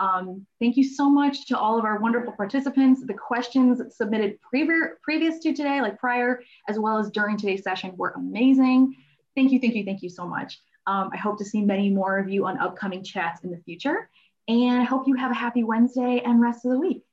Um, 0.00 0.46
thank 0.58 0.78
you 0.78 0.84
so 0.84 1.10
much 1.10 1.46
to 1.48 1.58
all 1.58 1.78
of 1.78 1.84
our 1.84 2.00
wonderful 2.00 2.32
participants. 2.32 3.04
The 3.06 3.12
questions 3.12 3.82
submitted 3.94 4.38
previous 4.40 5.38
to 5.40 5.52
today, 5.52 5.82
like 5.82 5.98
prior, 5.98 6.40
as 6.68 6.78
well 6.78 6.96
as 6.96 7.10
during 7.10 7.36
today's 7.36 7.62
session 7.62 7.92
were 7.96 8.14
amazing. 8.16 8.96
Thank 9.36 9.52
you, 9.52 9.60
thank 9.60 9.74
you, 9.74 9.84
thank 9.84 10.02
you 10.02 10.08
so 10.08 10.26
much. 10.26 10.58
Um, 10.86 11.10
I 11.12 11.16
hope 11.16 11.38
to 11.38 11.44
see 11.44 11.62
many 11.62 11.90
more 11.90 12.18
of 12.18 12.28
you 12.28 12.46
on 12.46 12.58
upcoming 12.58 13.02
chats 13.02 13.44
in 13.44 13.50
the 13.50 13.58
future. 13.58 14.08
And 14.48 14.80
I 14.80 14.84
hope 14.84 15.06
you 15.06 15.14
have 15.14 15.30
a 15.30 15.34
happy 15.34 15.62
Wednesday 15.62 16.22
and 16.24 16.40
rest 16.40 16.64
of 16.64 16.72
the 16.72 16.78
week. 16.78 17.04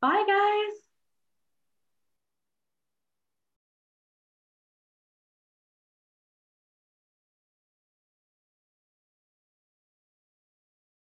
Bye, 0.00 0.24
guys. 0.26 0.81